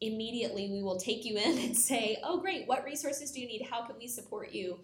immediately 0.01 0.71
we 0.71 0.83
will 0.83 0.99
take 0.99 1.25
you 1.25 1.37
in 1.37 1.59
and 1.65 1.77
say, 1.77 2.19
oh, 2.23 2.41
great, 2.41 2.67
what 2.69 2.85
resources 2.85 3.33
do 3.33 3.41
you 3.41 3.49
need? 3.49 3.67
How 3.69 3.83
can 3.83 3.97
we 3.99 4.07
support 4.07 4.53
you? 4.53 4.79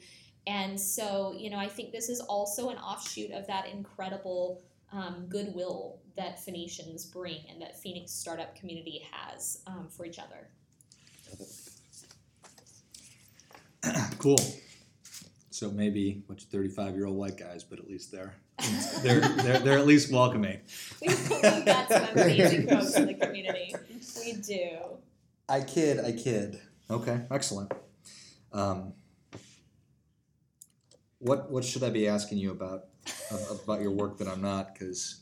And 0.46 0.80
so, 0.80 1.34
you 1.36 1.50
know, 1.50 1.58
I 1.58 1.68
think 1.68 1.92
this 1.92 2.08
is 2.08 2.20
also 2.20 2.70
an 2.70 2.78
offshoot 2.78 3.32
of 3.32 3.46
that 3.48 3.68
incredible 3.68 4.62
um, 4.92 5.26
goodwill 5.28 5.98
that 6.16 6.42
Phoenicians 6.42 7.04
bring 7.04 7.40
and 7.50 7.60
that 7.60 7.80
Phoenix 7.80 8.12
startup 8.12 8.54
community 8.54 9.06
has 9.10 9.62
um, 9.66 9.88
for 9.90 10.06
each 10.06 10.18
other. 10.18 10.48
cool. 14.18 14.38
So 15.50 15.70
maybe 15.70 16.22
a 16.24 16.28
bunch 16.28 16.42
of 16.44 16.48
thirty-five-year-old 16.50 17.16
white 17.16 17.38
guys, 17.38 17.64
but 17.64 17.78
at 17.78 17.88
least 17.88 18.12
they're 18.12 18.34
they're 19.02 19.20
they're, 19.20 19.58
they're 19.60 19.78
at 19.78 19.86
least 19.86 20.12
welcoming. 20.12 20.60
We 21.00 21.08
we've 21.08 21.64
got 21.64 21.88
some 21.88 22.04
amazing 22.12 22.68
folks 22.68 22.94
in 22.96 23.06
the 23.06 23.14
community. 23.14 23.74
We 24.20 24.34
do. 24.34 24.78
I 25.48 25.62
kid, 25.62 26.04
I 26.04 26.12
kid. 26.12 26.60
Okay, 26.90 27.22
excellent. 27.30 27.72
Um, 28.52 28.92
what 31.18 31.50
what 31.50 31.64
should 31.64 31.82
I 31.82 31.90
be 31.90 32.08
asking 32.08 32.38
you 32.38 32.50
about 32.50 32.84
about 33.50 33.80
your 33.80 33.90
work 33.90 34.18
that 34.18 34.28
I'm 34.28 34.42
not? 34.42 34.74
Because 34.74 35.20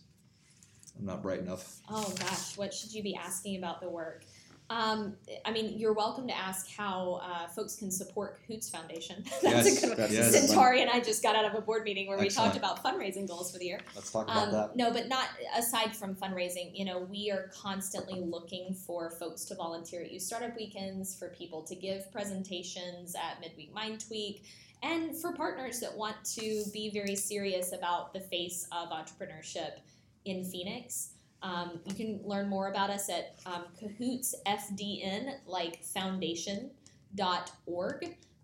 I'm 0.98 1.06
not 1.06 1.22
bright 1.22 1.40
enough. 1.40 1.78
Oh 1.88 2.12
gosh, 2.18 2.56
what 2.56 2.72
should 2.74 2.92
you 2.92 3.02
be 3.02 3.14
asking 3.14 3.56
about 3.56 3.80
the 3.80 3.88
work? 3.88 4.24
Um, 4.70 5.16
I 5.44 5.50
mean, 5.52 5.78
you're 5.78 5.92
welcome 5.92 6.26
to 6.26 6.34
ask 6.36 6.70
how 6.74 7.20
uh, 7.22 7.46
folks 7.48 7.76
can 7.76 7.90
support 7.90 8.40
Cahoots 8.40 8.70
Foundation. 8.70 9.22
That's 9.42 9.66
Yes, 9.68 9.82
a 9.84 9.86
good 9.88 9.98
one. 9.98 10.08
yes. 10.10 10.32
Centauri 10.48 10.80
and 10.80 10.90
I 10.90 11.00
just 11.00 11.22
got 11.22 11.36
out 11.36 11.44
of 11.44 11.54
a 11.54 11.60
board 11.60 11.84
meeting 11.84 12.08
where 12.08 12.18
we 12.18 12.30
talked 12.30 12.56
about 12.56 12.82
fundraising 12.82 13.28
goals 13.28 13.52
for 13.52 13.58
the 13.58 13.66
year. 13.66 13.80
Let's 13.94 14.10
talk 14.10 14.24
about 14.24 14.48
Um, 14.48 14.52
that. 14.52 14.74
no, 14.76 14.90
but 14.90 15.06
not 15.08 15.28
aside 15.54 15.94
from 15.94 16.14
fundraising. 16.14 16.70
You 16.72 16.86
know, 16.86 17.00
we 17.00 17.30
are 17.30 17.50
constantly 17.54 18.20
looking 18.22 18.72
for 18.72 19.10
folks 19.10 19.44
to 19.46 19.54
volunteer 19.54 20.00
at 20.00 20.10
youth 20.10 20.22
startup 20.22 20.56
weekends, 20.56 21.14
for 21.14 21.28
people 21.28 21.60
to 21.64 21.74
give 21.74 22.10
presentations 22.10 23.14
at 23.14 23.42
Midweek 23.42 23.74
Mind 23.74 24.00
Tweak, 24.08 24.44
and 24.84 25.16
for 25.16 25.32
partners 25.32 25.80
that 25.80 25.96
want 25.96 26.22
to 26.24 26.62
be 26.72 26.90
very 26.90 27.16
serious 27.16 27.72
about 27.72 28.12
the 28.12 28.20
face 28.20 28.68
of 28.70 28.90
entrepreneurship 28.90 29.78
in 30.26 30.44
Phoenix. 30.44 31.12
Um, 31.42 31.80
you 31.84 31.94
can 31.94 32.20
learn 32.24 32.48
more 32.48 32.68
about 32.68 32.90
us 32.90 33.08
at 33.08 33.36
um, 33.46 33.64
CahootsFDN, 33.80 35.36
like 35.46 35.82
foundation.org. 35.82 36.70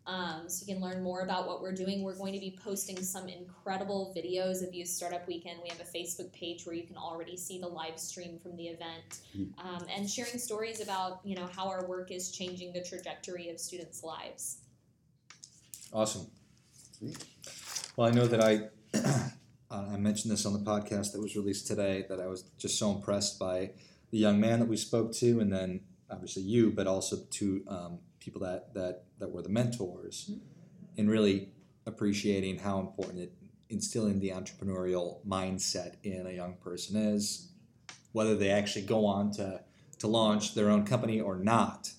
Um, 0.06 0.48
so 0.48 0.64
you 0.66 0.74
can 0.74 0.82
learn 0.82 1.02
more 1.02 1.20
about 1.20 1.46
what 1.46 1.60
we're 1.62 1.74
doing. 1.74 2.02
We're 2.02 2.16
going 2.16 2.32
to 2.32 2.40
be 2.40 2.58
posting 2.62 3.02
some 3.02 3.28
incredible 3.28 4.14
videos 4.16 4.66
of 4.66 4.74
Youth 4.74 4.88
Startup 4.88 5.26
Weekend. 5.28 5.60
We 5.62 5.68
have 5.68 5.80
a 5.80 5.84
Facebook 5.84 6.32
page 6.32 6.64
where 6.66 6.74
you 6.74 6.84
can 6.84 6.96
already 6.96 7.36
see 7.36 7.58
the 7.60 7.68
live 7.68 7.98
stream 7.98 8.38
from 8.38 8.56
the 8.56 8.68
event, 8.68 9.20
um, 9.58 9.86
and 9.94 10.08
sharing 10.08 10.38
stories 10.38 10.80
about 10.80 11.20
you 11.22 11.36
know 11.36 11.46
how 11.54 11.68
our 11.68 11.86
work 11.86 12.10
is 12.10 12.30
changing 12.32 12.72
the 12.72 12.82
trajectory 12.82 13.50
of 13.50 13.60
students' 13.60 14.02
lives. 14.02 14.62
Awesome. 15.92 16.28
Sweet. 16.98 17.16
Well, 17.96 18.06
I 18.06 18.12
know 18.12 18.26
that 18.26 18.40
I 18.40 18.68
I 19.70 19.96
mentioned 19.96 20.32
this 20.32 20.46
on 20.46 20.52
the 20.52 20.60
podcast 20.60 21.12
that 21.12 21.20
was 21.20 21.34
released 21.34 21.66
today 21.66 22.04
that 22.08 22.20
I 22.20 22.26
was 22.28 22.42
just 22.58 22.78
so 22.78 22.92
impressed 22.92 23.38
by 23.40 23.72
the 24.12 24.18
young 24.18 24.40
man 24.40 24.60
that 24.60 24.68
we 24.68 24.76
spoke 24.76 25.12
to, 25.14 25.40
and 25.40 25.52
then 25.52 25.80
obviously 26.08 26.42
you, 26.42 26.70
but 26.70 26.86
also 26.86 27.16
to 27.28 27.64
um, 27.66 27.98
people 28.20 28.40
that 28.42 28.72
that 28.74 29.02
that 29.18 29.32
were 29.32 29.42
the 29.42 29.48
mentors, 29.48 30.30
and 30.96 31.10
really 31.10 31.48
appreciating 31.86 32.58
how 32.58 32.78
important 32.78 33.18
it 33.20 33.32
instilling 33.68 34.20
the 34.20 34.30
entrepreneurial 34.30 35.24
mindset 35.26 35.94
in 36.04 36.26
a 36.26 36.32
young 36.32 36.54
person 36.54 36.96
is, 36.96 37.48
whether 38.12 38.36
they 38.36 38.50
actually 38.50 38.82
go 38.82 39.06
on 39.06 39.32
to 39.32 39.60
to 39.98 40.06
launch 40.06 40.54
their 40.54 40.70
own 40.70 40.86
company 40.86 41.20
or 41.20 41.36
not. 41.36 41.90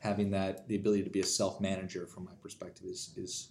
Having 0.00 0.30
that 0.30 0.68
the 0.68 0.76
ability 0.76 1.02
to 1.04 1.10
be 1.10 1.20
a 1.20 1.24
self 1.26 1.60
manager, 1.60 2.06
from 2.06 2.24
my 2.24 2.32
perspective, 2.40 2.86
is 2.86 3.12
is 3.16 3.50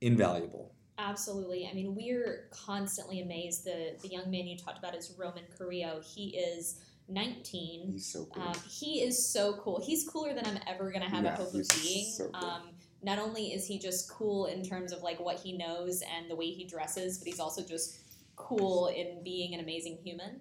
invaluable. 0.00 0.74
Absolutely. 0.98 1.66
I 1.70 1.74
mean, 1.74 1.94
we're 1.94 2.48
constantly 2.50 3.20
amazed. 3.20 3.64
The 3.64 3.96
the 4.02 4.08
young 4.08 4.30
man 4.30 4.46
you 4.46 4.56
talked 4.56 4.78
about 4.78 4.94
is 4.94 5.14
Roman 5.18 5.44
Carrillo. 5.56 6.00
He 6.02 6.30
is 6.36 6.80
19. 7.08 7.90
He's 7.92 8.06
so 8.06 8.26
cool. 8.32 8.42
Um, 8.42 8.54
he 8.70 9.00
is 9.02 9.28
so 9.32 9.54
cool. 9.54 9.82
He's 9.84 10.08
cooler 10.08 10.34
than 10.34 10.46
I'm 10.46 10.58
ever 10.66 10.90
gonna 10.90 11.08
have 11.10 11.24
Yeah, 11.24 11.34
a 11.34 11.36
hope 11.36 11.48
of 11.54 11.68
being. 11.82 12.10
so 12.10 12.28
cool. 12.32 12.44
um, 12.48 12.62
not 13.02 13.18
only 13.18 13.52
is 13.52 13.66
he 13.66 13.78
just 13.78 14.08
cool 14.10 14.46
in 14.46 14.62
terms 14.62 14.92
of 14.92 15.02
like 15.02 15.18
what 15.20 15.40
he 15.40 15.56
knows 15.56 16.02
and 16.02 16.30
the 16.30 16.36
way 16.36 16.50
he 16.50 16.64
dresses, 16.64 17.18
but 17.18 17.26
he's 17.26 17.40
also 17.40 17.62
just 17.62 17.98
cool 18.36 18.86
in 18.88 19.22
being 19.24 19.54
an 19.54 19.60
amazing 19.60 19.98
human. 20.04 20.40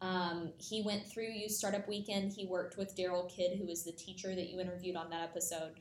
Um, 0.00 0.52
he 0.58 0.82
went 0.82 1.06
through 1.06 1.30
Youth 1.30 1.52
Startup 1.52 1.86
Weekend. 1.88 2.32
He 2.32 2.46
worked 2.46 2.76
with 2.76 2.96
Daryl 2.96 3.28
Kidd, 3.28 3.58
who 3.58 3.66
was 3.66 3.84
the 3.84 3.92
teacher 3.92 4.34
that 4.34 4.48
you 4.48 4.60
interviewed 4.60 4.96
on 4.96 5.10
that 5.10 5.22
episode. 5.22 5.72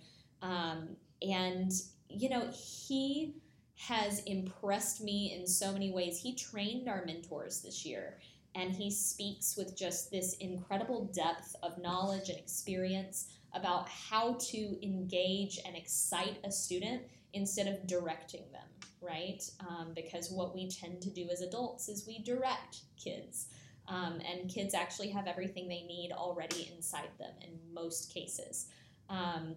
Um, 0.41 0.95
and, 1.21 1.71
you 2.09 2.29
know, 2.29 2.49
he 2.51 3.35
has 3.77 4.21
impressed 4.25 5.01
me 5.01 5.37
in 5.39 5.47
so 5.47 5.71
many 5.71 5.91
ways. 5.91 6.19
He 6.19 6.35
trained 6.35 6.89
our 6.89 7.05
mentors 7.05 7.61
this 7.61 7.85
year, 7.85 8.17
and 8.55 8.75
he 8.75 8.91
speaks 8.91 9.55
with 9.55 9.77
just 9.77 10.11
this 10.11 10.35
incredible 10.37 11.05
depth 11.13 11.55
of 11.63 11.81
knowledge 11.81 12.27
and 12.29 12.37
experience 12.37 13.27
about 13.53 13.87
how 13.87 14.33
to 14.33 14.85
engage 14.85 15.59
and 15.65 15.75
excite 15.77 16.37
a 16.43 16.51
student 16.51 17.03
instead 17.33 17.67
of 17.67 17.87
directing 17.87 18.43
them, 18.51 18.67
right? 19.01 19.41
Um, 19.61 19.93
because 19.95 20.29
what 20.29 20.53
we 20.53 20.69
tend 20.69 21.01
to 21.01 21.09
do 21.09 21.29
as 21.31 21.41
adults 21.41 21.87
is 21.87 22.05
we 22.05 22.19
direct 22.19 22.79
kids. 23.01 23.47
Um, 23.89 24.19
and 24.21 24.49
kids 24.49 24.75
actually 24.75 25.09
have 25.09 25.25
everything 25.25 25.67
they 25.67 25.81
need 25.81 26.11
already 26.13 26.71
inside 26.75 27.09
them 27.17 27.33
in 27.41 27.57
most 27.73 28.13
cases. 28.13 28.67
Um, 29.09 29.55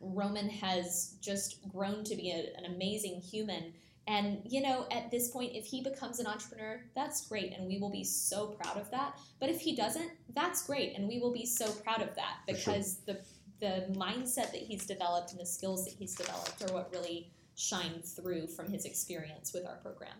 Roman 0.00 0.48
has 0.48 1.16
just 1.20 1.68
grown 1.68 2.04
to 2.04 2.14
be 2.14 2.30
a, 2.30 2.56
an 2.56 2.72
amazing 2.72 3.20
human. 3.20 3.72
And, 4.06 4.42
you 4.44 4.60
know, 4.60 4.86
at 4.90 5.10
this 5.10 5.28
point, 5.30 5.52
if 5.54 5.64
he 5.64 5.82
becomes 5.82 6.20
an 6.20 6.26
entrepreneur, 6.26 6.82
that's 6.94 7.26
great. 7.26 7.52
And 7.52 7.66
we 7.66 7.78
will 7.78 7.90
be 7.90 8.04
so 8.04 8.46
proud 8.48 8.76
of 8.76 8.90
that. 8.92 9.18
But 9.40 9.48
if 9.48 9.60
he 9.60 9.74
doesn't, 9.74 10.10
that's 10.34 10.64
great. 10.66 10.96
And 10.96 11.08
we 11.08 11.18
will 11.18 11.32
be 11.32 11.46
so 11.46 11.72
proud 11.72 12.00
of 12.02 12.14
that 12.14 12.36
For 12.48 12.54
sure. 12.54 12.74
because 12.74 12.98
the, 13.06 13.18
the 13.60 13.86
mindset 13.92 14.52
that 14.52 14.60
he's 14.60 14.86
developed 14.86 15.32
and 15.32 15.40
the 15.40 15.46
skills 15.46 15.84
that 15.86 15.94
he's 15.94 16.14
developed 16.14 16.62
are 16.62 16.72
what 16.74 16.90
really 16.92 17.32
shine 17.56 18.02
through 18.02 18.46
from 18.48 18.70
his 18.70 18.84
experience 18.84 19.52
with 19.52 19.66
our 19.66 19.76
program. 19.76 20.16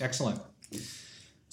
Excellent. 0.00 0.40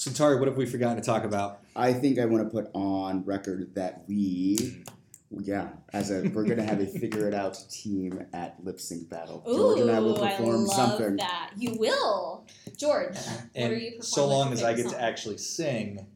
Centauri, 0.03 0.37
what 0.39 0.47
have 0.47 0.55
we 0.55 0.65
forgotten 0.65 0.95
to 0.95 1.03
talk 1.03 1.25
about? 1.25 1.59
I 1.75 1.91
think 1.91 2.19
I 2.19 2.25
want 2.25 2.41
to 2.45 2.49
put 2.49 2.71
on 2.73 3.25
record 3.25 3.75
that 3.75 4.05
we, 4.07 4.81
yeah, 5.29 5.71
as 5.91 6.09
a 6.09 6.21
we're 6.29 6.45
gonna 6.45 6.63
have 6.63 6.79
a 6.79 6.85
figure 6.85 7.27
it 7.27 7.33
out 7.33 7.57
team 7.69 8.25
at 8.31 8.55
lip 8.63 8.79
sync 8.79 9.09
battle. 9.09 9.43
George 9.45 9.81
and 9.81 9.91
I 9.91 9.99
will 9.99 10.17
Ooh, 10.17 10.25
perform 10.25 10.63
love 10.67 10.73
something. 10.73 11.17
that. 11.17 11.51
You 11.57 11.75
will. 11.77 12.47
George, 12.77 13.13
what 13.17 13.41
And 13.55 13.73
are 13.73 13.75
you 13.75 13.97
performing? 13.97 14.01
so 14.03 14.25
long 14.27 14.53
as 14.53 14.59
as 14.59 14.63
I 14.63 14.69
get 14.73 14.83
favorite 14.83 14.97
to 14.99 15.03
actually 15.03 15.37
sing, 15.37 16.07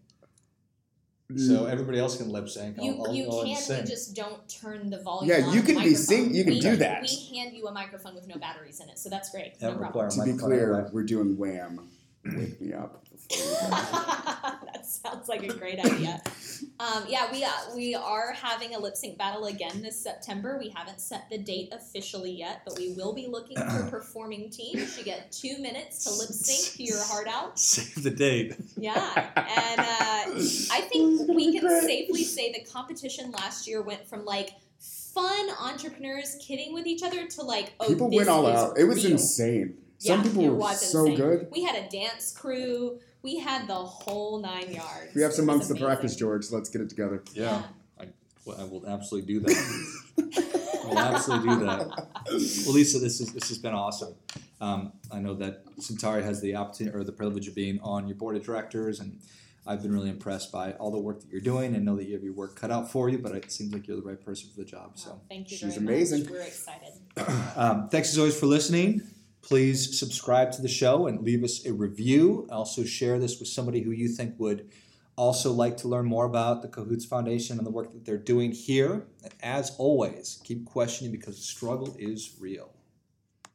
Mm. 1.31 1.47
so 1.47 1.65
everybody 1.65 1.99
else 1.99 2.15
can 2.17 2.29
lip 2.29 2.47
sync. 2.47 2.77
I'll, 2.79 2.85
You, 2.85 3.03
I'll 3.03 3.13
you 3.13 3.25
go 3.25 3.39
and 3.41 3.49
can, 3.53 3.61
sing. 3.61 3.81
we 3.83 3.89
just 3.89 4.13
don't 4.15 4.47
turn 4.47 4.89
the 4.89 5.01
volume 5.01 5.29
Yeah, 5.29 5.45
on 5.47 5.53
you 5.53 5.61
the 5.61 5.65
can 5.67 5.75
be 5.75 5.89
microphone. 5.89 5.95
sing- 6.05 6.35
you 6.35 6.43
can 6.43 6.53
we, 6.53 6.59
do 6.59 6.75
that. 6.77 7.01
We 7.01 7.35
hand 7.37 7.53
you 7.55 7.65
a 7.67 7.71
microphone 7.73 8.13
with 8.15 8.27
no 8.27 8.35
batteries 8.37 8.79
in 8.81 8.87
it, 8.89 8.97
so 8.99 9.09
that's 9.09 9.29
great. 9.29 9.57
That 9.59 9.73
no 9.73 9.77
problem. 9.77 10.09
to 10.11 10.23
be 10.25 10.37
clear, 10.37 10.89
we're 10.93 11.03
doing 11.03 11.37
Wham. 11.37 11.89
Wake 12.25 12.61
me 12.61 12.73
up. 12.73 13.03
before 13.27 13.45
we 13.45 13.53
go. 13.61 13.69
that 13.69 14.85
sounds 14.85 15.27
like 15.27 15.43
a 15.43 15.53
great 15.53 15.79
idea. 15.79 16.21
Um, 16.79 17.03
yeah, 17.07 17.31
we 17.31 17.43
uh, 17.43 17.49
we 17.75 17.95
are 17.95 18.31
having 18.33 18.75
a 18.75 18.79
lip 18.79 18.95
sync 18.95 19.17
battle 19.17 19.45
again 19.45 19.81
this 19.81 20.01
September. 20.01 20.57
We 20.57 20.69
haven't 20.69 20.99
set 20.99 21.29
the 21.29 21.37
date 21.37 21.69
officially 21.71 22.31
yet, 22.31 22.61
but 22.65 22.77
we 22.77 22.93
will 22.93 23.13
be 23.13 23.27
looking 23.27 23.57
for 23.57 23.87
performing 23.89 24.49
teams. 24.49 24.97
You 24.97 25.03
get 25.03 25.31
two 25.31 25.57
minutes 25.59 26.05
to 26.05 26.11
lip 26.11 26.29
sync 26.29 26.79
your 26.79 27.03
heart 27.03 27.27
out. 27.27 27.59
Save 27.59 28.03
the 28.03 28.11
date. 28.11 28.55
Yeah, 28.77 29.31
and 29.35 29.79
uh, 29.79 30.73
I 30.73 30.81
think 30.89 31.27
we 31.29 31.59
can 31.59 31.81
safely 31.81 32.23
say 32.23 32.51
the 32.51 32.63
competition 32.71 33.31
last 33.31 33.67
year 33.67 33.81
went 33.81 34.07
from 34.07 34.25
like 34.25 34.51
fun 34.79 35.49
entrepreneurs 35.61 36.37
kidding 36.41 36.73
with 36.73 36.87
each 36.87 37.03
other 37.03 37.27
to 37.27 37.41
like 37.43 37.73
oh 37.79 37.87
people 37.87 38.09
this 38.09 38.17
went 38.17 38.29
all 38.29 38.47
out. 38.47 38.77
It 38.77 38.85
was 38.85 39.03
real. 39.03 39.13
insane. 39.13 39.77
Some 40.03 40.17
Yeah, 40.19 40.23
people 40.23 40.43
it 40.43 40.49
were 40.49 40.55
was 40.55 40.91
so 40.91 41.05
insane. 41.05 41.15
good. 41.17 41.47
We 41.51 41.63
had 41.63 41.75
a 41.75 41.87
dance 41.89 42.33
crew. 42.33 42.99
We 43.21 43.39
had 43.39 43.67
the 43.69 43.73
whole 43.75 44.39
nine 44.41 44.69
yards. 44.73 45.15
We 45.15 45.21
have 45.21 45.31
some 45.31 45.45
months 45.45 45.69
to 45.69 45.75
practice, 45.75 46.13
George. 46.17 46.51
Let's 46.51 46.69
get 46.69 46.81
it 46.81 46.89
together. 46.89 47.23
Yeah, 47.33 47.63
I, 47.97 48.07
well, 48.43 48.57
I 48.59 48.65
will 48.65 48.85
absolutely 48.85 49.33
do 49.35 49.39
that. 49.39 50.03
I 50.83 50.87
will 50.89 50.99
absolutely 50.99 51.49
do 51.55 51.65
that. 51.65 51.87
Well, 52.27 52.73
Lisa, 52.73 52.99
this 52.99 53.21
is 53.21 53.31
this 53.31 53.47
has 53.47 53.57
been 53.57 53.73
awesome. 53.73 54.13
Um, 54.59 54.91
I 55.09 55.19
know 55.19 55.35
that 55.35 55.63
Centauri 55.79 56.21
has 56.23 56.41
the 56.41 56.55
opportunity 56.57 56.97
or 56.97 57.05
the 57.05 57.13
privilege 57.13 57.47
of 57.47 57.55
being 57.55 57.79
on 57.81 58.07
your 58.09 58.15
board 58.17 58.35
of 58.35 58.43
directors, 58.43 58.99
and 58.99 59.17
I've 59.65 59.81
been 59.81 59.93
really 59.93 60.09
impressed 60.09 60.51
by 60.51 60.73
all 60.73 60.91
the 60.91 60.99
work 60.99 61.21
that 61.21 61.29
you're 61.31 61.39
doing, 61.39 61.75
and 61.75 61.85
know 61.85 61.95
that 61.95 62.03
you 62.07 62.13
have 62.15 62.23
your 62.25 62.33
work 62.33 62.57
cut 62.57 62.71
out 62.71 62.91
for 62.91 63.07
you. 63.07 63.19
But 63.19 63.35
it 63.35 63.49
seems 63.53 63.71
like 63.73 63.87
you're 63.87 63.95
the 63.95 64.03
right 64.03 64.19
person 64.21 64.49
for 64.53 64.57
the 64.59 64.65
job. 64.65 64.91
So. 64.99 65.11
Wow, 65.11 65.21
thank 65.29 65.49
you 65.49 65.55
She's 65.57 65.75
very 65.77 65.87
amazing. 65.95 66.23
much. 66.23 66.29
We're 66.31 66.41
excited. 66.41 66.89
Um, 67.55 67.87
thanks 67.89 68.09
as 68.11 68.17
always 68.17 68.37
for 68.37 68.47
listening. 68.47 69.01
Please 69.43 69.99
subscribe 69.99 70.53
to 70.53 70.61
the 70.61 70.69
show 70.69 71.05
and 71.05 71.21
leave 71.21 71.43
us 71.43 71.65
a 71.65 71.73
review. 71.73 72.47
Also, 72.49 72.85
share 72.85 73.19
this 73.19 73.39
with 73.39 73.49
somebody 73.49 73.81
who 73.81 73.91
you 73.91 74.07
think 74.07 74.39
would 74.39 74.69
also 75.17 75.51
like 75.51 75.77
to 75.77 75.87
learn 75.87 76.05
more 76.05 76.25
about 76.25 76.61
the 76.61 76.67
Cahoots 76.69 77.05
Foundation 77.05 77.57
and 77.57 77.67
the 77.67 77.71
work 77.71 77.91
that 77.91 78.05
they're 78.05 78.17
doing 78.17 78.53
here. 78.53 79.05
And 79.21 79.33
as 79.43 79.75
always, 79.77 80.41
keep 80.43 80.65
questioning 80.65 81.11
because 81.11 81.35
the 81.35 81.43
struggle 81.43 81.95
is 81.99 82.35
real. 82.39 82.71